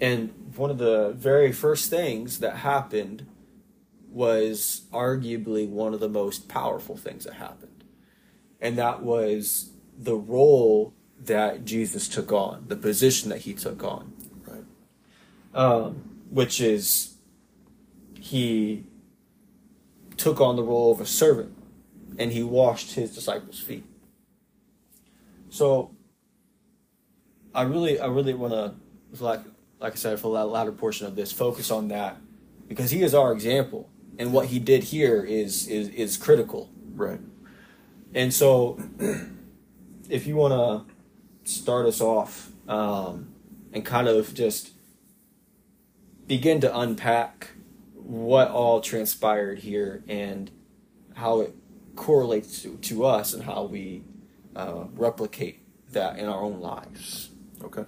And 0.00 0.52
one 0.56 0.70
of 0.70 0.78
the 0.78 1.12
very 1.16 1.52
first 1.52 1.88
things 1.90 2.40
that 2.40 2.56
happened 2.56 3.26
was 4.10 4.82
arguably 4.92 5.68
one 5.68 5.94
of 5.94 6.00
the 6.00 6.08
most 6.08 6.48
powerful 6.48 6.96
things 6.96 7.24
that 7.24 7.34
happened 7.34 7.74
and 8.64 8.78
that 8.78 9.02
was 9.02 9.70
the 9.98 10.16
role 10.16 10.94
that 11.20 11.66
Jesus 11.66 12.08
took 12.08 12.32
on, 12.32 12.64
the 12.68 12.76
position 12.76 13.28
that 13.28 13.42
he 13.42 13.52
took 13.52 13.84
on, 13.84 14.14
Right. 14.46 14.64
um, 15.54 16.22
which 16.30 16.62
is 16.62 17.14
he 18.18 18.84
took 20.16 20.40
on 20.40 20.56
the 20.56 20.62
role 20.62 20.90
of 20.90 21.00
a 21.02 21.06
servant 21.06 21.54
and 22.18 22.32
he 22.32 22.42
washed 22.42 22.94
his 22.94 23.14
disciples' 23.14 23.60
feet. 23.60 23.84
So 25.50 25.94
I 27.54 27.62
really, 27.62 28.00
I 28.00 28.06
really 28.06 28.32
want 28.32 28.54
to, 28.54 28.74
like, 29.22 29.40
like 29.80 29.92
I 29.92 29.96
said, 29.96 30.18
for 30.20 30.32
the 30.36 30.44
latter 30.44 30.72
portion 30.72 31.06
of 31.06 31.16
this, 31.16 31.32
focus 31.32 31.70
on 31.70 31.88
that 31.88 32.16
because 32.68 32.90
he 32.90 33.02
is 33.02 33.14
our 33.14 33.32
example, 33.32 33.90
and 34.18 34.32
what 34.32 34.46
he 34.46 34.58
did 34.58 34.84
here 34.84 35.22
is 35.22 35.66
is 35.68 35.88
is 35.90 36.16
critical. 36.16 36.70
Right. 36.94 37.20
And 38.14 38.32
so, 38.32 38.78
if 40.08 40.26
you 40.26 40.36
want 40.36 40.52
to 40.52 41.50
start 41.50 41.86
us 41.86 42.00
off 42.00 42.50
um, 42.68 43.34
and 43.72 43.84
kind 43.84 44.08
of 44.08 44.32
just 44.34 44.70
begin 46.26 46.60
to 46.60 46.78
unpack 46.78 47.50
what 47.94 48.48
all 48.48 48.80
transpired 48.80 49.58
here 49.60 50.02
and 50.08 50.50
how 51.14 51.40
it 51.40 51.54
correlates 51.96 52.62
to, 52.62 52.76
to 52.78 53.04
us 53.04 53.34
and 53.34 53.44
how 53.44 53.64
we 53.64 54.02
uh, 54.56 54.84
replicate 54.94 55.60
that 55.92 56.18
in 56.18 56.26
our 56.26 56.40
own 56.40 56.60
lives. 56.60 57.30
Okay. 57.62 57.84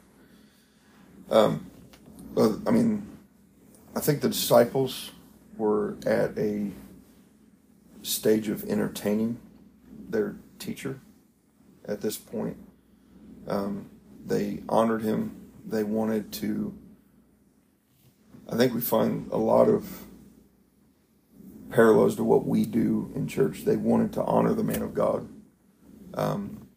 Um, 1.30 1.70
well, 2.37 2.61
I 2.66 2.70
mean, 2.70 3.07
I 3.97 4.01
think 4.01 4.20
the 4.20 4.28
disciples 4.28 5.11
were 5.57 5.97
at 6.05 6.37
a 6.37 6.70
stage 8.03 8.49
of 8.49 8.62
entertaining 8.64 9.41
their 10.11 10.37
teacher 10.59 11.01
at 11.87 12.03
this 12.03 12.18
point. 12.18 12.59
Um, 13.49 13.89
they 14.24 14.62
honored 14.68 15.01
him. 15.01 15.34
They 15.64 15.82
wanted 15.82 16.30
to. 16.34 16.76
I 18.53 18.57
think 18.57 18.74
we 18.74 18.82
find 18.82 19.30
a 19.32 19.39
lot 19.39 19.70
of 19.70 20.05
parallels 21.70 22.16
to 22.16 22.24
what 22.24 22.47
we 22.47 22.66
do 22.66 23.11
in 23.14 23.26
church. 23.28 23.64
They 23.64 23.76
wanted 23.76 24.12
to 24.12 24.22
honor 24.24 24.53
the 24.53 24.62
man 24.62 24.82
of 24.82 24.93
God. 24.93 25.26
Um, 26.12 26.68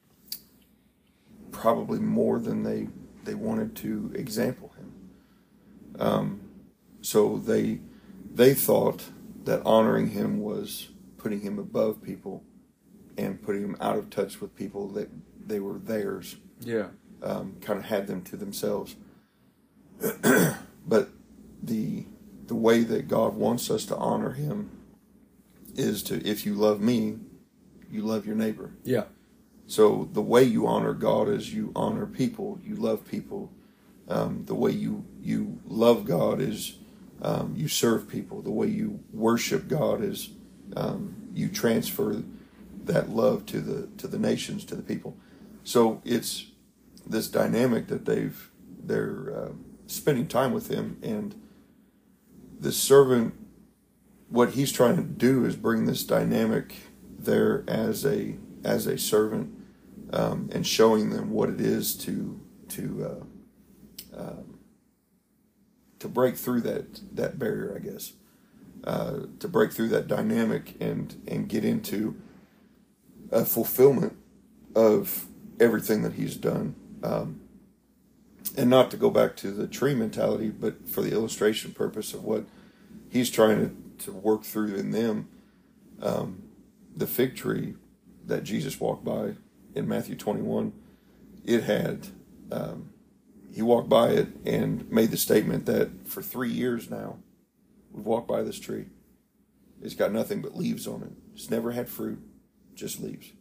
probably 1.52 2.00
more 2.00 2.40
than 2.40 2.64
they 2.64 2.88
they 3.26 3.36
wanted 3.36 3.76
to 3.76 4.14
example. 4.16 4.69
Um, 6.00 6.42
so 7.02 7.38
they 7.38 7.80
they 8.34 8.54
thought 8.54 9.04
that 9.44 9.62
honoring 9.66 10.10
him 10.12 10.40
was 10.42 10.90
putting 11.18 11.42
him 11.42 11.60
above 11.60 12.02
people 12.02 12.44
and 13.18 13.42
putting 13.42 13.64
him 13.64 13.78
out 13.82 13.98
of 13.98 14.10
touch 14.10 14.40
with 14.40 14.56
people 14.56 14.88
that 14.90 15.10
they 15.46 15.60
were 15.60 15.78
theirs. 15.78 16.38
Yeah. 16.62 16.88
Um, 17.22 17.58
kind 17.62 17.78
of 17.78 17.86
had 17.86 18.08
them 18.08 18.22
to 18.24 18.38
themselves. 18.38 18.96
but 20.88 21.10
the 21.62 22.06
the 22.48 22.56
way 22.56 22.84
that 22.84 23.08
God 23.08 23.36
wants 23.36 23.70
us 23.70 23.86
to 23.86 23.96
honor 23.96 24.32
Him 24.32 24.72
is 25.76 26.02
to 26.04 26.16
if 26.28 26.46
you 26.46 26.56
love 26.56 26.82
me, 26.82 27.18
you 27.92 28.02
love 28.02 28.26
your 28.26 28.36
neighbor. 28.36 28.72
Yeah. 28.84 29.04
So 29.68 30.10
the 30.12 30.22
way 30.22 30.44
you 30.44 30.66
honor 30.66 30.94
God 30.94 31.30
is 31.30 31.54
you 31.54 31.72
honor 31.76 32.06
people, 32.06 32.60
you 32.64 32.76
love 32.76 33.06
people. 33.08 33.52
Um, 34.10 34.46
the 34.46 34.56
way 34.56 34.72
you 34.72 35.06
you 35.22 35.60
love 35.66 36.06
God 36.06 36.42
is 36.42 36.78
um, 37.22 37.54
you 37.56 37.68
serve 37.68 38.10
people. 38.10 38.42
The 38.42 38.52
way 38.52 38.68
you 38.68 39.04
worship 39.14 39.68
God 39.68 40.02
is 40.04 40.30
um, 40.76 41.30
you 41.34 41.50
transfer 41.50 42.24
that 42.86 43.10
love 43.10 43.46
to 43.48 43.60
the 43.60 43.88
to 43.98 44.08
the 44.08 44.18
nations, 44.18 44.66
to 44.66 44.76
the 44.76 44.82
people. 44.82 45.16
So 45.64 46.02
it's 46.04 46.48
this 47.06 47.28
dynamic 47.28 47.88
that 47.88 48.06
they've 48.06 48.50
they're 48.82 49.34
uh, 49.36 49.52
spending 49.88 50.28
time 50.28 50.54
with 50.54 50.70
Him, 50.70 50.98
and 51.04 51.36
the 52.60 52.72
servant. 52.72 53.36
What 54.30 54.52
he's 54.52 54.72
trying 54.72 54.96
to 54.98 55.02
do 55.02 55.44
is 55.44 55.56
bring 55.56 55.86
this 55.86 56.04
dynamic 56.04 56.76
there 57.18 57.64
as 57.68 58.06
a 58.06 58.36
as 58.64 58.86
a 58.86 58.96
servant 58.96 59.52
um, 60.14 60.50
and 60.52 60.68
showing 60.68 61.10
them 61.10 61.32
what 61.32 61.50
it 61.50 61.60
is 61.60 61.96
to 61.96 62.40
to 62.70 63.06
uh, 63.06 63.26
um, 64.20 64.60
to 66.00 66.08
break 66.08 66.36
through 66.36 66.62
that 66.62 67.16
that 67.16 67.40
barrier, 67.40 67.76
I 67.76 67.80
guess, 67.80 68.14
uh, 68.84 69.22
to 69.40 69.48
break 69.48 69.72
through 69.72 69.90
that 69.90 70.08
dynamic 70.08 70.76
and 70.80 71.22
and 71.28 71.48
get 71.48 71.64
into 71.64 72.16
a 73.32 73.46
fulfillment 73.46 74.18
of 74.76 75.28
everything 75.60 76.02
that 76.04 76.14
he's 76.14 76.36
done. 76.36 76.76
Um, 77.04 77.42
and 78.58 78.70
not 78.70 78.90
to 78.92 78.98
go 78.98 79.10
back 79.10 79.36
to 79.38 79.52
the 79.52 79.68
tree 79.68 79.94
mentality, 79.94 80.50
but 80.50 80.88
for 80.90 81.02
the 81.02 81.12
illustration 81.12 81.72
purpose 81.72 82.14
of 82.14 82.24
what 82.24 82.46
he's 83.10 83.30
trying 83.30 83.60
to, 83.98 84.06
to 84.06 84.12
work 84.12 84.44
through 84.44 84.76
in 84.76 84.92
them, 84.92 85.28
um, 86.02 86.44
the 86.96 87.08
fig 87.08 87.36
tree 87.36 87.76
that 88.26 88.44
Jesus 88.44 88.80
walked 88.80 89.04
by 89.04 89.36
in 89.76 89.88
Matthew 89.88 90.16
21, 90.16 90.74
it 91.46 91.64
had, 91.64 92.08
um, 92.52 92.90
he 93.54 93.62
walked 93.62 93.90
by 93.90 94.10
it 94.10 94.28
and 94.46 94.90
made 94.92 95.12
the 95.12 95.18
statement 95.18 95.66
that 95.66 96.08
for 96.08 96.22
three 96.22 96.52
years 96.52 96.90
now, 96.90 97.18
we've 97.92 98.06
walked 98.06 98.28
by 98.28 98.44
this 98.44 98.60
tree. 98.60 98.86
It's 99.82 99.96
got 99.96 100.12
nothing 100.12 100.42
but 100.42 100.58
leaves 100.58 100.88
on 100.88 101.04
it. 101.04 101.12
It's 101.34 101.50
never 101.50 101.72
had 101.72 101.90
fruit, 101.90 102.20
just 102.76 103.00
leaves. 103.00 103.32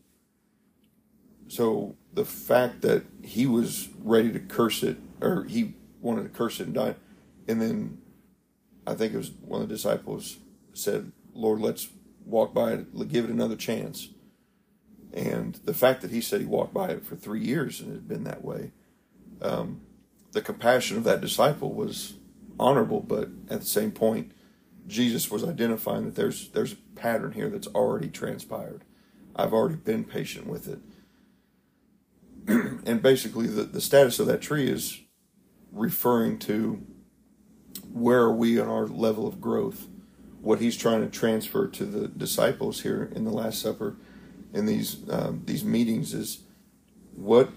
So 1.49 1.97
the 2.13 2.25
fact 2.25 2.83
that 2.83 3.05
he 3.23 3.47
was 3.47 3.89
ready 4.03 4.31
to 4.33 4.39
curse 4.39 4.83
it, 4.83 4.99
or 5.21 5.45
he 5.45 5.75
wanted 6.01 6.25
to 6.25 6.29
curse 6.29 6.61
it 6.61 6.67
and 6.67 6.75
die, 6.75 6.95
and 7.47 7.61
then 7.61 7.99
I 8.87 8.95
think 8.95 9.15
it 9.15 9.19
was 9.19 9.31
one 9.31 9.63
of 9.63 9.69
the 9.69 9.75
disciples 9.75 10.39
said, 10.75 11.13
Lord, 11.35 11.61
let's 11.61 11.89
walk 12.25 12.55
by 12.55 12.73
it, 12.73 13.09
give 13.09 13.25
it 13.25 13.31
another 13.31 13.57
chance. 13.57 14.11
And 15.13 15.55
the 15.65 15.75
fact 15.75 16.03
that 16.03 16.11
he 16.11 16.21
said 16.21 16.41
he 16.41 16.47
walked 16.47 16.75
by 16.75 16.91
it 16.91 17.05
for 17.05 17.17
three 17.17 17.41
years 17.41 17.81
and 17.81 17.91
it 17.91 17.95
had 17.95 18.09
been 18.09 18.25
that 18.25 18.45
way, 18.45 18.73
um, 19.41 19.81
the 20.33 20.43
compassion 20.43 20.97
of 20.97 21.05
that 21.05 21.21
disciple 21.21 21.73
was 21.73 22.15
honorable, 22.59 23.01
but 23.01 23.29
at 23.49 23.61
the 23.61 23.67
same 23.67 23.93
point, 23.93 24.33
Jesus 24.87 25.31
was 25.31 25.45
identifying 25.45 26.05
that 26.05 26.15
there's 26.15 26.49
there's 26.49 26.73
a 26.73 26.77
pattern 26.97 27.33
here 27.33 27.51
that's 27.51 27.67
already 27.69 28.09
transpired. 28.09 28.85
I've 29.37 29.53
already 29.53 29.77
been 29.77 30.05
patient 30.05 30.47
with 30.47 30.69
it. 30.69 30.81
and 32.87 33.03
basically 33.03 33.47
the, 33.47 33.65
the 33.65 33.81
status 33.81 34.19
of 34.19 34.27
that 34.27 34.41
tree 34.41 34.69
is 34.69 35.01
referring 35.71 36.39
to 36.39 36.83
where 37.93 38.21
are 38.21 38.33
we 38.33 38.59
on 38.59 38.69
our 38.69 38.87
level 38.87 39.27
of 39.27 39.41
growth 39.41 39.87
what 40.41 40.61
he's 40.61 40.77
trying 40.77 41.01
to 41.01 41.11
transfer 41.11 41.67
to 41.67 41.85
the 41.85 42.09
disciples 42.09 42.83
here 42.83 43.11
in 43.15 43.25
the 43.25 43.31
last 43.31 43.61
supper 43.61 43.97
in 44.55 44.67
these 44.67 44.99
um, 45.11 45.43
these 45.45 45.63
meetings 45.65 46.15
is 46.15 46.43
what 47.15 47.51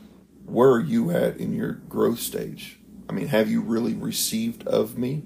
where 0.46 0.70
are 0.72 0.82
you 0.82 1.12
at 1.12 1.38
in 1.38 1.54
your 1.54 1.74
growth 1.74 2.20
stage 2.20 2.80
i 3.10 3.14
mean 3.14 3.28
have 3.28 3.50
you 3.50 3.62
really 3.62 3.94
received 3.94 4.68
of 4.68 4.98
me 4.98 5.24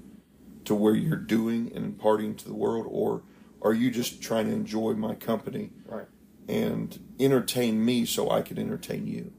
to 0.64 0.74
where 0.74 0.94
you're 0.94 1.16
doing 1.16 1.70
and 1.74 1.84
imparting 1.84 2.34
to 2.34 2.46
the 2.46 2.54
world 2.54 2.86
or 2.88 3.22
are 3.62 3.72
you 3.72 3.90
just 3.90 4.22
trying 4.22 4.46
to 4.46 4.52
enjoy 4.52 4.92
my 4.92 5.14
company 5.14 5.70
right. 5.86 6.06
and 6.48 6.98
entertain 7.18 7.84
me 7.84 8.04
so 8.04 8.30
i 8.30 8.42
can 8.42 8.58
entertain 8.58 9.06
you 9.06 9.32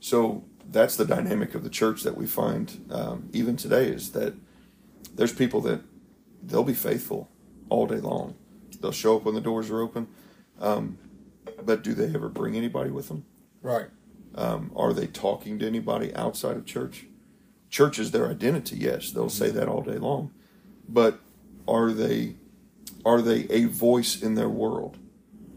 so 0.00 0.44
that's 0.66 0.96
the 0.96 1.04
dynamic 1.04 1.54
of 1.54 1.62
the 1.62 1.70
church 1.70 2.02
that 2.02 2.16
we 2.16 2.26
find 2.26 2.86
um, 2.90 3.28
even 3.32 3.56
today 3.56 3.86
is 3.88 4.12
that 4.12 4.34
there's 5.14 5.32
people 5.32 5.60
that 5.62 5.80
they'll 6.42 6.64
be 6.64 6.74
faithful 6.74 7.30
all 7.68 7.86
day 7.86 8.00
long. 8.00 8.34
They'll 8.80 8.92
show 8.92 9.16
up 9.16 9.24
when 9.24 9.34
the 9.34 9.40
doors 9.40 9.70
are 9.70 9.80
open. 9.80 10.08
Um, 10.60 10.98
but 11.64 11.82
do 11.82 11.94
they 11.94 12.14
ever 12.14 12.28
bring 12.28 12.56
anybody 12.56 12.90
with 12.90 13.08
them? 13.08 13.24
Right. 13.62 13.86
Um, 14.34 14.72
are 14.74 14.92
they 14.92 15.06
talking 15.06 15.58
to 15.58 15.66
anybody 15.66 16.14
outside 16.14 16.56
of 16.56 16.66
church? 16.66 17.06
Church 17.70 17.98
is 17.98 18.10
their 18.10 18.28
identity. 18.28 18.76
Yes, 18.76 19.10
they'll 19.10 19.28
say 19.30 19.50
that 19.50 19.68
all 19.68 19.82
day 19.82 19.98
long. 19.98 20.32
But 20.88 21.20
are 21.66 21.92
they 21.92 22.36
are 23.04 23.20
they 23.20 23.46
a 23.50 23.66
voice 23.66 24.20
in 24.20 24.34
their 24.34 24.48
world? 24.48 24.96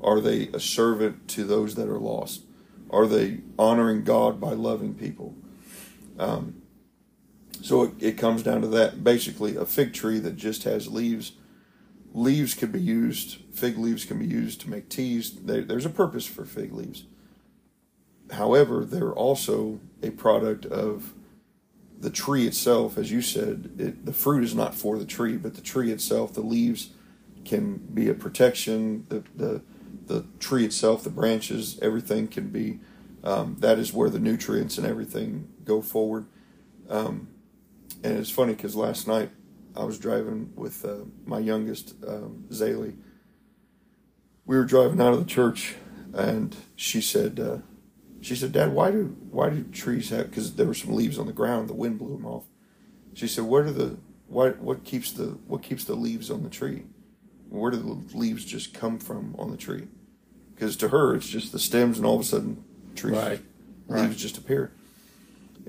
Are 0.02 0.20
they 0.20 0.48
a 0.50 0.60
servant 0.60 1.28
to 1.30 1.44
those 1.44 1.76
that 1.76 1.88
are 1.88 2.00
lost? 2.00 2.44
Are 2.90 3.08
they 3.08 3.40
honoring 3.58 4.04
God 4.04 4.40
by 4.40 4.52
loving 4.52 4.94
people? 4.94 5.36
Um, 6.20 6.62
so 7.62 7.84
it, 7.84 7.92
it 8.00 8.18
comes 8.18 8.44
down 8.44 8.62
to 8.62 8.68
that. 8.70 9.04
Basically, 9.04 9.56
a 9.56 9.66
fig 9.66 9.94
tree 9.94 10.20
that 10.20 10.36
just 10.36 10.64
has 10.64 10.88
leaves. 10.88 11.34
Leaves 12.14 12.54
can 12.54 12.72
be 12.72 12.82
used. 12.82 13.38
Fig 13.54 13.78
leaves 13.78 14.06
can 14.06 14.20
be 14.20 14.26
used 14.26 14.62
to 14.62 14.70
make 14.70 14.90
teas. 14.90 15.34
They, 15.34 15.62
there's 15.62 15.86
a 15.86 15.90
purpose 15.90 16.26
for 16.26 16.46
fig 16.46 16.74
leaves. 16.74 17.04
However, 18.32 18.86
they're 18.86 19.14
also 19.14 19.80
a 20.04 20.12
product 20.12 20.66
of 20.66 21.14
the 22.00 22.10
tree 22.10 22.46
itself. 22.46 22.98
As 22.98 23.12
you 23.12 23.22
said, 23.22 23.72
it, 23.78 24.06
the 24.06 24.14
fruit 24.14 24.44
is 24.44 24.54
not 24.54 24.76
for 24.76 24.98
the 24.98 25.06
tree, 25.06 25.38
but 25.38 25.56
the 25.56 25.62
tree 25.62 25.92
itself. 25.92 26.34
The 26.34 26.42
leaves 26.42 26.90
can 27.46 27.78
be 27.94 28.10
a 28.10 28.14
protection. 28.14 29.06
The 29.10 29.24
the 29.36 29.62
the 30.06 30.26
tree 30.40 30.66
itself, 30.66 31.04
the 31.04 31.10
branches, 31.10 31.80
everything 31.82 32.28
can 32.28 32.50
be. 32.50 32.80
Um, 33.24 33.58
that 33.60 33.78
is 33.78 33.94
where 33.94 34.10
the 34.10 34.20
nutrients 34.20 34.78
and 34.78 34.88
everything 34.88 35.50
go 35.64 35.82
forward. 35.82 36.28
Um, 36.90 37.28
and 38.04 38.18
it's 38.18 38.30
funny 38.30 38.54
because 38.54 38.76
last 38.76 39.08
night 39.08 39.32
I 39.76 39.84
was 39.84 40.00
driving 40.00 40.54
with 40.56 40.86
uh, 40.86 41.06
my 41.26 41.40
youngest, 41.40 41.96
um, 42.08 42.46
Zaylee. 42.50 42.96
We 44.46 44.56
were 44.56 44.66
driving 44.66 45.02
out 45.02 45.14
of 45.14 45.20
the 45.20 45.26
church, 45.26 45.76
and 46.14 46.56
she 46.76 47.02
said, 47.02 47.40
uh, 47.40 47.58
"She 48.22 48.36
said, 48.36 48.52
Dad, 48.52 48.74
why 48.74 48.92
do 48.92 49.16
why 49.30 49.50
do 49.50 49.64
trees 49.64 50.10
have? 50.10 50.30
Because 50.30 50.56
there 50.56 50.68
were 50.68 50.74
some 50.74 50.94
leaves 50.96 51.18
on 51.20 51.28
the 51.28 51.34
ground, 51.34 51.70
the 51.70 51.74
wind 51.74 52.00
blew 52.00 52.16
them 52.16 52.26
off. 52.26 52.44
She 53.14 53.28
said, 53.28 53.46
"Where 53.46 53.64
do 53.64 53.72
the 53.72 53.98
why 54.28 54.50
what 54.52 54.84
keeps 54.84 55.12
the 55.12 55.38
what 55.48 55.62
keeps 55.64 55.84
the 55.84 55.96
leaves 55.96 56.30
on 56.30 56.44
the 56.44 56.50
tree? 56.50 56.84
Where 57.50 57.72
do 57.72 57.78
the 57.78 58.18
leaves 58.18 58.44
just 58.46 58.74
come 58.74 59.00
from 59.00 59.36
on 59.40 59.52
the 59.52 59.58
tree? 59.58 59.88
Because 60.54 60.76
to 60.78 60.90
her, 60.90 61.16
it's 61.16 61.28
just 61.30 61.52
the 61.52 61.60
stems, 61.60 61.98
and 61.98 62.06
all 62.06 62.16
of 62.16 62.22
a 62.22 62.26
sudden, 62.26 62.64
trees 62.96 63.16
Right. 63.16 63.42
leaves 63.88 64.02
Right. 64.08 64.18
just 64.18 64.38
appear." 64.38 64.72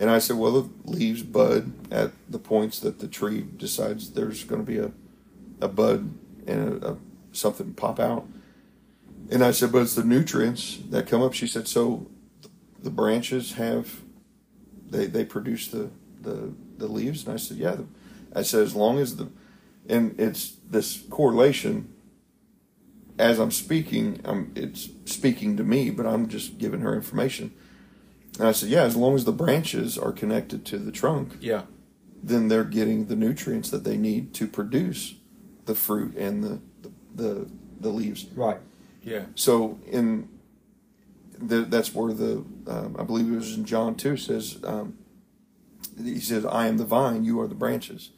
And 0.01 0.11
I 0.11 0.21
said, 0.21 0.37
well, 0.37 0.53
the 0.53 0.69
leaves 0.85 1.25
bud 1.25 1.73
at 1.91 2.13
the 2.31 2.39
points 2.39 2.79
that 2.81 3.01
the 3.01 3.09
tree 3.09 3.45
decides 3.57 4.11
there's 4.13 4.45
going 4.45 4.65
to 4.65 4.67
be 4.67 4.79
a, 4.79 4.93
a 5.61 5.67
bud 5.67 6.15
and 6.47 6.83
a, 6.85 6.91
a, 6.93 6.97
something 7.33 7.75
pop 7.75 7.99
out. 7.99 8.25
And 9.29 9.43
I 9.43 9.51
said, 9.51 9.73
but 9.73 9.83
it's 9.83 9.97
the 9.97 10.05
nutrients 10.05 10.79
that 10.91 11.09
come 11.09 11.21
up. 11.21 11.33
She 11.33 11.49
said, 11.49 11.67
so 11.67 12.07
the 12.83 12.91
branches 12.91 13.55
have, 13.55 14.01
they 14.89 15.07
they 15.07 15.25
produce 15.25 15.69
the 15.69 15.91
the 16.21 16.53
the 16.77 16.87
leaves. 16.89 17.25
And 17.25 17.35
I 17.35 17.37
said, 17.37 17.57
yeah. 17.57 17.77
I 18.35 18.43
said, 18.43 18.63
as 18.63 18.75
long 18.75 18.99
as 18.99 19.17
the, 19.17 19.29
and 19.89 20.19
it's 20.21 20.57
this 20.71 21.03
correlation. 21.11 21.93
As 23.19 23.41
I'm 23.41 23.51
speaking, 23.51 24.21
I'm 24.25 24.53
it's 24.55 24.91
speaking 25.07 25.57
to 25.57 25.65
me, 25.65 25.91
but 25.91 26.07
I'm 26.07 26.29
just 26.29 26.57
giving 26.59 26.81
her 26.83 26.95
information. 26.95 27.53
And 28.39 28.47
I 28.47 28.53
said, 28.53 28.69
yeah, 28.69 28.83
as 28.85 28.95
long 28.95 29.17
as 29.17 29.25
the 29.25 29.33
branches 29.33 29.99
are 29.99 30.13
connected 30.13 30.65
to 30.67 30.79
the 30.79 30.93
trunk, 30.93 31.37
Yeah. 31.41 31.63
then 32.23 32.47
they're 32.47 32.63
getting 32.63 33.07
the 33.07 33.17
nutrients 33.17 33.71
that 33.71 33.83
they 33.83 33.97
need 33.97 34.35
to 34.35 34.47
produce 34.47 35.15
the 35.67 35.75
fruit 35.75 36.17
and 36.17 36.45
the 36.45 36.61
the 36.83 36.91
the, 37.17 37.51
the 37.81 37.89
leaves. 37.89 38.27
Right. 38.37 38.61
Yeah. 39.03 39.25
So 39.35 39.81
in 39.91 40.29
the, 41.41 41.63
that's 41.63 41.95
where 41.95 42.13
the 42.13 42.45
um, 42.67 42.97
I 42.99 43.03
believe 43.05 43.33
it 43.33 43.37
was 43.37 43.57
in 43.57 43.65
John 43.65 43.95
two 43.95 44.17
says 44.17 44.59
um, 44.65 44.99
he 46.03 46.21
says 46.21 46.45
I 46.45 46.67
am 46.67 46.79
the 46.79 46.85
vine, 46.85 47.25
you 47.25 47.41
are 47.41 47.47
the 47.49 47.55
branches. 47.55 48.11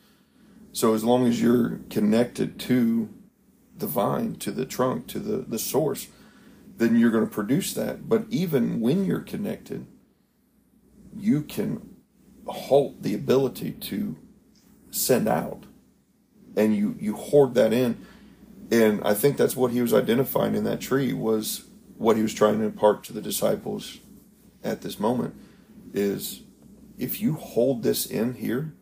So 0.72 0.94
as 0.94 1.04
long 1.04 1.26
as 1.26 1.42
you're 1.42 1.80
connected 1.90 2.58
to 2.60 3.08
the 3.76 3.86
vine, 3.86 4.36
to 4.36 4.50
the 4.50 4.66
trunk, 4.66 5.06
to 5.08 5.18
the 5.18 5.38
the 5.38 5.58
source, 5.58 6.08
then 6.76 6.96
you're 6.96 7.10
going 7.10 7.26
to 7.26 7.32
produce 7.32 7.74
that. 7.74 8.08
But 8.08 8.26
even 8.30 8.80
when 8.80 9.04
you're 9.04 9.20
connected, 9.20 9.86
you 11.16 11.42
can 11.42 11.96
halt 12.46 13.02
the 13.02 13.14
ability 13.14 13.72
to 13.72 14.16
send 14.90 15.28
out, 15.28 15.64
and 16.56 16.76
you 16.76 16.96
you 16.98 17.14
hoard 17.14 17.54
that 17.54 17.72
in 17.72 18.04
and 18.70 19.02
I 19.04 19.14
think 19.14 19.36
that's 19.36 19.56
what 19.56 19.72
he 19.72 19.82
was 19.82 19.92
identifying 19.92 20.54
in 20.54 20.64
that 20.64 20.80
tree 20.80 21.12
was 21.12 21.64
what 22.00 22.16
he 22.16 22.22
was 22.22 22.32
trying 22.32 22.58
to 22.58 22.64
impart 22.64 23.04
to 23.04 23.12
the 23.12 23.20
disciples 23.20 23.98
at 24.64 24.80
this 24.80 24.98
moment 24.98 25.34
is 25.92 26.40
if 26.96 27.20
you 27.20 27.34
hold 27.34 27.82
this 27.82 28.06
in 28.06 28.32
here, 28.32 28.72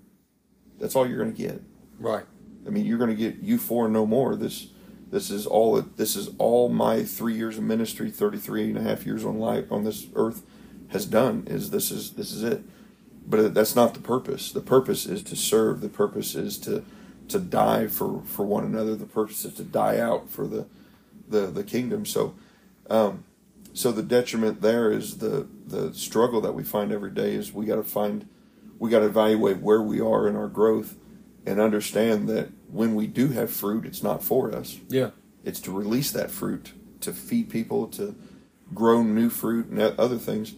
that's 0.79 0.95
all 0.95 1.05
you're 1.05 1.19
going 1.19 1.35
to 1.35 1.37
get. 1.37 1.61
Right. 1.99 2.25
I 2.65 2.71
mean, 2.71 2.87
you're 2.87 2.97
going 2.97 3.11
to 3.11 3.17
get 3.17 3.41
you 3.43 3.59
four 3.59 3.89
no 3.89 4.07
more. 4.07 4.37
This 4.37 4.69
this 5.11 5.31
is 5.31 5.47
all 5.47 5.81
this 5.81 6.15
is 6.15 6.31
all 6.39 6.69
my 6.69 7.03
three 7.03 7.35
years 7.35 7.59
of 7.59 7.65
ministry, 7.65 8.09
33 8.09 8.69
and 8.69 8.79
a 8.79 8.83
half 8.83 9.05
years 9.05 9.25
on 9.25 9.41
life 9.41 9.73
on 9.73 9.83
this 9.83 10.07
earth 10.15 10.45
has 10.91 11.05
done 11.05 11.43
is 11.49 11.71
this 11.71 11.91
is 11.91 12.13
this 12.13 12.31
is 12.31 12.45
it. 12.45 12.63
But 13.27 13.53
that's 13.53 13.75
not 13.75 13.95
the 13.95 14.01
purpose. 14.01 14.53
The 14.53 14.61
purpose 14.61 15.07
is 15.07 15.25
to 15.25 15.35
serve. 15.35 15.81
The 15.81 15.89
purpose 15.89 16.37
is 16.37 16.57
to 16.59 16.85
to 17.27 17.41
die 17.41 17.89
for, 17.89 18.23
for 18.25 18.47
one 18.47 18.65
another. 18.65 18.95
The 18.95 19.07
purpose 19.07 19.45
is 19.45 19.55
to 19.55 19.65
die 19.65 19.99
out 19.99 20.31
for 20.31 20.47
the 20.47 20.67
the, 21.29 21.49
the 21.49 21.65
kingdom. 21.65 22.07
So 22.07 22.37
um, 22.89 23.25
so 23.73 23.93
the 23.93 24.03
detriment 24.03 24.61
there 24.61 24.91
is 24.91 25.19
the 25.19 25.47
the 25.67 25.93
struggle 25.95 26.41
that 26.41 26.53
we 26.53 26.65
find 26.65 26.93
every 26.93 27.11
day 27.11 27.35
is 27.35 27.53
we 27.53 27.67
got 27.67 27.77
to 27.77 27.85
find 27.85 28.29
we 28.79 28.91
got 28.91 29.01
to 29.01 29.07
evaluate 29.07 29.59
where 29.59 29.83
we 29.83 30.01
are 30.01 30.29
in 30.29 30.37
our 30.37 30.49
growth 30.49 30.97
and 31.47 31.61
understand 31.61 32.29
that 32.29 32.51
when 32.71 32.95
we 32.95 33.07
do 33.07 33.29
have 33.29 33.51
fruit, 33.51 33.87
it's 33.87 34.03
not 34.03 34.23
for 34.23 34.55
us. 34.55 34.79
Yeah. 34.89 35.11
It's 35.45 35.61
to 35.61 35.73
release 35.73 36.11
that 36.13 36.31
fruit 36.31 36.73
to 37.01 37.13
feed 37.13 37.49
people, 37.49 37.87
to 37.89 38.15
grow 38.75 39.03
new 39.03 39.31
fruit 39.31 39.67
and 39.67 39.81
other 39.81 40.19
things. 40.19 40.55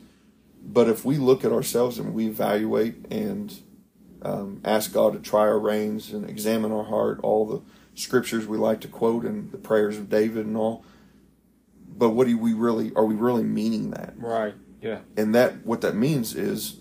But 0.62 0.88
if 0.88 1.04
we 1.04 1.16
look 1.16 1.44
at 1.44 1.52
ourselves 1.52 1.98
and 1.98 2.14
we 2.14 2.26
evaluate 2.26 3.06
and 3.10 3.56
um, 4.22 4.60
ask 4.64 4.92
God 4.92 5.12
to 5.12 5.18
try 5.18 5.42
our 5.42 5.58
reins 5.58 6.12
and 6.12 6.28
examine 6.28 6.72
our 6.72 6.84
heart, 6.84 7.20
all 7.22 7.46
the 7.46 7.62
scriptures 7.94 8.46
we 8.46 8.58
like 8.58 8.80
to 8.80 8.88
quote 8.88 9.24
and 9.24 9.50
the 9.52 9.58
prayers 9.58 9.96
of 9.96 10.10
David 10.10 10.46
and 10.46 10.56
all. 10.56 10.84
But 12.00 12.10
what 12.10 12.26
do 12.26 12.38
we 12.38 12.54
really 12.54 12.92
are 12.96 13.04
we 13.04 13.14
really 13.14 13.44
meaning 13.44 13.90
that? 13.90 14.14
Right. 14.16 14.54
Yeah. 14.80 15.00
And 15.18 15.34
that 15.34 15.66
what 15.66 15.82
that 15.82 15.94
means 15.94 16.34
is 16.34 16.78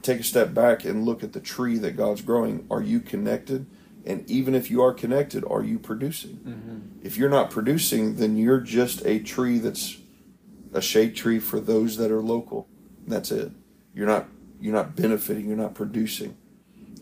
take 0.00 0.20
a 0.20 0.24
step 0.24 0.54
back 0.54 0.82
and 0.82 1.04
look 1.04 1.22
at 1.22 1.34
the 1.34 1.40
tree 1.40 1.76
that 1.76 1.94
God's 1.94 2.22
growing. 2.22 2.66
Are 2.70 2.80
you 2.80 3.00
connected? 3.00 3.66
And 4.06 4.28
even 4.30 4.54
if 4.54 4.70
you 4.70 4.82
are 4.82 4.94
connected, 4.94 5.44
are 5.44 5.62
you 5.62 5.78
producing? 5.78 6.36
Mm-hmm. 6.36 7.06
If 7.06 7.18
you're 7.18 7.28
not 7.28 7.50
producing, 7.50 8.16
then 8.16 8.38
you're 8.38 8.60
just 8.60 9.04
a 9.04 9.18
tree 9.18 9.58
that's 9.58 9.98
a 10.72 10.80
shade 10.80 11.14
tree 11.14 11.38
for 11.38 11.60
those 11.60 11.98
that 11.98 12.10
are 12.10 12.22
local. 12.22 12.66
That's 13.06 13.30
it. 13.30 13.52
You're 13.94 14.06
not 14.06 14.26
you're 14.58 14.72
not 14.72 14.96
benefiting, 14.96 15.48
you're 15.48 15.58
not 15.58 15.74
producing. 15.74 16.38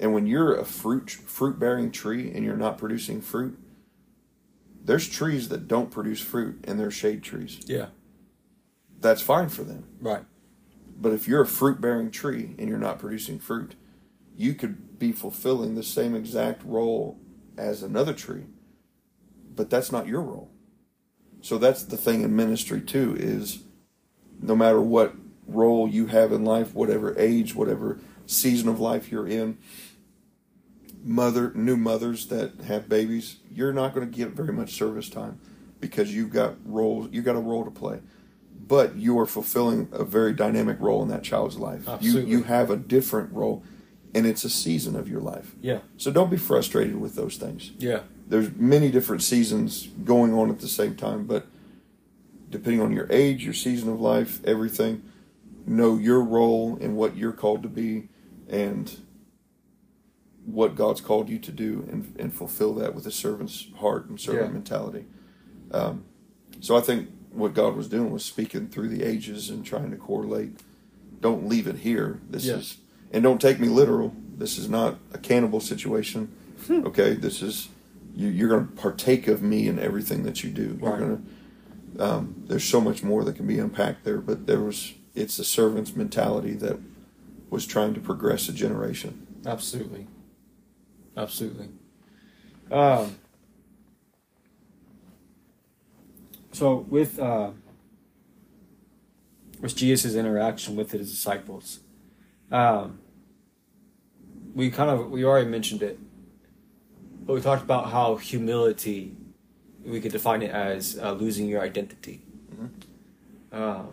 And 0.00 0.12
when 0.12 0.26
you're 0.26 0.56
a 0.56 0.64
fruit 0.64 1.08
fruit 1.08 1.60
bearing 1.60 1.92
tree 1.92 2.32
and 2.34 2.44
you're 2.44 2.56
not 2.56 2.78
producing 2.78 3.20
fruit, 3.20 3.56
there's 4.84 5.08
trees 5.08 5.48
that 5.48 5.68
don't 5.68 5.90
produce 5.90 6.20
fruit 6.20 6.64
and 6.64 6.78
they're 6.78 6.90
shade 6.90 7.22
trees. 7.22 7.60
Yeah. 7.66 7.86
That's 9.00 9.22
fine 9.22 9.48
for 9.48 9.62
them. 9.62 9.84
Right. 10.00 10.24
But 11.00 11.12
if 11.12 11.26
you're 11.26 11.42
a 11.42 11.46
fruit 11.46 11.80
bearing 11.80 12.10
tree 12.10 12.54
and 12.58 12.68
you're 12.68 12.78
not 12.78 12.98
producing 12.98 13.38
fruit, 13.38 13.74
you 14.36 14.54
could 14.54 14.98
be 14.98 15.12
fulfilling 15.12 15.74
the 15.74 15.82
same 15.82 16.14
exact 16.14 16.62
role 16.64 17.18
as 17.58 17.82
another 17.82 18.14
tree, 18.14 18.44
but 19.54 19.68
that's 19.68 19.92
not 19.92 20.06
your 20.06 20.22
role. 20.22 20.50
So 21.40 21.58
that's 21.58 21.82
the 21.82 21.96
thing 21.96 22.22
in 22.22 22.34
ministry 22.34 22.80
too 22.80 23.16
is 23.18 23.64
no 24.40 24.54
matter 24.54 24.80
what 24.80 25.14
role 25.46 25.88
you 25.88 26.06
have 26.06 26.32
in 26.32 26.44
life, 26.44 26.74
whatever 26.74 27.18
age, 27.18 27.54
whatever 27.54 27.98
season 28.26 28.68
of 28.68 28.80
life 28.80 29.10
you're 29.10 29.26
in, 29.26 29.58
mother 31.04 31.52
new 31.54 31.76
mothers 31.76 32.26
that 32.26 32.60
have 32.66 32.88
babies, 32.88 33.36
you're 33.50 33.72
not 33.72 33.94
going 33.94 34.08
to 34.08 34.16
get 34.16 34.30
very 34.30 34.52
much 34.52 34.72
service 34.74 35.08
time 35.08 35.40
because 35.80 36.14
you've 36.14 36.30
got 36.30 36.54
roles, 36.64 37.08
you've 37.12 37.24
got 37.24 37.36
a 37.36 37.40
role 37.40 37.64
to 37.64 37.70
play. 37.70 38.00
But 38.66 38.96
you 38.96 39.18
are 39.18 39.26
fulfilling 39.26 39.88
a 39.92 40.04
very 40.04 40.32
dynamic 40.32 40.78
role 40.80 41.02
in 41.02 41.08
that 41.08 41.22
child's 41.24 41.56
life. 41.56 41.88
Absolutely. 41.88 42.30
You 42.30 42.38
you 42.38 42.42
have 42.44 42.70
a 42.70 42.76
different 42.76 43.32
role 43.32 43.64
and 44.14 44.26
it's 44.26 44.44
a 44.44 44.50
season 44.50 44.94
of 44.94 45.08
your 45.08 45.20
life. 45.20 45.54
Yeah. 45.60 45.80
So 45.96 46.10
don't 46.10 46.30
be 46.30 46.36
frustrated 46.36 47.00
with 47.00 47.14
those 47.14 47.36
things. 47.36 47.72
Yeah. 47.78 48.00
There's 48.28 48.52
many 48.54 48.90
different 48.90 49.22
seasons 49.22 49.88
going 50.04 50.32
on 50.32 50.50
at 50.50 50.60
the 50.60 50.68
same 50.68 50.94
time, 50.94 51.26
but 51.26 51.46
depending 52.48 52.80
on 52.80 52.92
your 52.92 53.06
age, 53.10 53.44
your 53.44 53.54
season 53.54 53.88
of 53.90 54.00
life, 54.00 54.42
everything, 54.44 55.02
know 55.66 55.96
your 55.96 56.22
role 56.22 56.78
and 56.80 56.96
what 56.96 57.16
you're 57.16 57.32
called 57.32 57.62
to 57.62 57.68
be 57.68 58.08
and 58.48 59.00
what 60.44 60.74
God's 60.74 61.00
called 61.00 61.28
you 61.28 61.38
to 61.38 61.52
do 61.52 61.86
and, 61.90 62.14
and 62.18 62.34
fulfill 62.34 62.74
that 62.74 62.94
with 62.94 63.06
a 63.06 63.10
servant's 63.12 63.68
heart 63.78 64.08
and 64.08 64.18
servant 64.20 64.48
Yeah. 64.48 64.52
mentality. 64.52 65.04
Um, 65.70 66.04
so 66.60 66.76
I 66.76 66.80
think 66.80 67.08
what 67.32 67.54
God 67.54 67.76
was 67.76 67.88
doing 67.88 68.10
was 68.10 68.24
speaking 68.24 68.66
through 68.68 68.88
the 68.88 69.02
ages 69.04 69.50
and 69.50 69.64
trying 69.64 69.90
to 69.92 69.96
correlate. 69.96 70.60
Don't 71.20 71.48
leave 71.48 71.66
it 71.66 71.76
here. 71.78 72.20
This 72.28 72.44
Yeah. 72.46 72.56
is, 72.56 72.78
and 73.12 73.22
don't 73.22 73.40
take 73.40 73.60
me 73.60 73.68
literal. 73.68 74.14
This 74.36 74.58
is 74.58 74.68
not 74.68 74.98
a 75.12 75.18
cannibal 75.18 75.60
situation. 75.60 76.28
okay, 76.70 77.14
this 77.14 77.42
is 77.42 77.68
you, 78.14 78.28
you're 78.28 78.48
going 78.48 78.66
to 78.66 78.72
partake 78.72 79.26
of 79.28 79.42
me 79.42 79.66
in 79.68 79.78
everything 79.78 80.22
that 80.24 80.44
you 80.44 80.50
do. 80.50 80.76
You're 80.80 80.90
Right. 80.90 80.98
going 80.98 81.26
to. 81.96 82.02
Um, 82.04 82.34
there's 82.46 82.64
so 82.64 82.80
much 82.80 83.02
more 83.02 83.22
that 83.24 83.36
can 83.36 83.46
be 83.46 83.58
unpacked 83.58 84.04
there, 84.04 84.18
but 84.18 84.46
there 84.46 84.60
was 84.60 84.94
it's 85.14 85.36
the 85.36 85.44
servant's 85.44 85.94
mentality 85.94 86.54
that 86.54 86.78
was 87.50 87.66
trying 87.66 87.92
to 87.94 88.00
progress 88.00 88.48
a 88.48 88.52
generation. 88.52 89.26
Absolutely. 89.46 90.06
Absolutely. 91.16 91.68
Um, 92.70 93.16
so 96.52 96.86
with 96.88 97.18
uh, 97.18 97.50
with 99.60 99.76
Jesus' 99.76 100.14
interaction 100.14 100.76
with 100.76 100.92
his 100.92 101.10
disciples, 101.10 101.80
um, 102.50 102.98
we 104.54 104.70
kind 104.70 104.90
of 104.90 105.10
we 105.10 105.24
already 105.24 105.48
mentioned 105.48 105.82
it, 105.82 105.98
but 107.26 107.34
we 107.34 107.40
talked 107.40 107.62
about 107.62 107.90
how 107.90 108.16
humility 108.16 109.16
we 109.84 110.00
could 110.00 110.12
define 110.12 110.42
it 110.42 110.50
as 110.50 110.98
uh, 110.98 111.12
losing 111.12 111.46
your 111.48 111.60
identity. 111.60 112.22
Um, 113.52 113.88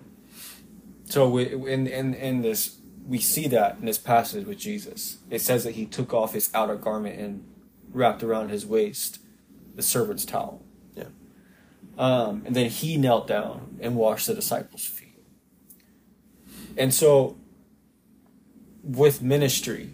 so 1.03 1.29
we, 1.29 1.47
in 1.47 1.87
in 1.87 2.13
in 2.13 2.41
this 2.41 2.77
we 3.09 3.17
see 3.17 3.47
that 3.47 3.77
in 3.79 3.85
this 3.85 3.97
passage 3.97 4.45
with 4.45 4.59
Jesus. 4.59 5.17
It 5.31 5.41
says 5.41 5.63
that 5.63 5.71
he 5.71 5.87
took 5.87 6.13
off 6.13 6.33
his 6.33 6.51
outer 6.53 6.75
garment 6.75 7.19
and 7.19 7.43
wrapped 7.91 8.21
around 8.21 8.49
his 8.49 8.67
waist 8.67 9.19
the 9.75 9.81
servant's 9.81 10.25
towel. 10.25 10.61
Yeah. 10.95 11.05
Um, 11.97 12.43
and 12.45 12.55
then 12.55 12.69
he 12.69 12.97
knelt 12.97 13.27
down 13.27 13.79
and 13.81 13.95
washed 13.95 14.27
the 14.27 14.35
disciples' 14.35 14.85
feet. 14.85 15.17
And 16.77 16.93
so, 16.93 17.35
with 18.83 19.23
ministry, 19.23 19.89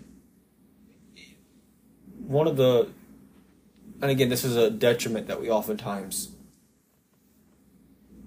one 2.18 2.48
of 2.48 2.58
the, 2.58 2.90
and 4.02 4.12
again, 4.12 4.28
this 4.28 4.44
is 4.44 4.58
a 4.58 4.70
detriment 4.70 5.28
that 5.28 5.40
we 5.40 5.50
oftentimes, 5.50 6.32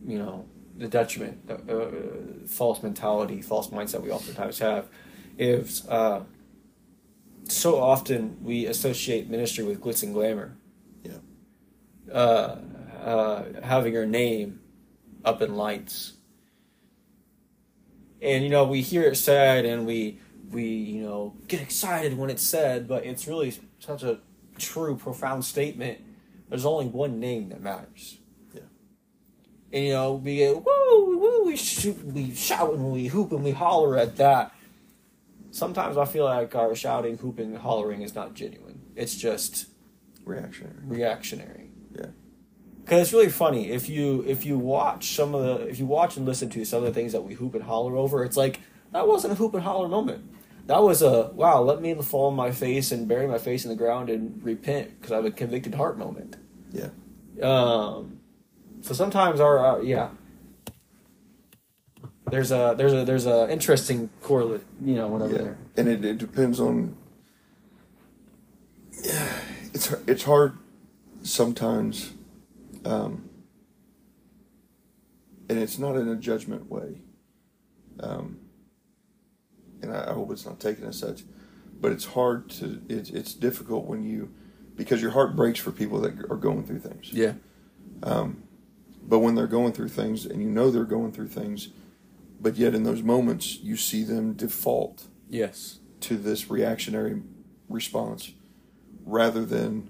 you 0.06 0.18
know, 0.18 0.46
the 0.78 0.88
detriment, 0.88 1.50
uh, 1.50 1.72
uh, 1.72 1.90
false 2.46 2.82
mentality, 2.82 3.42
false 3.42 3.68
mindset 3.68 4.00
we 4.00 4.10
oftentimes 4.10 4.58
have, 4.60 4.88
is 5.36 5.86
uh, 5.88 6.22
so 7.44 7.80
often 7.80 8.38
we 8.42 8.66
associate 8.66 9.28
ministry 9.28 9.64
with 9.64 9.80
glitz 9.80 10.02
and 10.02 10.14
glamour. 10.14 10.56
Yeah. 11.02 11.12
Uh, 12.12 12.58
uh, 13.02 13.44
having 13.62 13.92
your 13.92 14.06
name 14.06 14.60
up 15.24 15.42
in 15.42 15.56
lights. 15.56 16.14
And 18.20 18.42
you 18.44 18.50
know, 18.50 18.64
we 18.64 18.82
hear 18.82 19.02
it 19.02 19.16
said 19.16 19.64
and 19.64 19.86
we 19.86 20.20
we, 20.50 20.64
you 20.64 21.02
know, 21.02 21.34
get 21.46 21.60
excited 21.60 22.16
when 22.16 22.30
it's 22.30 22.42
said, 22.42 22.88
but 22.88 23.04
it's 23.04 23.26
really 23.28 23.54
such 23.80 24.02
a 24.02 24.20
true, 24.58 24.96
profound 24.96 25.44
statement. 25.44 25.98
There's 26.48 26.64
only 26.64 26.86
one 26.86 27.20
name 27.20 27.50
that 27.50 27.60
matters. 27.60 28.18
And 29.72 29.84
you 29.84 29.92
know, 29.92 30.14
we 30.14 30.36
get 30.36 30.54
woo, 30.56 31.18
woo, 31.18 31.44
we 31.44 31.56
shoot, 31.56 32.02
we 32.04 32.34
shout 32.34 32.72
and 32.72 32.90
we 32.92 33.06
hoop 33.08 33.32
and 33.32 33.44
we 33.44 33.50
holler 33.50 33.96
at 33.98 34.16
that. 34.16 34.52
Sometimes 35.50 35.96
I 35.96 36.04
feel 36.04 36.24
like 36.24 36.54
our 36.54 36.74
shouting, 36.74 37.18
hooping, 37.18 37.56
hollering 37.56 38.02
is 38.02 38.14
not 38.14 38.34
genuine. 38.34 38.80
It's 38.96 39.16
just 39.16 39.68
Reactionary. 40.24 40.76
reactionary. 40.84 41.70
Yeah. 41.98 42.06
Because 42.84 43.02
it's 43.02 43.12
really 43.12 43.28
funny 43.28 43.70
if 43.70 43.88
you 43.88 44.24
if 44.26 44.46
you 44.46 44.58
watch 44.58 45.14
some 45.14 45.34
of 45.34 45.42
the 45.42 45.66
if 45.68 45.78
you 45.78 45.86
watch 45.86 46.16
and 46.16 46.24
listen 46.24 46.48
to 46.50 46.64
some 46.64 46.78
of 46.78 46.84
the 46.84 46.92
things 46.98 47.12
that 47.12 47.22
we 47.22 47.34
hoop 47.34 47.54
and 47.54 47.64
holler 47.64 47.96
over, 47.96 48.24
it's 48.24 48.36
like 48.36 48.60
that 48.92 49.06
wasn't 49.06 49.32
a 49.32 49.36
hoop 49.36 49.54
and 49.54 49.62
holler 49.62 49.88
moment. 49.88 50.24
That 50.66 50.82
was 50.82 51.02
a 51.02 51.30
wow. 51.34 51.62
Let 51.62 51.80
me 51.80 51.94
fall 51.96 52.26
on 52.28 52.34
my 52.34 52.50
face 52.50 52.92
and 52.92 53.08
bury 53.08 53.26
my 53.26 53.38
face 53.38 53.64
in 53.64 53.70
the 53.70 53.76
ground 53.76 54.10
and 54.10 54.42
repent 54.42 54.98
because 54.98 55.12
I 55.12 55.16
have 55.16 55.24
a 55.24 55.30
convicted 55.30 55.74
heart 55.74 55.98
moment. 55.98 56.36
Yeah. 56.70 56.88
Um, 57.42 58.17
so 58.82 58.94
sometimes 58.94 59.40
our 59.40 59.58
uh, 59.58 59.80
yeah. 59.80 60.08
There's 62.30 62.52
a 62.52 62.74
there's 62.76 62.92
a 62.92 63.04
there's 63.04 63.26
a 63.26 63.50
interesting 63.50 64.10
correlate 64.22 64.60
you 64.84 64.94
know 64.94 65.08
whatever 65.08 65.32
Yeah. 65.32 65.38
there. 65.42 65.58
And 65.76 65.88
it, 65.88 66.04
it 66.04 66.18
depends 66.18 66.60
on. 66.60 66.94
yeah 69.02 69.28
It's 69.72 69.92
it's 70.06 70.24
hard 70.24 70.58
sometimes, 71.22 72.12
um, 72.84 73.28
and 75.48 75.58
it's 75.58 75.78
not 75.78 75.96
in 75.96 76.08
a 76.08 76.16
judgment 76.16 76.70
way. 76.70 77.00
Um, 78.00 78.38
and 79.82 79.92
I, 79.92 80.10
I 80.10 80.12
hope 80.12 80.30
it's 80.30 80.44
not 80.46 80.60
taken 80.60 80.84
as 80.84 80.98
such, 80.98 81.22
but 81.80 81.92
it's 81.92 82.04
hard 82.04 82.50
to 82.50 82.82
it's 82.90 83.08
it's 83.10 83.32
difficult 83.34 83.86
when 83.86 84.02
you 84.02 84.34
because 84.76 85.00
your 85.00 85.12
heart 85.12 85.34
breaks 85.34 85.58
for 85.60 85.72
people 85.72 85.98
that 86.02 86.12
are 86.30 86.36
going 86.36 86.64
through 86.64 86.80
things. 86.80 87.10
Yeah. 87.12 87.32
Um, 88.02 88.42
but 89.08 89.20
when 89.20 89.34
they're 89.34 89.46
going 89.46 89.72
through 89.72 89.88
things 89.88 90.26
and 90.26 90.42
you 90.42 90.48
know 90.50 90.70
they're 90.70 90.84
going 90.84 91.12
through 91.12 91.28
things, 91.28 91.68
but 92.40 92.56
yet 92.56 92.74
in 92.74 92.82
those 92.84 93.02
moments 93.02 93.58
you 93.60 93.74
see 93.76 94.04
them 94.04 94.34
default 94.34 95.06
Yes. 95.30 95.78
to 96.00 96.16
this 96.16 96.50
reactionary 96.50 97.22
response 97.68 98.32
rather 99.04 99.44
than, 99.44 99.88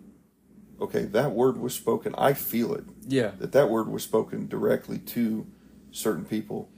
okay, 0.81 1.05
that 1.05 1.33
word 1.33 1.59
was 1.59 1.75
spoken. 1.75 2.15
I 2.17 2.33
feel 2.33 2.73
it. 2.75 2.85
Yeah. 3.09 3.33
That 3.39 3.53
that 3.53 3.69
word 3.71 3.89
was 3.89 4.05
spoken 4.05 4.47
directly 4.47 4.99
to 4.99 5.47
certain 5.91 6.25
people, 6.25 6.69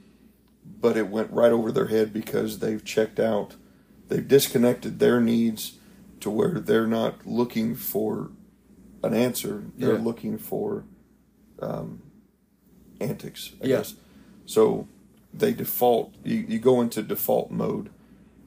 but 0.79 0.97
it 0.97 1.07
went 1.09 1.31
right 1.31 1.51
over 1.51 1.71
their 1.71 1.87
head 1.87 2.11
because 2.11 2.59
they've 2.59 2.83
checked 2.83 3.19
out. 3.19 3.55
They've 4.07 4.27
disconnected 4.27 4.97
their 4.99 5.21
needs 5.21 5.77
to 6.21 6.29
where 6.31 6.59
they're 6.59 6.87
not 6.87 7.25
looking 7.27 7.75
for 7.75 8.31
an 9.03 9.13
answer. 9.13 9.63
They're 9.77 9.93
Yeah. 9.97 10.01
looking 10.03 10.37
for 10.37 10.85
um, 11.59 12.01
antics, 13.01 13.51
I 13.61 13.67
Yeah. 13.67 13.77
guess. 13.77 13.95
So 14.45 14.87
they 15.33 15.53
default. 15.53 16.13
You, 16.23 16.45
you 16.47 16.59
go 16.59 16.81
into 16.81 17.01
default 17.01 17.51
mode, 17.51 17.89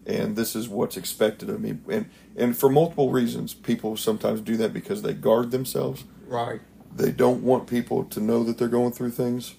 and 0.07 0.37
this 0.37 0.55
is 0.55 0.69
what's 0.69 0.97
expected 0.97 1.49
of 1.51 1.61
me. 1.61 1.79
And 1.89 2.07
and 2.37 2.57
for 2.57 2.69
multiple 2.69 3.11
reasons, 3.11 3.55
people 3.55 3.97
sometimes 3.97 4.41
do 4.41 4.57
that 4.59 4.73
because 4.73 5.03
they 5.03 5.15
guard 5.15 5.51
themselves. 5.51 6.05
Right. 6.27 6.61
They 6.95 7.11
don't 7.11 7.43
want 7.43 7.67
people 7.67 8.05
to 8.05 8.21
know 8.21 8.45
that 8.45 8.59
they're 8.59 8.69
going 8.69 8.93
through 8.93 9.13
things. 9.13 9.55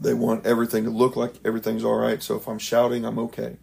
They 0.00 0.14
want 0.14 0.46
everything 0.46 0.84
to 0.84 0.90
look 0.90 1.14
like 1.16 1.34
everything's 1.44 1.84
all 1.84 1.96
right. 1.96 2.22
So 2.22 2.36
if 2.36 2.48
I'm 2.48 2.58
shouting, 2.58 3.04
I'm 3.04 3.18
okay. 3.18 3.58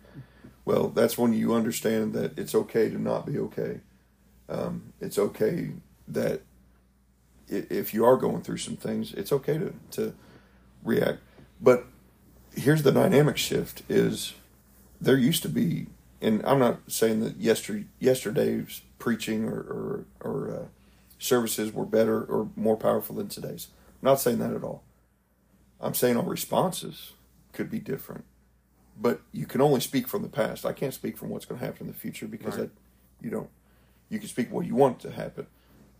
Well, 0.65 0.89
that's 0.89 1.17
when 1.17 1.33
you 1.33 1.53
understand 1.55 2.13
that 2.13 2.37
it's 2.37 2.53
okay 2.53 2.89
to 2.89 3.01
not 3.01 3.25
be 3.25 3.39
okay. 3.39 3.79
Um, 4.49 4.93
it's 5.01 5.17
okay 5.17 5.71
that 6.07 6.41
if 7.47 7.93
you 7.93 8.05
are 8.05 8.17
going 8.17 8.41
through 8.41 8.57
some 8.57 8.75
things, 8.75 9.13
it's 9.13 9.31
okay 9.31 9.57
to, 9.57 9.73
to 9.91 10.13
react. 10.83 11.19
But 11.61 11.85
here's 12.55 12.83
the 12.83 12.91
dynamic 12.91 13.37
shift 13.37 13.83
is 13.89 14.33
there 14.99 15.17
used 15.17 15.43
to 15.43 15.49
be, 15.49 15.87
and 16.21 16.43
I'm 16.45 16.59
not 16.59 16.79
saying 16.87 17.19
that 17.21 17.37
yester, 17.37 17.83
yesterday's 17.99 18.81
preaching 18.99 19.45
or, 19.45 19.59
or, 19.59 20.05
or 20.21 20.51
uh, 20.51 20.65
services 21.19 21.71
were 21.73 21.85
better 21.85 22.23
or 22.23 22.49
more 22.55 22.75
powerful 22.77 23.15
than 23.15 23.27
today's. 23.29 23.67
I'm 24.01 24.07
not 24.07 24.19
saying 24.19 24.39
that 24.39 24.53
at 24.53 24.63
all. 24.63 24.83
I'm 25.79 25.93
saying 25.93 26.17
our 26.17 26.23
responses 26.23 27.13
could 27.53 27.69
be 27.69 27.79
different. 27.79 28.25
But 28.99 29.21
you 29.31 29.45
can 29.45 29.61
only 29.61 29.79
speak 29.79 30.07
from 30.07 30.23
the 30.23 30.27
past. 30.27 30.65
I 30.65 30.73
can't 30.73 30.93
speak 30.93 31.17
from 31.17 31.29
what's 31.29 31.45
going 31.45 31.59
to 31.59 31.65
happen 31.65 31.85
in 31.85 31.93
the 31.93 31.97
future 31.97 32.25
because 32.27 32.57
Right. 32.57 32.63
that 32.63 33.23
you 33.23 33.29
don't. 33.29 33.49
You 34.09 34.17
can 34.17 34.27
speak 34.27 34.51
what 34.51 34.65
you 34.65 34.73
want 34.73 34.99
to 35.01 35.11
happen. 35.11 35.45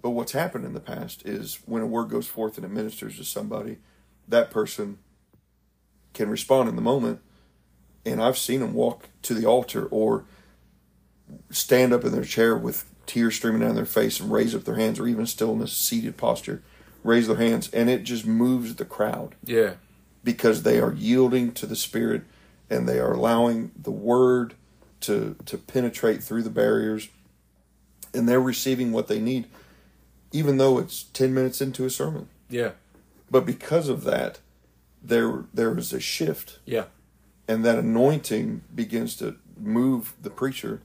But 0.08 0.12
what's 0.12 0.32
happened 0.32 0.64
in 0.64 0.72
the 0.74 0.80
past 0.80 1.26
is 1.28 1.60
when 1.66 1.82
a 1.82 1.86
word 1.86 2.08
goes 2.10 2.28
forth 2.28 2.56
and 2.56 2.64
it 2.64 2.70
ministers 2.72 3.18
to 3.18 3.26
somebody, 3.26 3.80
that 4.26 4.50
person 4.52 5.00
can 6.14 6.30
respond 6.30 6.70
in 6.70 6.78
the 6.78 6.82
moment. 6.82 7.20
And 8.06 8.24
I've 8.24 8.38
seen 8.38 8.62
them 8.62 8.74
walk 8.74 9.10
to 9.24 9.34
the 9.34 9.46
altar 9.46 9.86
or 9.88 10.24
stand 11.50 11.92
up 11.92 12.06
in 12.06 12.14
their 12.14 12.24
chair 12.24 12.56
with 12.56 12.86
tears 13.06 13.36
streaming 13.36 13.60
down 13.60 13.76
their 13.76 13.84
face 13.84 14.22
and 14.22 14.32
raise 14.32 14.56
up 14.56 14.64
their 14.64 14.76
hands, 14.78 14.98
or 14.98 15.10
even 15.10 15.26
still 15.26 15.52
in 15.52 15.62
a 15.62 15.68
seated 15.68 16.16
posture, 16.16 16.64
raise 17.04 17.28
their 17.28 17.36
hands, 17.36 17.70
and 17.74 17.90
it 17.90 18.04
just 18.06 18.26
moves 18.26 18.76
the 18.76 18.86
crowd 18.86 19.36
Yeah. 19.44 19.74
because 20.24 20.64
they 20.64 20.80
are 20.80 20.94
yielding 20.94 21.52
to 21.52 21.66
the 21.66 21.76
Spirit 21.76 22.22
and 22.70 22.88
they 22.88 22.98
are 22.98 23.12
allowing 23.12 23.72
the 23.78 23.92
Word 23.92 24.54
to 25.02 25.36
to 25.48 25.58
penetrate 25.58 26.24
through 26.24 26.44
the 26.44 26.50
barriers, 26.50 27.10
and 28.14 28.30
they're 28.30 28.40
receiving 28.40 28.94
what 28.94 29.10
they 29.10 29.20
need, 29.20 29.48
even 30.38 30.58
though 30.58 30.78
it's 30.78 31.04
ten 31.04 31.34
minutes 31.34 31.62
into 31.62 31.86
a 31.86 31.90
sermon. 31.90 32.28
Yeah. 32.50 32.72
But 33.30 33.46
because 33.46 33.90
of 33.90 34.04
that, 34.04 34.40
there 35.04 35.46
there 35.54 35.78
is 35.78 35.92
a 35.94 36.00
shift 36.00 36.60
Yeah. 36.66 36.86
and 37.48 37.64
that 37.66 37.78
anointing 37.80 38.62
begins 38.74 39.16
to 39.18 39.36
move 39.60 40.14
the 40.22 40.30
preacher 40.30 40.82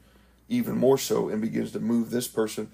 even 0.48 0.76
more 0.76 0.98
so 0.98 1.28
and 1.28 1.40
begins 1.40 1.72
to 1.72 1.80
move 1.80 2.10
this 2.10 2.28
person 2.28 2.70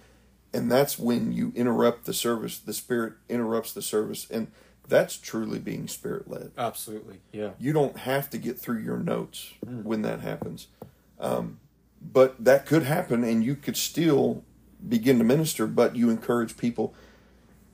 and 0.53 0.71
that's 0.71 0.99
when 0.99 1.33
you 1.33 1.53
interrupt 1.55 2.05
the 2.07 2.13
service 2.15 2.59
the 2.59 2.73
spirit 2.73 3.13
interrupts 3.29 3.73
the 3.73 3.83
service 3.83 4.27
and 4.31 4.49
that's 4.89 5.17
truly 5.17 5.59
being 5.59 5.87
spirit 5.89 6.29
led 6.31 6.51
Absolutely. 6.59 7.19
Yeah. 7.33 7.51
you 7.59 7.73
don't 7.73 7.99
have 7.99 8.29
to 8.31 8.39
get 8.39 8.59
through 8.59 8.79
your 8.81 8.99
notes 8.99 9.53
when 9.83 10.03
that 10.03 10.21
happens 10.21 10.67
um, 11.21 11.59
but 12.01 12.43
that 12.45 12.67
could 12.67 12.83
happen 12.85 13.23
and 13.25 13.45
you 13.45 13.55
could 13.57 13.77
still 13.77 14.43
begin 14.87 15.19
to 15.19 15.25
minister 15.25 15.67
but 15.67 15.97
you 15.97 16.11
encourage 16.11 16.57
people 16.57 16.95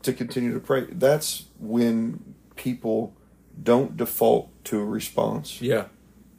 to 0.03 0.13
continue 0.13 0.53
to 0.55 0.61
pray 0.61 0.87
that's 0.93 1.47
when 1.59 2.35
people 2.57 3.15
don't 3.63 3.97
default 3.97 4.49
to 4.65 4.81
a 4.81 4.85
response 4.85 5.61
Yeah. 5.61 5.87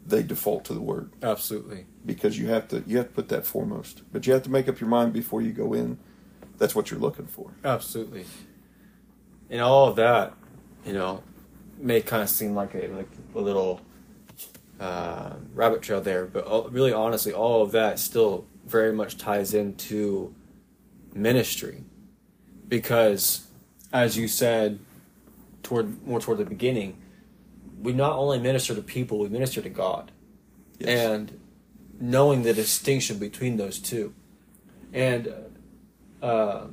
they 0.06 0.24
default 0.24 0.66
to 0.66 0.74
the 0.74 0.82
word 0.82 1.12
Absolutely. 1.22 1.86
because 2.06 2.38
you 2.40 2.48
have 2.48 2.68
to 2.70 2.84
you 2.88 2.98
have 2.98 3.08
to 3.10 3.14
put 3.14 3.30
that 3.30 3.46
foremost. 3.46 4.02
But 4.12 4.26
you 4.28 4.34
have 4.34 4.44
to 4.44 4.52
make 4.52 4.68
up 4.68 4.80
your 4.80 4.90
mind 4.90 5.14
before 5.14 5.42
you 5.42 5.52
go 5.52 5.74
in. 5.74 5.98
That's 6.58 6.74
what 6.76 6.90
you're 6.92 7.00
looking 7.00 7.26
for. 7.28 7.52
Absolutely. 7.64 8.26
And 9.50 9.62
all 9.62 9.88
of 9.88 9.96
that, 9.98 10.34
you 10.86 10.94
know, 10.94 11.24
may 11.78 12.02
kind 12.02 12.22
of 12.24 12.30
seem 12.30 12.54
like 12.56 12.74
a 12.76 12.88
like 12.90 13.10
a 13.36 13.40
little 13.40 13.82
uh, 14.80 15.34
rabbit 15.54 15.82
trail 15.82 16.02
there, 16.02 16.26
but 16.26 16.44
all, 16.46 16.70
really, 16.70 16.94
honestly, 16.94 17.34
all 17.34 17.62
of 17.64 17.72
that 17.72 17.98
still 18.00 18.46
very 18.66 18.92
much 18.94 19.18
ties 19.18 19.54
into 19.54 20.34
ministry, 21.16 21.84
because, 22.68 23.48
as 23.92 24.18
you 24.18 24.28
said, 24.28 24.80
toward 25.64 26.06
more 26.06 26.20
toward 26.20 26.38
the 26.38 26.46
beginning, 26.46 26.98
we 27.82 27.94
not 27.94 28.14
only 28.18 28.40
minister 28.40 28.76
to 28.76 28.82
people, 28.82 29.20
we 29.20 29.30
minister 29.30 29.62
to 29.62 29.70
God, 29.70 30.12
and 30.82 31.40
knowing 32.00 32.44
the 32.44 32.54
distinction 32.54 33.18
between 33.18 33.58
those 33.58 33.80
two, 33.80 34.14
and. 34.94 35.34
Uh, 36.22 36.68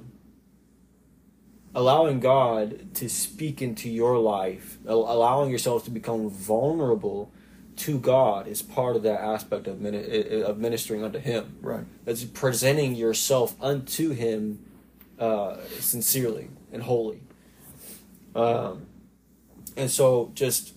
allowing 1.74 2.20
God 2.20 2.94
to 2.94 3.08
speak 3.08 3.62
into 3.62 3.88
your 3.88 4.18
life, 4.18 4.78
allowing 4.86 5.50
yourself 5.50 5.84
to 5.84 5.90
become 5.90 6.28
vulnerable 6.28 7.32
to 7.76 7.98
God 7.98 8.46
is 8.46 8.62
part 8.62 8.96
of 8.96 9.02
that 9.04 9.20
aspect 9.20 9.66
of 9.66 9.80
mini- 9.80 10.42
of 10.42 10.58
ministering 10.58 11.02
unto 11.02 11.18
Him. 11.18 11.56
right. 11.62 11.84
That's 12.04 12.24
presenting 12.24 12.94
yourself 12.94 13.54
unto 13.60 14.10
Him 14.10 14.64
uh, 15.18 15.56
sincerely 15.80 16.50
and 16.72 16.82
wholly. 16.82 17.22
Um, 18.34 18.86
and 19.76 19.90
so 19.90 20.30
just, 20.34 20.74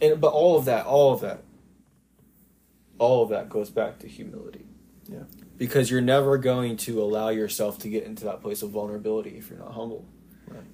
and 0.00 0.20
but 0.20 0.32
all 0.32 0.58
of 0.58 0.64
that, 0.66 0.86
all 0.86 1.12
of 1.12 1.20
that, 1.22 1.42
all 2.98 3.22
of 3.22 3.30
that 3.30 3.48
goes 3.48 3.70
back 3.70 3.98
to 4.00 4.08
humility 4.08 4.64
Yeah. 5.08 5.20
because 5.56 5.90
you're 5.90 6.00
never 6.00 6.36
going 6.38 6.76
to 6.78 7.00
allow 7.02 7.28
yourself 7.28 7.78
to 7.80 7.88
get 7.88 8.04
into 8.04 8.24
that 8.24 8.42
place 8.42 8.62
of 8.62 8.70
vulnerability 8.70 9.36
if 9.38 9.48
you're 9.50 9.58
not 9.58 9.72
humble. 9.72 10.04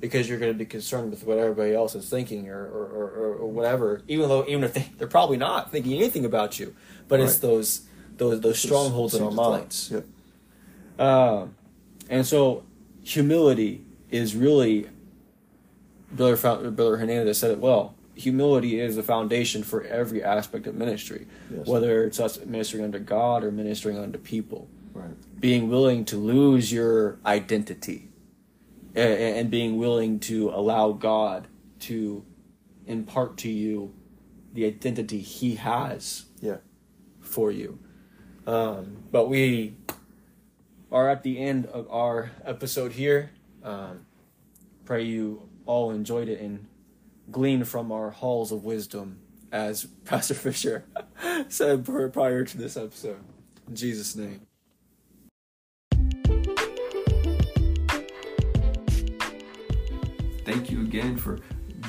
Because 0.01 0.29
you're 0.29 0.39
going 0.39 0.53
to 0.53 0.59
be 0.59 0.67
concerned 0.67 1.11
with 1.11 1.25
what 1.25 1.39
everybody 1.39 1.75
else 1.75 1.95
is 1.95 2.09
thinking 2.09 2.49
or, 2.49 2.65
or, 2.67 2.85
or, 2.87 3.35
or 3.37 3.47
whatever. 3.51 4.03
Even 4.09 4.29
though 4.29 4.45
even 4.47 4.65
if 4.65 4.75
they, 4.75 4.89
they're 4.99 5.07
probably 5.09 5.37
not 5.37 5.71
thinking 5.73 5.93
anything 5.95 6.25
about 6.25 6.59
you, 6.59 6.75
but 7.09 7.21
it's 7.21 7.39
those 7.39 7.83
those 8.17 8.41
those 8.41 8.59
strongholds 8.59 9.15
in 9.15 9.23
our 9.23 9.31
Seeds 9.31 9.39
of 9.39 9.45
thought. 9.45 9.59
minds. 9.61 9.91
Yep. 9.93 10.07
Uh, 10.99 11.47
and 12.09 12.27
so 12.27 12.65
humility 13.03 13.85
is 14.11 14.37
really 14.37 14.89
Brother, 16.13 16.71
Brother 16.71 16.97
Hernandez 16.99 17.39
said 17.39 17.51
it 17.51 17.59
well. 17.59 17.95
Humility 18.15 18.79
is 18.79 18.95
the 18.95 19.03
foundation 19.03 19.65
for 19.65 19.83
every 19.83 20.23
aspect 20.23 20.69
of 20.69 20.77
ministry, 20.77 21.27
Yes. 21.53 21.67
whether 21.67 22.05
it's 22.05 22.21
us 22.21 22.39
ministering 22.45 22.85
unto 22.85 23.01
God 23.01 23.43
or 23.43 23.51
ministering 23.51 23.99
unto 23.99 24.19
people. 24.19 24.69
Right. 24.93 25.11
Being 25.41 25.69
willing 25.69 26.05
to 26.07 26.17
lose 26.17 26.73
your 26.73 27.19
identity 27.27 28.11
and 28.95 29.51
being 29.51 29.77
willing 29.77 30.21
to 30.21 30.51
allow 30.51 30.93
God 30.93 31.49
to 31.81 32.25
impart 32.87 33.37
to 33.39 33.49
you 33.51 33.95
the 34.53 34.65
identity 34.67 35.19
He 35.21 35.57
has 35.57 36.27
Yeah. 36.41 36.59
for 37.21 37.51
you. 37.51 37.79
Um, 38.47 38.99
but 39.11 39.29
we 39.29 39.77
are 40.93 41.09
at 41.11 41.23
the 41.23 41.39
end 41.39 41.67
of 41.67 41.91
our 41.91 42.31
episode 42.45 42.93
here. 42.93 43.31
Um, 43.63 44.07
pray 44.85 45.03
you 45.05 45.49
all 45.67 45.91
enjoyed 45.91 46.29
it 46.29 46.41
and 46.41 46.67
gleaned 47.31 47.67
from 47.67 47.91
our 47.91 48.11
halls 48.11 48.53
of 48.53 48.65
wisdom, 48.65 49.19
as 49.51 49.85
Pastor 50.05 50.35
Fisher 50.35 50.85
said 51.49 51.85
prior 52.13 52.45
to 52.45 52.59
this 52.59 52.77
episode. 52.77 53.19
In 53.67 53.75
Jesus' 53.75 54.15
name. 54.15 54.43
Thank 60.45 60.71
you 60.71 60.83
again 60.83 61.17
for 61.17 61.39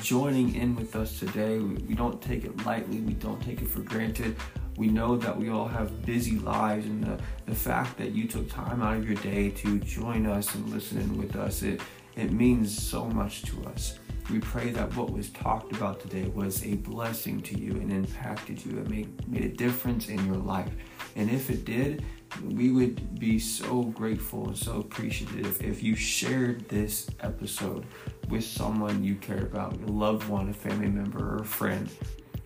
joining 0.00 0.54
in 0.54 0.76
with 0.76 0.96
us 0.96 1.18
today. 1.18 1.58
We, 1.58 1.94
don't 1.94 2.22
take 2.22 2.44
it 2.44 2.64
lightly, 2.64 3.00
we 3.00 3.12
don't 3.12 3.40
take 3.42 3.60
it 3.60 3.68
for 3.68 3.80
granted. 3.80 4.34
We 4.78 4.88
know 4.88 5.16
that 5.16 5.36
we 5.36 5.50
all 5.50 5.68
have 5.68 6.04
busy 6.06 6.38
lives, 6.38 6.86
and 6.86 7.04
the, 7.04 7.18
the 7.44 7.54
fact 7.54 7.98
that 7.98 8.12
you 8.12 8.26
took 8.26 8.48
time 8.50 8.82
out 8.82 8.96
of 8.96 9.06
your 9.06 9.16
day 9.16 9.50
to 9.50 9.78
join 9.80 10.26
us 10.26 10.54
and 10.54 10.70
listen 10.70 11.02
in 11.02 11.18
with 11.18 11.36
us, 11.36 11.62
it, 11.62 11.82
it 12.14 12.32
means 12.32 12.76
so 12.82 13.04
much 13.04 13.42
to 13.42 13.62
us. 13.64 13.98
We 14.30 14.38
pray 14.40 14.70
that 14.70 14.94
what 14.96 15.10
was 15.10 15.28
talked 15.30 15.72
about 15.72 16.00
today 16.00 16.24
was 16.24 16.64
a 16.64 16.76
blessing 16.76 17.42
to 17.42 17.58
you 17.58 17.72
and 17.72 17.92
impacted 17.92 18.64
you. 18.64 18.78
It 18.78 18.88
made, 18.88 19.28
made 19.28 19.44
a 19.44 19.48
difference 19.48 20.08
in 20.08 20.24
your 20.26 20.36
life. 20.36 20.72
And 21.14 21.30
if 21.30 21.50
it 21.50 21.66
did, 21.66 22.04
we 22.42 22.70
would 22.70 23.18
be 23.18 23.38
so 23.38 23.82
grateful 23.82 24.48
and 24.48 24.56
so 24.56 24.80
appreciative 24.80 25.62
if 25.62 25.82
you 25.82 25.94
shared 25.94 26.68
this 26.68 27.08
episode 27.20 27.84
with 28.28 28.44
someone 28.44 29.04
you 29.04 29.14
care 29.16 29.42
about, 29.42 29.74
a 29.74 29.86
loved 29.86 30.28
one, 30.28 30.48
a 30.48 30.52
family 30.52 30.88
member, 30.88 31.36
or 31.36 31.38
a 31.38 31.44
friend. 31.44 31.88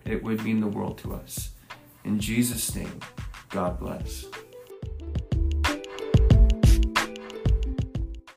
It 0.05 0.23
would 0.23 0.43
mean 0.43 0.59
the 0.59 0.67
world 0.67 0.97
to 0.99 1.13
us. 1.13 1.51
In 2.03 2.19
Jesus' 2.19 2.75
name, 2.75 2.99
God 3.49 3.79
bless. 3.79 4.25